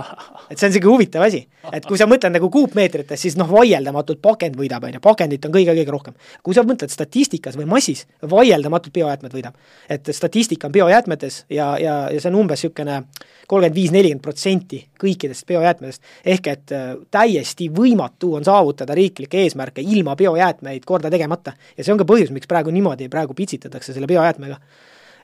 [0.51, 1.41] et see on niisugune huvitav asi,
[1.73, 5.55] et kui sa mõtled nagu kuupmeetrites, siis noh, vaieldamatult pakend võidab, on ju, pakendit on
[5.55, 6.17] kõige-kõige rohkem.
[6.43, 9.57] kui sa mõtled statistikas või massis, vaieldamatult biojäätmed võidab.
[9.89, 13.03] et statistika on biojäätmetes ja, ja, ja see on umbes niisugune
[13.49, 19.81] kolmkümmend viis, nelikümmend protsenti kõikidest biojäätmedest, ehk et äh, täiesti võimatu on saavutada riiklikke eesmärke
[19.81, 21.53] ilma biojäätmeid korda tegemata.
[21.77, 24.61] ja see on ka põhjus, miks praegu niimoodi praegu pitsitatakse selle biojäätmega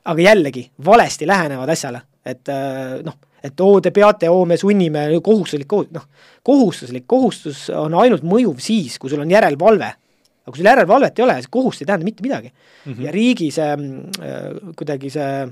[0.05, 5.05] aga jällegi, valesti lähenevad asjale, et äh, noh, et oo, te peate, oo, me sunnime,
[5.23, 6.05] kohustuslik kohus-, noh,
[6.45, 9.93] kohustuslik kohustus on ainult mõjuv siis, kui sul on järelevalve.
[10.43, 12.93] aga kui sul järelevalvet ei ole, siis kohust ei tähenda mitte midagi mm.
[12.93, 13.01] -hmm.
[13.05, 15.47] ja riigi see äh, kuidagi see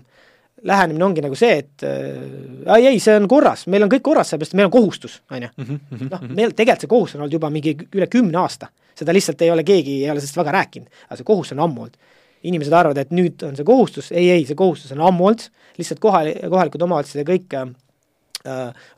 [0.64, 4.56] lähenemine ongi nagu see, et äh, ei, see on korras, meil on kõik korras, sellepärast
[4.56, 5.50] et meil on kohustus, on ju.
[5.58, 6.36] Mhm, mhm, noh, mhm.
[6.36, 8.68] meil tegelikult see kohustus on olnud juba mingi üle kümne aasta.
[8.98, 11.84] seda lihtsalt ei ole keegi, ei ole sellest väga rääkinud, aga see kohustus on ammu
[11.86, 11.98] olnud
[12.44, 15.48] inimesed arvavad, et nüüd on see kohustus, ei, ei, see kohustus on ammu olnud,
[15.78, 17.72] lihtsalt kohal, kohalikud omavalitsused ja kõik äh,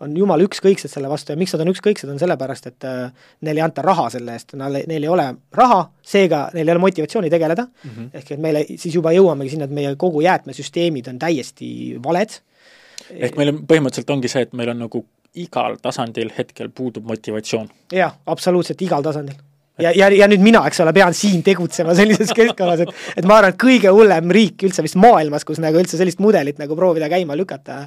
[0.03, 3.63] on jumala ükskõiksed selle vastu ja miks nad on ükskõiksed, on sellepärast, et äh, neile
[3.63, 5.81] ei anta raha selle eest, neil ei ole raha,
[6.15, 8.09] seega neil ei ole motivatsiooni tegeleda mm, -hmm.
[8.19, 11.71] ehk et meile siis juba jõuamegi sinna, et meie kogu jäätmesüsteemid on täiesti
[12.03, 12.39] valed.
[13.09, 15.05] ehk meil on, põhimõtteliselt ongi see, et meil on nagu
[15.35, 17.69] igal tasandil hetkel puudub motivatsioon.
[17.93, 19.48] jah, absoluutselt igal tasandil
[19.79, 23.39] ja, ja, ja nüüd mina, eks ole, pean siin tegutsema sellises keskkonnas, et et ma
[23.39, 27.09] arvan, et kõige hullem riik üldse vist maailmas, kus nagu üldse sellist mudelit nagu proovida
[27.11, 27.81] käima lükata,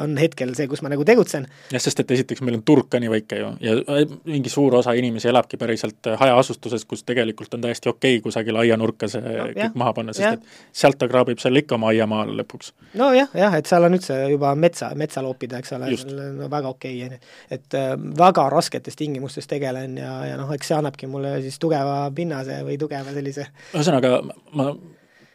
[0.00, 1.46] on hetkel see, kus ma nagu tegutsen.
[1.72, 4.74] jah, sest et esiteks meil on turg ka nii väike ju ja äh, mingi suur
[4.80, 9.22] osa inimesi elabki päriselt äh, hajaasustuses, kus tegelikult on täiesti okei okay kusagil aianurka see
[9.24, 10.38] no, kõik jah, maha panna, sest jah.
[10.38, 12.72] et sealt ta kraabib selle ikka oma aiamaale lõpuks.
[13.00, 15.92] nojah, jah, et seal on üldse juba metsa, metsa loopida, eks ole,
[16.36, 20.78] no väga okei okay,, et äh, väga rasketes tingimustes tegelen ja, ja noh, eks see
[20.78, 24.18] annabki mulle siis tugeva pinnase või tugeva sellise ühesõnaga,
[24.58, 24.70] ma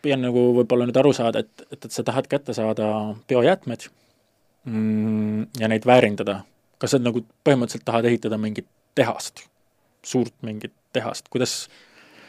[0.05, 2.89] püüan nagu võib-olla nüüd aru saada, et, et, et sa tahad kätte saada
[3.29, 3.87] biojäätmed
[4.69, 6.43] mm, ja neid väärindada.
[6.81, 9.45] kas sa nagu põhimõtteliselt tahad ehitada mingit tehast,
[10.05, 11.65] suurt mingit tehast, kuidas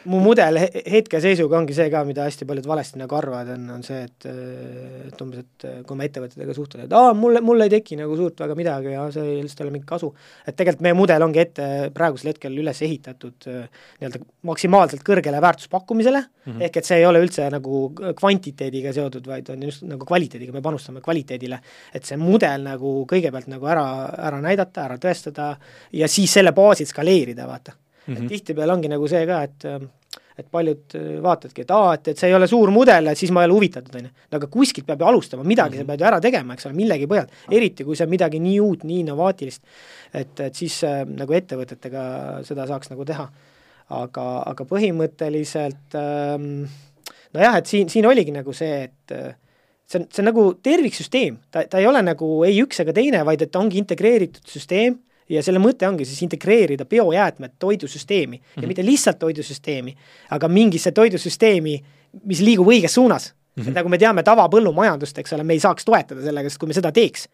[0.07, 3.99] mu mudel hetkeseisuga ongi see ka, mida hästi paljud valesti nagu arvavad, on, on see,
[4.07, 8.17] et et umbes, et kui ma ettevõtetega suhtlen, et aa, mul, mul ei teki nagu
[8.19, 10.11] suurt väga midagi ja see lihtsalt ei ole mingit kasu.
[10.45, 16.51] et tegelikult meie mudel ongi ette praegusel hetkel üles ehitatud nii-öelda maksimaalselt kõrgele väärtuspakkumisele mm,
[16.51, 16.67] -hmm.
[16.67, 20.61] ehk et see ei ole üldse nagu kvantiteediga seotud, vaid on just nagu kvaliteediga, me
[20.61, 21.59] panustame kvaliteedile.
[21.93, 23.87] et see mudel nagu kõigepealt nagu ära,
[24.29, 25.55] ära näidata, ära tõestada
[25.93, 27.75] ja siis selle baasil skaleerida, vaata
[28.07, 28.15] mm.
[28.15, 28.27] -hmm.
[28.27, 29.69] tihtipeale ongi nagu see ka, et
[30.37, 30.93] et paljud
[31.23, 33.55] vaatavadki, et aa, et, et see ei ole suur mudel, et siis ma ei ole
[33.57, 34.11] huvitatud, on ju.
[34.37, 35.85] aga kuskilt peab ju alustama, midagi mm -hmm.
[35.85, 38.59] sa pead ju ära tegema, eks ole, millegi põhjal, eriti kui see on midagi nii
[38.61, 39.63] uut, nii innovaatilist,
[40.13, 42.03] et, et siis äh, nagu ettevõtetega
[42.43, 43.29] seda saaks nagu teha.
[43.89, 46.65] aga, aga põhimõtteliselt ähm,
[47.33, 49.35] nojah, et siin, siin oligi nagu see, et äh,
[49.87, 53.23] see on, see on nagu terviksüsteem, ta, ta ei ole nagu ei üks ega teine,
[53.25, 54.99] vaid et ta ongi integreeritud süsteem
[55.29, 58.55] ja selle mõte ongi siis integreerida biojäätmed toidusüsteemi mm -hmm.
[58.55, 58.67] ja mhm.
[58.67, 59.95] mitte lihtsalt toidusüsteemi,
[60.29, 61.83] aga mingisse toidusüsteemi,
[62.23, 63.63] mis liigub õiges suunas mm.
[63.63, 63.69] -hmm.
[63.69, 66.73] et nagu me teame tavapõllumajandust, eks ole, me ei saaks toetada sellega, sest kui me
[66.73, 67.27] seda teeks,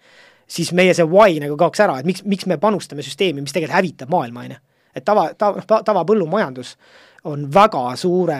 [0.47, 3.77] siis meie see why nagu kaoks ära, et miks, miks me panustame süsteemi, mis tegelikult
[3.77, 4.57] hävitab maailma, on ju.
[4.95, 6.77] et tava, tava, tavapõllumajandus
[7.23, 8.37] on väga suure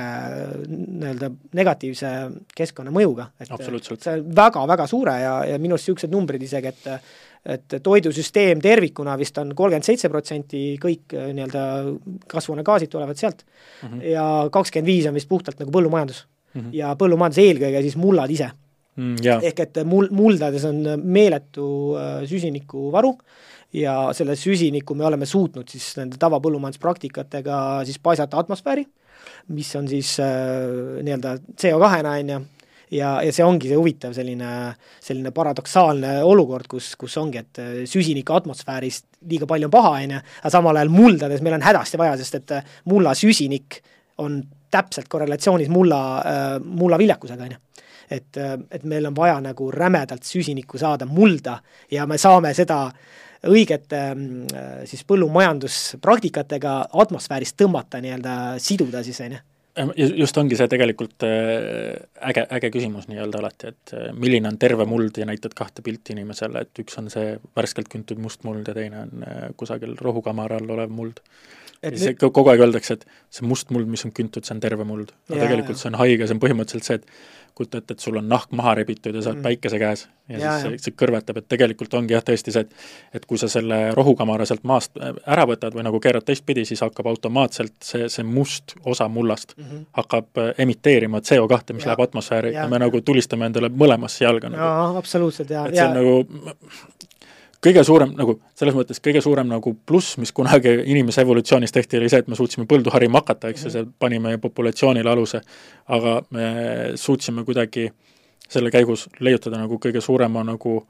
[0.68, 2.10] nii-öelda negatiivse
[2.56, 6.90] keskkonnamõjuga, et see on väga-väga suure ja, ja minu arust niisugused numbrid isegi, et
[7.44, 11.64] et toidusüsteem tervikuna vist on kolmkümmend seitse protsenti, kõik nii-öelda
[12.32, 14.04] kasvuhoonegaasid tulevad sealt mm -hmm.
[14.14, 16.62] ja kakskümmend viis on vist puhtalt nagu põllumajandus mm.
[16.62, 16.70] -hmm.
[16.80, 18.48] ja põllumajandus eelkõige siis mullad ise
[18.96, 19.16] mm,.
[19.42, 21.68] ehk et mul-, muldades on meeletu
[22.00, 23.44] äh, süsinikuvaru äh,,
[23.74, 28.86] ja selle süsiniku me oleme suutnud siis nende tavapõllumajanduspraktikatega siis paisata atmosfääri,
[29.56, 32.40] mis on siis äh, nii-öelda CO2-na, on ju,
[33.00, 34.52] ja, ja see ongi see huvitav selline,
[35.02, 40.18] selline paradoksaalne olukord, kus, kus ongi, et äh, süsinikku atmosfäärist liiga palju on paha, on
[40.18, 43.82] ju, aga samal ajal muldades meil on hädasti vaja, sest et äh, mulla süsinik
[44.22, 44.42] on
[44.74, 47.90] täpselt korrelatsioonis mulla äh,, mulla viljakusega, on ju.
[48.14, 51.58] Et, äh, et meil on vaja nagu rämedalt süsinikku saada mulda
[51.92, 59.20] ja me saame seda äh, õigete mm, äh, siis põllumajanduspraktikatega atmosfäärist tõmmata nii-öelda, siduda siis,
[59.26, 59.42] on ju
[59.98, 61.96] just ongi see tegelikult äh,
[62.30, 66.14] äge, äge küsimus nii-öelda alati, et äh, milline on terve muld ja näitad kahte pilti
[66.14, 70.76] inimesele, et üks on see värskelt küntud must muld ja teine on kusagil rohukamara all
[70.78, 71.24] olev muld.
[71.82, 72.22] siis nüüd...
[72.22, 75.16] kogu aeg öeldakse, et see must muld, mis on küntud, see on terve muld.
[75.32, 78.28] aga tegelikult see on haige, see on põhimõtteliselt see, et kujuta ette, et sul on
[78.30, 79.48] nahk maha rebitud ja sa oled mm.
[79.48, 83.20] päikese käes ja, ja siis see, see kõrvetab, et tegelikult ongi jah, tõesti see, et
[83.20, 86.82] et kui sa selle rohukamara sealt maast äh, ära võtad või nagu keerad teistpidi, siis
[86.86, 89.86] hakkab automaatselt see, see must osa mullast mm -hmm.
[90.00, 91.92] hakkab äh, emiteerima CO2, mis ja.
[91.92, 94.64] läheb atmosfääri ja me nagu tulistame endale mõlemasse jalga nagu.
[94.64, 95.68] jaa, absoluutselt, jaa.
[95.68, 96.28] et see on nagu
[97.64, 102.10] kõige suurem nagu, selles mõttes kõige suurem nagu pluss, mis kunagi inimese evolutsioonis tehti, oli
[102.12, 105.42] see, et me suutsime põldu harima hakata, eks ju, see pani meie populatsioonile aluse,
[105.98, 106.50] aga me
[107.00, 107.90] suutsime kuidagi
[108.50, 110.82] selle käigus leiutada nagu kõige suurema nagu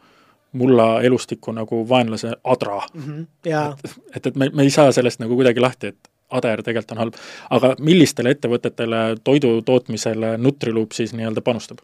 [0.60, 3.04] mulla elustiku nagu vaenlase adra mm.
[3.04, 3.26] -hmm.
[3.50, 3.76] Ja.
[3.84, 7.02] et, et, et me, me ei saa sellest nagu kuidagi lahti, et ader tegelikult on
[7.04, 7.18] halb.
[7.50, 11.82] aga millistele ettevõtetele toidu tootmisele Nutriloop siis nii-öelda panustab?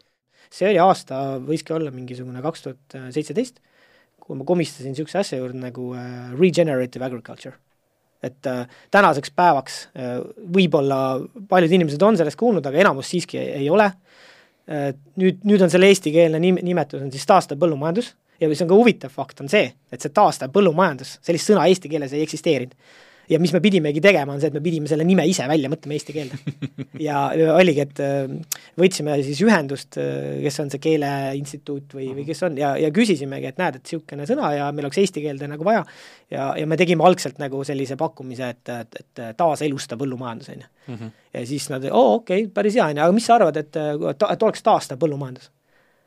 [0.50, 3.60] see oli aasta, võiski olla mingisugune kaks tuhat seitseteist
[4.30, 7.56] kui ma komistasin niisuguse asja juurde nagu äh, regenerative agriculture.
[8.22, 10.18] et äh, tänaseks päevaks äh,
[10.54, 13.88] võib-olla paljud inimesed on sellest kuulnud, aga enamus siiski ei, ei ole.
[14.70, 18.12] Äh,, nüüd, nüüd on selle eestikeelne nim-, nimetus on siis taastav põllumajandus.
[18.40, 21.90] Ja mis on ka huvitav fakt, on see, et see taastav põllumajandus, sellist sõna eesti
[21.92, 22.76] keeles ei eksisteerinud
[23.30, 25.96] ja mis me pidimegi tegema, on see, et me pidime selle nime ise välja mõtlema
[25.96, 26.38] eesti keelde.
[27.08, 27.22] ja
[27.54, 28.32] oligi, et äh,
[28.80, 33.52] võtsime siis ühendust, äh, kes on see Keeleinstituut või, või kes on, ja, ja küsisimegi,
[33.52, 35.84] et näed, et niisugune sõna ja meil oleks eesti keelde nagu vaja,
[36.32, 40.70] ja, ja me tegime algselt nagu sellise pakkumise, et, et, et taaselusta põllumajandus, on ju.
[40.90, 41.16] Mhm.
[41.36, 43.76] ja siis nad, oo okei okay,, päris hea, on ju, aga mis sa arvad, et,
[43.78, 45.52] et oleks taastav põllumajandus?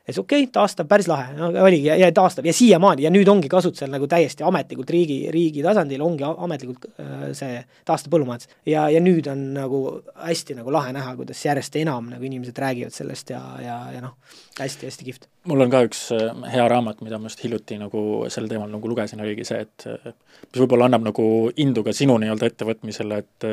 [0.06, 3.12] Ja siis okei okay,, taastab, päris lahe, no oligi ja, ja taastab ja siiamaani ja
[3.12, 8.52] nüüd ongi kasutusel nagu täiesti ametlikult riigi, riigi tasandil ongi ametlikult äh, see taastav põllumajandus.
[8.68, 9.80] ja, ja nüüd on nagu
[10.26, 14.18] hästi nagu lahe näha, kuidas järjest enam nagu inimesed räägivad sellest ja, ja, ja noh,
[14.60, 15.28] hästi-hästi kihvt.
[15.48, 18.92] mul on ka üks äh, hea raamat, mida ma just hiljuti nagu sel teemal nagu
[18.92, 20.12] lugesin, oligi see, et äh,
[20.50, 23.48] mis võib-olla annab nagu indu ka sinu nii-öelda ettevõtmisele, et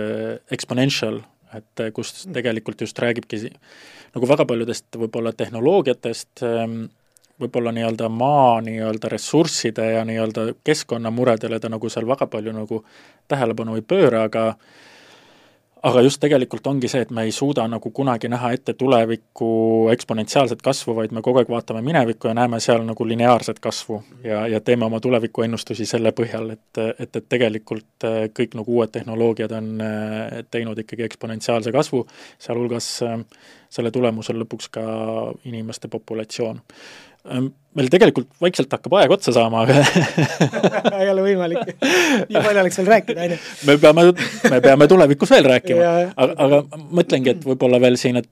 [0.52, 1.22] Exponential,
[1.56, 3.40] et kus tegelikult just räägibki
[4.16, 6.84] nagu väga paljudest võib-olla tehnoloogiatest, ehm,
[7.42, 12.84] võib-olla nii-öelda maa nii-öelda ressursside ja nii-öelda keskkonnamuredele ta nagu seal väga palju nagu
[13.32, 14.46] tähelepanu ei pööra, aga
[15.82, 19.48] aga just tegelikult ongi see, et me ei suuda nagu kunagi näha ette tulevikku
[19.94, 24.44] eksponentsiaalset kasvu, vaid me kogu aeg vaatame minevikku ja näeme seal nagu lineaarset kasvu ja,
[24.48, 29.58] ja teeme oma tulevikuennustusi selle põhjal, et, et, et tegelikult äh, kõik nagu uued tehnoloogiad
[29.58, 32.06] on äh, teinud ikkagi eksponentsiaalse kasvu,
[32.46, 33.18] sealhulgas äh,
[33.72, 34.84] selle tulemusel lõpuks ka
[35.48, 36.60] inimeste populatsioon
[37.30, 39.76] Ehm, meil tegelikult vaikselt hakkab aeg otsa saama, aga
[41.04, 43.38] ei ole võimalik, nii palju oleks veel rääkida, on ju.
[43.70, 44.06] me peame,
[44.50, 48.30] me peame tulevikus veel rääkima, aga, aga mõtlengi, et võib-olla veel siin, et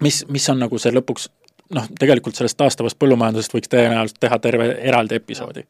[0.00, 1.28] mis, mis on nagu see lõpuks
[1.76, 5.66] noh, tegelikult sellest taastavast põllumajandusest võiks tõenäoliselt teha terve eraldi episoodi.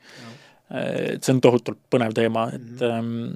[0.78, 3.34] et see on tohutult põnev teema, et mm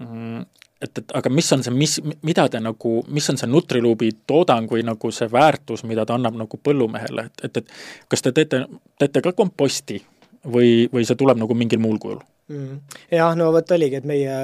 [0.00, 0.46] -hmm.
[0.82, 1.96] Et, et aga mis on see, mis,
[2.26, 6.36] mida te nagu, mis on see Nutriluubi toodang või nagu see väärtus, mida ta annab
[6.38, 8.64] nagu põllumehele, et, et, et kas te teete,
[9.00, 10.00] teete ka komposti
[10.44, 12.78] või, või see tuleb nagu mingil muul kujul mm.?
[13.14, 14.36] Jah, no vot oligi, et meie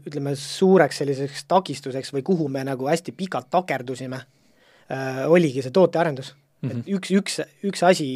[0.00, 6.34] ütleme, suureks selliseks takistuseks või kuhu me nagu hästi pikalt takerdusime äh,, oligi see tootearendus
[6.34, 6.68] mm.
[6.68, 6.80] -hmm.
[6.80, 7.40] et üks, üks,
[7.70, 8.08] üks asi,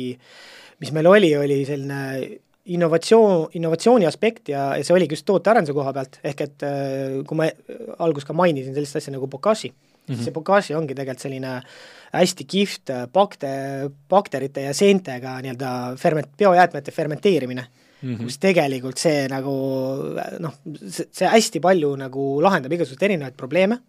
[0.83, 2.03] mis meil oli, oli selline
[2.75, 7.39] innovatsioon, innovatsiooni aspekt ja, ja see oligi just tootearenduse koha pealt, ehk et äh, kui
[7.39, 7.49] ma
[7.99, 10.25] alguses ka mainisin sellist asja nagu Bokashi mm, -hmm.
[10.25, 11.59] see Bokashi ongi tegelikult selline
[12.13, 13.51] hästi kihvt bakte,
[14.09, 17.65] bakterite ja seentega nii-öelda ferment-, biojäätmete fermenteerimine
[18.03, 18.25] mm, -hmm.
[18.25, 19.55] kus tegelikult see nagu
[20.39, 20.55] noh,
[20.85, 23.81] see hästi palju nagu lahendab igasuguseid erinevaid probleeme,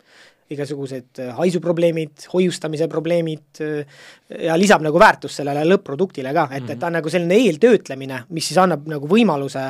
[0.49, 4.01] igasugused äh, haisuprobleemid, hoiustamise probleemid äh,
[4.47, 6.73] ja lisab nagu väärtust sellele lõpp-produktile ka, et mm, -hmm.
[6.73, 9.69] et ta on nagu selline eeltöötlemine, mis siis annab nagu võimaluse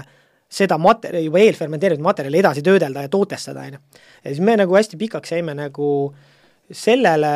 [0.49, 3.79] seda materjali, juba eelfermenteeritud materjali edasi töödelda ja tootestada, on ju.
[4.23, 6.15] ja siis me nagu hästi pikaks jäime nagu
[6.71, 7.33] sellele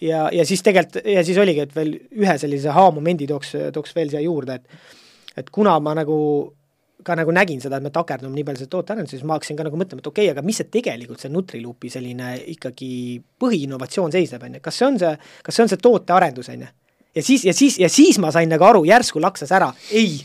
[0.00, 4.10] ja, ja siis tegelikult, ja siis oligi, et veel ühe sellise haa-momendi tooks, tooks veel
[4.10, 4.68] siia juurde, et
[5.36, 6.16] et kuna ma nagu
[7.04, 9.66] ka nagu nägin seda, et me takerdume nii palju selle tootearendusse, siis ma hakkasin ka
[9.66, 12.90] nagu mõtlema, et okei okay,, aga mis see tegelikult see Nutriluupi selline ikkagi
[13.40, 15.14] põhiinnovatsioon seisneb, on ju, kas see on see,
[15.46, 16.70] kas see on see tootearendus, on ju?
[17.14, 20.20] ja siis, ja siis, ja siis ma sain nagu aru, järsku laksas ära, ei,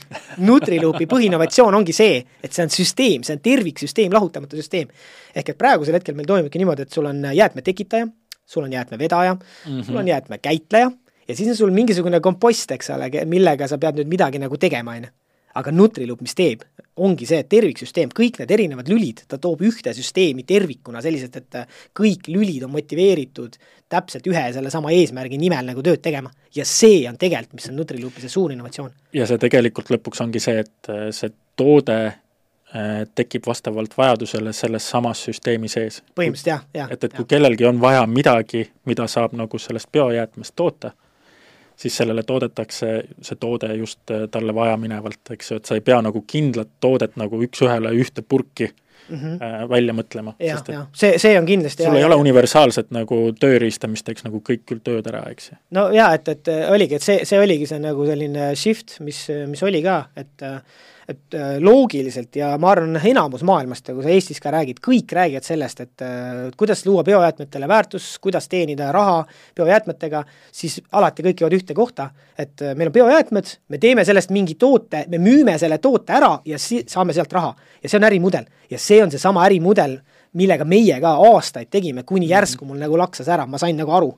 [0.46, 4.92] Nutriluupi põhiinnovatsioon ongi see, et see on süsteem, see on terviksüsteem, lahutamatu süsteem.
[5.36, 8.08] ehk et praegusel hetkel meil toimubki niimoodi, et sul on jäätmetekitaja,
[8.46, 9.84] sul on jäätmevedaja mm, -hmm.
[9.84, 10.92] sul on jäätmekäitleja
[11.28, 14.92] ja siis on sul mingisugune kompost, eks ole, millega sa pead nüüd midagi nagu tegema,
[14.92, 15.14] on ju
[15.56, 16.66] aga Nutriloop, mis teeb,
[17.04, 22.30] ongi see terviksüsteem, kõik need erinevad lülid, ta toob ühte süsteemi tervikuna selliselt, et kõik
[22.32, 23.58] lülid on motiveeritud
[23.92, 26.32] täpselt ühe ja sellesama eesmärgi nimel nagu tööd tegema.
[26.56, 28.92] ja see on tegelikult, mis on Nutriloopi see suur innovatsioon.
[29.14, 34.90] ja see tegelikult lõpuks ongi see, et äh, see toode äh, tekib vastavalt vajadusele selles
[34.90, 36.02] samas süsteemi sees.
[36.16, 36.92] põhimõtteliselt jah, jah.
[36.92, 40.96] et, et kui kellelgi on vaja midagi, mida saab nagu sellest biojäätmest toota,
[41.78, 46.02] siis sellele toodetakse see toode just äh, talle vajaminevalt, eks ju, et sa ei pea
[46.06, 48.70] nagu kindlat toodet nagu üks-ühele ühte purki
[49.10, 49.70] mm -hmm.
[49.70, 50.34] välja mõtlema.
[50.40, 54.42] jah, jah, see, see on kindlasti sul ei ole universaalset nagu tööriista, mis teeks nagu
[54.50, 55.58] kõik küll tööd ära, eks ju.
[55.70, 59.64] no jaa, et, et oligi, et see, see oligi see nagu selline shift, mis, mis
[59.64, 60.62] oli ka, et äh,
[61.10, 65.46] et äh, loogiliselt ja ma arvan, enamus maailmast kui sa Eestis ka räägid, kõik räägivad
[65.46, 69.20] sellest, et äh, kuidas luua biojäätmetele väärtus, kuidas teenida raha
[69.58, 74.34] biojäätmetega, siis alati kõik jõuavad ühte kohta, et äh, meil on biojäätmed, me teeme sellest
[74.34, 77.54] mingi toote, me müüme selle toote ära ja si-, saame sealt raha.
[77.84, 78.50] ja see on ärimudel.
[78.70, 80.00] ja see on seesama ärimudel,
[80.34, 84.16] millega meie ka aastaid tegime, kuni järsku mul nagu laksas ära, ma sain nagu aru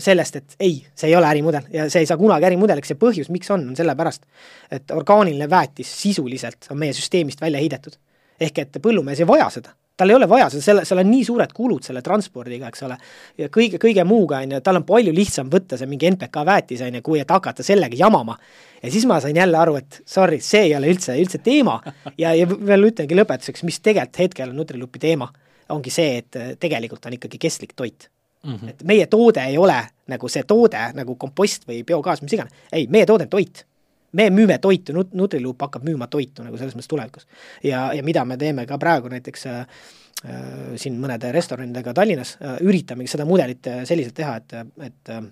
[0.00, 2.94] sellest, et ei, see ei ole ärimudel ja see ei saa kunagi ärimudeliks.
[2.94, 4.24] Ja põhjus, miks on, on sellepärast,
[4.72, 7.98] et orgaaniline väetis sisuliselt on meie süsteemist välja heidetud.
[8.40, 11.24] ehk et põllumees ei vaja seda, tal ei ole vaja seda, selle, seal on nii
[11.26, 12.96] suured kulud selle transpordiga, eks ole,
[13.38, 16.82] ja kõige, kõige muuga, on ju, tal on palju lihtsam võtta see mingi NPK väetis,
[16.86, 18.36] on ju, kui et hakata sellega jamama.
[18.82, 21.78] ja siis ma sain jälle aru, et sorry, see ei ole üldse, üldse teema.
[22.18, 25.30] Ja, ja veel ütlengi lõpetuseks, mis tegelikult hetkel on Nutrilupi teema,
[25.70, 28.08] ongi see, et tegelikult on ikkagi kestlik toit
[28.44, 28.54] mm.
[28.54, 28.68] -hmm.
[28.68, 32.86] et meie toode ei ole nagu see toode, nagu kompost või biogaas, mis iganes, ei,
[32.90, 33.66] meie toode on toit.
[34.12, 37.26] me müüme toitu, Nut-, Nutriloop hakkab müüma toitu nagu selles mõttes tulevikus.
[37.62, 42.56] ja, ja mida me teeme ka praegu näiteks äh, äh, siin mõnede restoranidega Tallinnas äh,,
[42.60, 44.52] üritamegi seda mudelit äh, selliselt teha, et,
[44.86, 45.22] et äh,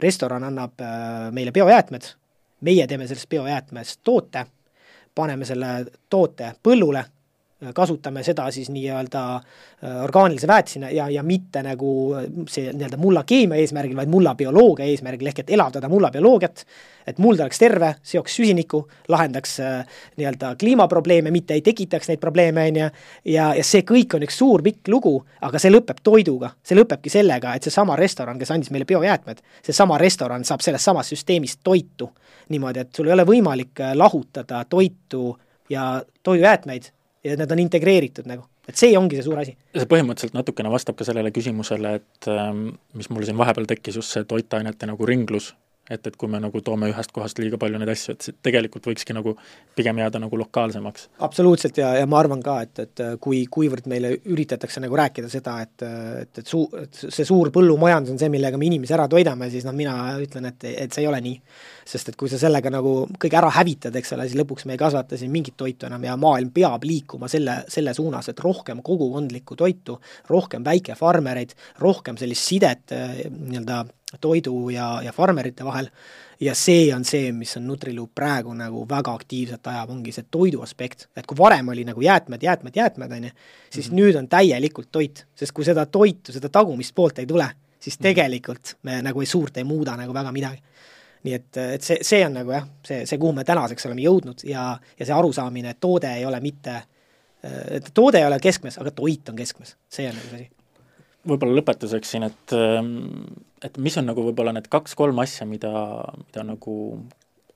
[0.00, 2.14] restoran annab äh, meile biojäätmed,
[2.60, 4.46] meie teeme sellest biojäätmest toote,
[5.14, 7.04] paneme selle toote põllule
[7.74, 11.90] kasutame seda siis nii-öelda äh, orgaanilise väetisena ja, ja mitte nagu
[12.46, 16.62] see nii-öelda mulla keemia eesmärgil, vaid mulla bioloogia eesmärgil, ehk et elavdada mulla bioloogiat,
[17.10, 22.68] et muld oleks terve, seoks süsinikku, lahendaks äh, nii-öelda kliimaprobleeme, mitte ei tekitaks neid probleeme,
[22.70, 22.90] on ju,
[23.34, 25.16] ja, ja see kõik on üks suur pikk lugu,
[25.48, 26.52] aga see lõpeb toiduga.
[26.62, 31.16] see lõpebki sellega, et seesama restoran, kes andis meile biojäätmed, seesama restoran saab sellest samast
[31.16, 32.12] süsteemist toitu.
[32.48, 35.34] niimoodi, et sul ei ole võimalik äh, lahutada toitu
[35.68, 36.92] ja toidujäätmeid
[37.28, 39.56] ja need on integreeritud nagu, et see ongi see suur asi.
[39.76, 42.68] see põhimõtteliselt natukene vastab ka sellele küsimusele, et ähm,
[42.98, 45.52] mis mul siin vahepeal tekkis, just see toitainete nagu ringlus,
[45.90, 49.16] et, et kui me nagu toome ühest kohast liiga palju neid asju, et tegelikult võikski
[49.16, 49.34] nagu
[49.76, 51.08] pigem jääda nagu lokaalsemaks.
[51.24, 55.58] absoluutselt ja, ja ma arvan ka, et, et kui, kuivõrd meile üritatakse nagu rääkida seda,
[55.64, 55.86] et,
[56.22, 59.66] et, et suu-, et see suur põllumajandus on see, millega me inimesi ära toidame, siis
[59.68, 61.40] noh, mina ütlen, et, et see ei ole nii.
[61.88, 64.80] sest et kui sa sellega nagu kõik ära hävitad, eks ole, siis lõpuks me ei
[64.80, 69.56] kasvata siin mingit toitu enam ja maailm peab liikuma selle, selle suunas, et rohkem kogukondlikku
[69.56, 69.96] toitu,
[70.28, 73.86] rohkem väikefarmereid, rohkem sellist sidet nii-öelda
[74.20, 75.90] toidu ja, ja farmerite vahel
[76.40, 80.62] ja see on see, mis on Nutriloop praegu nagu väga aktiivselt ajab, ongi see toidu
[80.64, 83.30] aspekt, et kui varem oli nagu jäätmed, jäätmed, jäätmed, on ju,
[83.70, 84.00] siis mm -hmm.
[84.00, 88.02] nüüd on täielikult toit, sest kui seda toitu, seda tagumist poolt ei tule, siis mhm.
[88.02, 90.62] tegelikult me nagu ei suurt ei muuda nagu väga midagi.
[91.22, 94.44] nii et, et see, see on nagu jah, see, see, kuhu me tänaseks oleme jõudnud
[94.44, 96.82] ja, ja see arusaamine, et toode ei ole mitte,
[97.70, 100.58] et toode ei ole keskmes, aga toit on keskmes, see on nagu see asi
[101.28, 103.08] võib-olla lõpetuseks siin, et ähm,
[103.64, 105.72] et mis on nagu võib-olla need kaks-kolm asja, mida,
[106.26, 106.74] mida nagu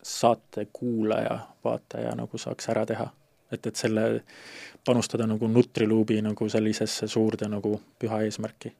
[0.03, 3.11] saate kuulaja, vaataja nagu saaks ära teha?
[3.53, 4.23] et, et selle,
[4.87, 8.73] panustada nagu Nutriluubi nagu sellisesse suurde nagu püha eesmärki?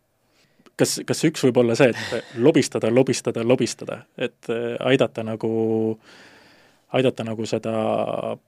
[0.81, 5.53] kas, kas üks võib olla see, et lobistada, lobistada, lobistada, et äh, aidata nagu
[6.93, 7.73] aidata nagu seda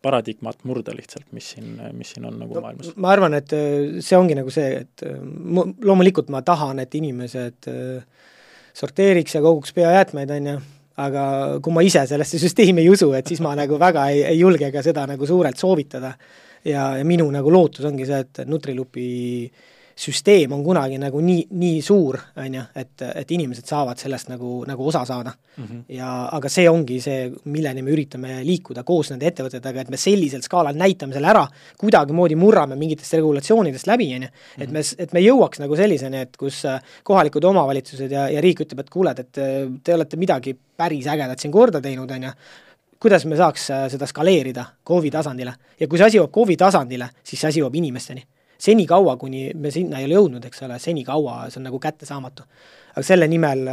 [0.05, 2.93] paradigmat murda lihtsalt, mis siin, mis siin on nagu no, maailmas?
[3.01, 5.19] ma arvan, et äh, see ongi nagu see, et äh,
[5.89, 8.25] loomulikult ma tahan, et inimesed äh,
[8.75, 10.57] sorteeriks ja koguks biojäätmeid, on ju,
[11.05, 11.27] aga
[11.63, 14.71] kui ma ise sellesse süsteemi ei usu, et siis ma nagu väga ei, ei julge
[14.75, 16.15] ka seda nagu suurelt soovitada.
[16.65, 19.07] ja, ja minu nagu lootus ongi see, et Nutrilupi
[19.45, 24.31] äh, süsteem on kunagi nagu nii, nii suur, on ju, et, et inimesed saavad sellest
[24.33, 25.33] nagu, nagu osa saada.
[25.57, 25.65] Mm.
[25.65, 25.83] -hmm.
[25.89, 30.43] ja aga see ongi see, milleni me üritame liikuda koos nende ettevõtetega, et me sellisel
[30.43, 31.45] skaalal näitame selle ära,
[31.79, 36.37] kuidagimoodi murrame mingitest regulatsioonidest läbi, on ju, et me, et me jõuaks nagu selliseni, et
[36.37, 39.33] kus äh, kohalikud omavalitsused ja, ja riik ütleb, et kuule, et
[39.85, 42.35] te olete midagi päris ägedat siin korda teinud, on ju,
[42.99, 45.55] kuidas me saaks äh, seda skaleerida KOV-i tasandile?
[45.81, 48.27] Ja kui see asi jõuab KOV-i tasandile, siis see asi jõuab inimesteni
[48.65, 52.47] senikaua, kuni me sinna ei ole jõudnud, eks ole, senikaua see on nagu kättesaamatu.
[52.95, 53.67] aga selle nimel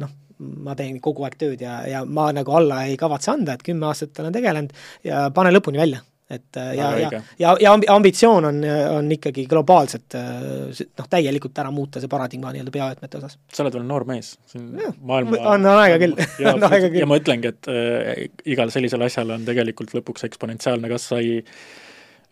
[0.00, 3.62] noh, ma teen kogu aeg tööd ja, ja ma nagu alla ei kavatse anda, et
[3.66, 4.74] kümme aastat olen tegelenud
[5.06, 8.62] ja pane lõpuni välja et ja, ja, ja, ja ambitsioon on,
[8.96, 13.36] on ikkagi globaalselt noh, täielikult ära muuta see paradigma nii-öelda biojäätmete osas.
[13.52, 14.70] sa oled veel noor mees, siin
[15.04, 16.16] maailma on aega küll,
[16.54, 17.02] on aega küll.
[17.02, 18.24] ja ma ütlengi, et äh,
[18.56, 21.42] igal sellisel asjal on tegelikult lõpuks eksponentsiaalne kasv, sa ei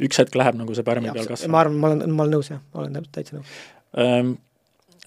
[0.02, 1.52] üks hetk läheb nagu see pärmi peal kasvama.
[1.52, 3.52] ma arvan, ma olen, ma olen nõus, jah, ma olen täitsa nõus
[4.02, 4.34] ähm,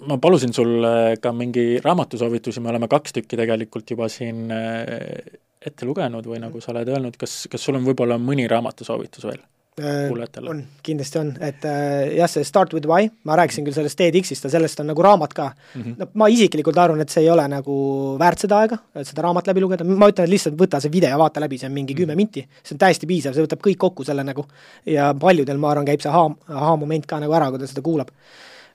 [0.10, 0.86] ma palusin sul
[1.22, 6.62] ka mingi raamatusoovitusi, me oleme kaks tükki tegelikult juba siin äh, ette lugenud või nagu
[6.62, 9.42] sa oled öelnud, kas, kas sul on võib-olla mõni raamatusoovitus veel?
[9.82, 10.50] Äh, kuulajatele?
[10.50, 14.46] on, kindlasti on, et äh, jah, see Start with why, ma rääkisin küll sellest TEDx-ist
[14.48, 15.82] ja sellest on nagu raamat ka mm.
[15.82, 15.96] -hmm.
[16.00, 17.74] no ma isiklikult arvan, et see ei ole nagu
[18.20, 21.18] väärt seda aega, et seda raamat läbi lugeda, ma ütlen, et lihtsalt võta see video,
[21.20, 22.06] vaata läbi, see on mingi mm -hmm.
[22.06, 24.46] kümme minti, see on täiesti piisav, see võtab kõik kokku selle nagu
[24.86, 28.08] ja paljudel, ma arvan, käib see aha, ahaa-moment ka nagu ära, kui ta seda kuulab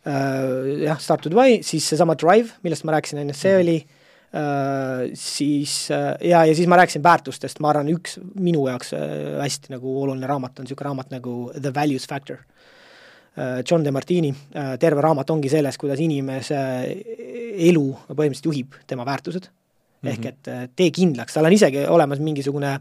[0.05, 0.85] uh,.
[0.85, 3.63] Jah, Start with why, siis seesama Drive, millest ma rääkisin enne, see mm -hmm.
[3.63, 4.00] oli Äh,
[5.15, 9.03] siis äh, ja, ja siis ma rääkisin väärtustest, ma arvan, üks minu jaoks äh,
[9.43, 12.45] hästi nagu oluline raamat on niisugune raamat nagu The Values Factor.
[13.71, 14.33] John De Martini,
[14.83, 16.59] terve raamat ongi selles, kuidas inimese
[17.63, 19.53] elu põhimõtteliselt juhib tema väärtused mm.
[20.03, 20.11] -hmm.
[20.11, 22.73] ehk et tee kindlaks, tal on isegi olemas mingisugune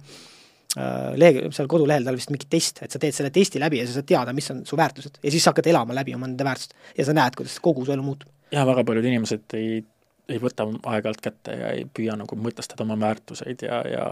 [1.22, 4.00] lehe, seal kodulehel tal vist mingi test, et sa teed selle testi läbi ja sa
[4.00, 6.74] saad teada, mis on su väärtused ja siis sa hakkad elama läbi oma nende väärtust
[6.98, 8.34] ja sa näed, kuidas kogu su elu muutub.
[8.52, 9.84] jaa, väga paljud inimesed ei
[10.30, 14.08] ei võta aeg-ajalt kätte ja ei püüa nagu mõtestada oma väärtuseid ja, ja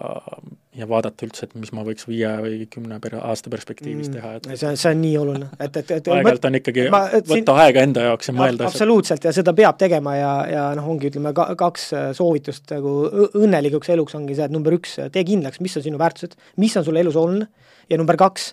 [0.78, 4.34] ja vaadata üldse, et mis ma võiks viie või kümne per-, aasta perspektiivis mm, teha,
[4.38, 7.34] et see on, see on nii oluline, et, et, et aeg-ajalt on ikkagi ma, võtta
[7.34, 11.10] siin, aega enda jaoks ja mõelda absoluutselt, ja seda peab tegema ja, ja noh, ongi
[11.10, 12.94] ütleme ka, kaks äh, soovitust nagu
[13.40, 16.86] õnnelikuks eluks ongi see, et number üks, tee kindlaks, mis on sinu väärtused, mis on
[16.86, 17.50] sulle elus oluline,
[17.90, 18.52] ja number kaks,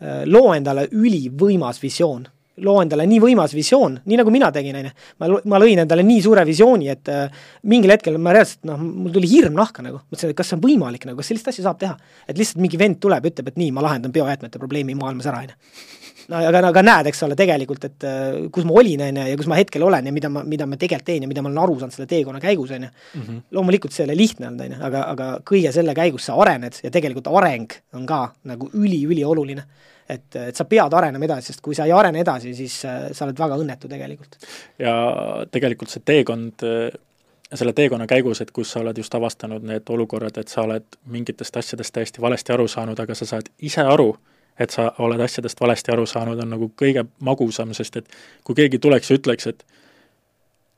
[0.00, 2.28] äh, loo endale ülivõimas visioon
[2.64, 4.94] loo endale nii võimas visioon, nii nagu mina tegin, on ju.
[5.20, 9.14] ma, ma lõin endale nii suure visiooni, et äh, mingil hetkel ma reaalselt noh, mul
[9.14, 11.80] tuli hirm nahka nagu, mõtlesin, et kas see on võimalik nagu, kas sellist asja saab
[11.82, 11.96] teha.
[12.28, 15.52] et lihtsalt mingi vend tuleb, ütleb, et nii, ma lahendan biojäätmete probleemi maailmas ära, on
[15.52, 15.58] ju.
[16.28, 19.40] no aga, aga näed, eks ole, tegelikult, et äh, kus ma olin, on ju, ja
[19.40, 21.62] kus ma hetkel olen ja mida ma, mida ma tegelikult teen ja mida ma olen
[21.64, 22.94] aru saanud selle teekonna käigus, on ju.
[23.20, 23.44] Mhm.
[23.56, 26.82] loomulikult see ei ole lihtne olnud, on ju, aga, aga kõige selle käigus sa arened
[26.84, 29.64] ja tegelikult areng on ka nagu üli-ülioluline
[30.08, 33.26] et, et sa pead arenema edasi, sest kui sa ei arene edasi, siis äh, sa
[33.26, 34.38] oled väga õnnetu tegelikult.
[34.80, 34.94] ja
[35.52, 36.88] tegelikult see teekond, äh,
[37.52, 41.56] selle teekonna käigus, et kus sa oled just avastanud need olukorrad, et sa oled mingitest
[41.56, 44.10] asjadest täiesti valesti aru saanud, aga sa saad ise aru,
[44.58, 48.80] et sa oled asjadest valesti aru saanud, on nagu kõige magusam, sest et kui keegi
[48.82, 49.64] tuleks ja ütleks, et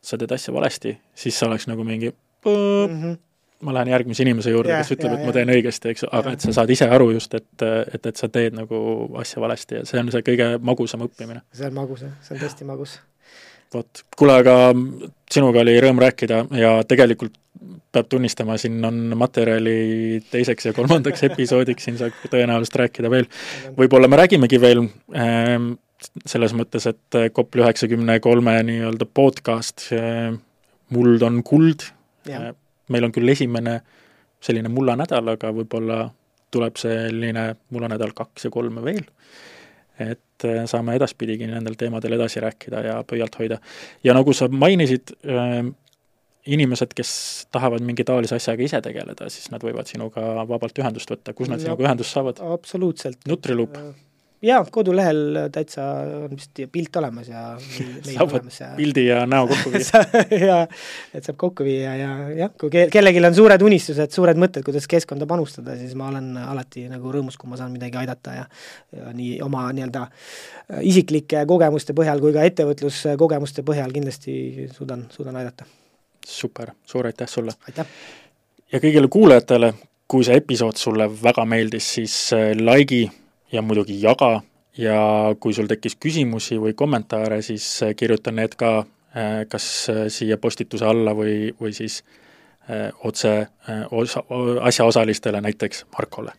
[0.03, 3.19] sa teed asja valesti, siis sa oleks nagu mingi mm -hmm
[3.67, 6.55] ma lähen järgmise inimese juurde, kes ütleb, et ma teen õigesti, eks aga et sa
[6.61, 8.81] saad ise aru just, et, et, et sa teed nagu
[9.21, 11.45] asja valesti ja see on see kõige magusam õppimine.
[11.57, 12.97] see on magus jah, see on tõesti magus.
[13.75, 14.57] vot, kuule, aga
[15.31, 17.37] sinuga oli rõõm rääkida ja tegelikult
[17.91, 23.29] peab tunnistama, siin on materjali teiseks ja kolmandaks episoodiks, siin saab tõenäoliselt rääkida veel.
[23.77, 25.75] võib-olla me räägimegi veel ähm,
[26.25, 30.33] selles mõttes, et COP üheksakümne kolme nii-öelda podcast äh,
[30.95, 31.85] muld on kuld,
[32.91, 33.81] meil on küll esimene
[34.41, 36.03] selline mullanädal, aga võib-olla
[36.51, 39.05] tuleb selline mullanädal kaks ja kolm veel,
[40.01, 43.61] et äh, saame edaspidigi nendel teemadel edasi rääkida ja pöialt hoida.
[44.05, 45.15] ja nagu sa mainisid,
[46.47, 47.11] inimesed, kes
[47.53, 51.61] tahavad mingi taolise asjaga ise tegeleda, siis nad võivad sinuga vabalt ühendust võtta, kus nad
[51.61, 52.41] Ja- sinuga ühendust saavad?
[52.41, 53.19] absoluutselt.
[53.29, 53.77] Nutriluup.
[54.43, 55.85] jaa, kodulehel täitsa
[56.25, 57.43] on vist pilt olemas ja
[58.15, 58.27] ja
[58.77, 60.05] pildi ja näo kokku viia.
[60.49, 60.57] ja
[61.15, 64.89] et saab kokku viia ja jah, kui ke- kellelgi on suured unistused, suured mõtted, kuidas
[64.91, 68.47] keskkonda panustada, siis ma olen alati nagu rõõmus, kui ma saan midagi aidata ja
[68.97, 75.37] ja nii oma nii-öelda äh, isiklike kogemuste põhjal kui ka ettevõtluskogemuste põhjal kindlasti suudan, suudan
[75.37, 75.69] aidata.
[76.27, 77.53] super, suur aitäh sulle!
[77.69, 77.87] aitäh!
[78.73, 79.75] ja kõigile kuulajatele,
[80.09, 82.15] kui see episood sulle väga meeldis, siis
[82.57, 83.11] like'i
[83.53, 84.41] ja muidugi jaga
[84.79, 85.01] ja
[85.41, 87.67] kui sul tekkis küsimusi või kommentaare, siis
[87.97, 92.03] kirjuta need ka äh, kas äh, siia postituse alla või, või siis
[92.71, 93.35] äh, otse
[93.91, 94.25] osa,
[94.61, 96.33] asjaosalistele, näiteks Markole.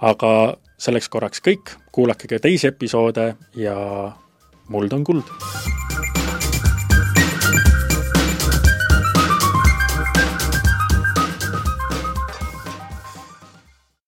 [0.00, 3.78] aga selleks korraks kõik, kuulake ka teisi episoode ja
[4.68, 5.83] muld on kuld!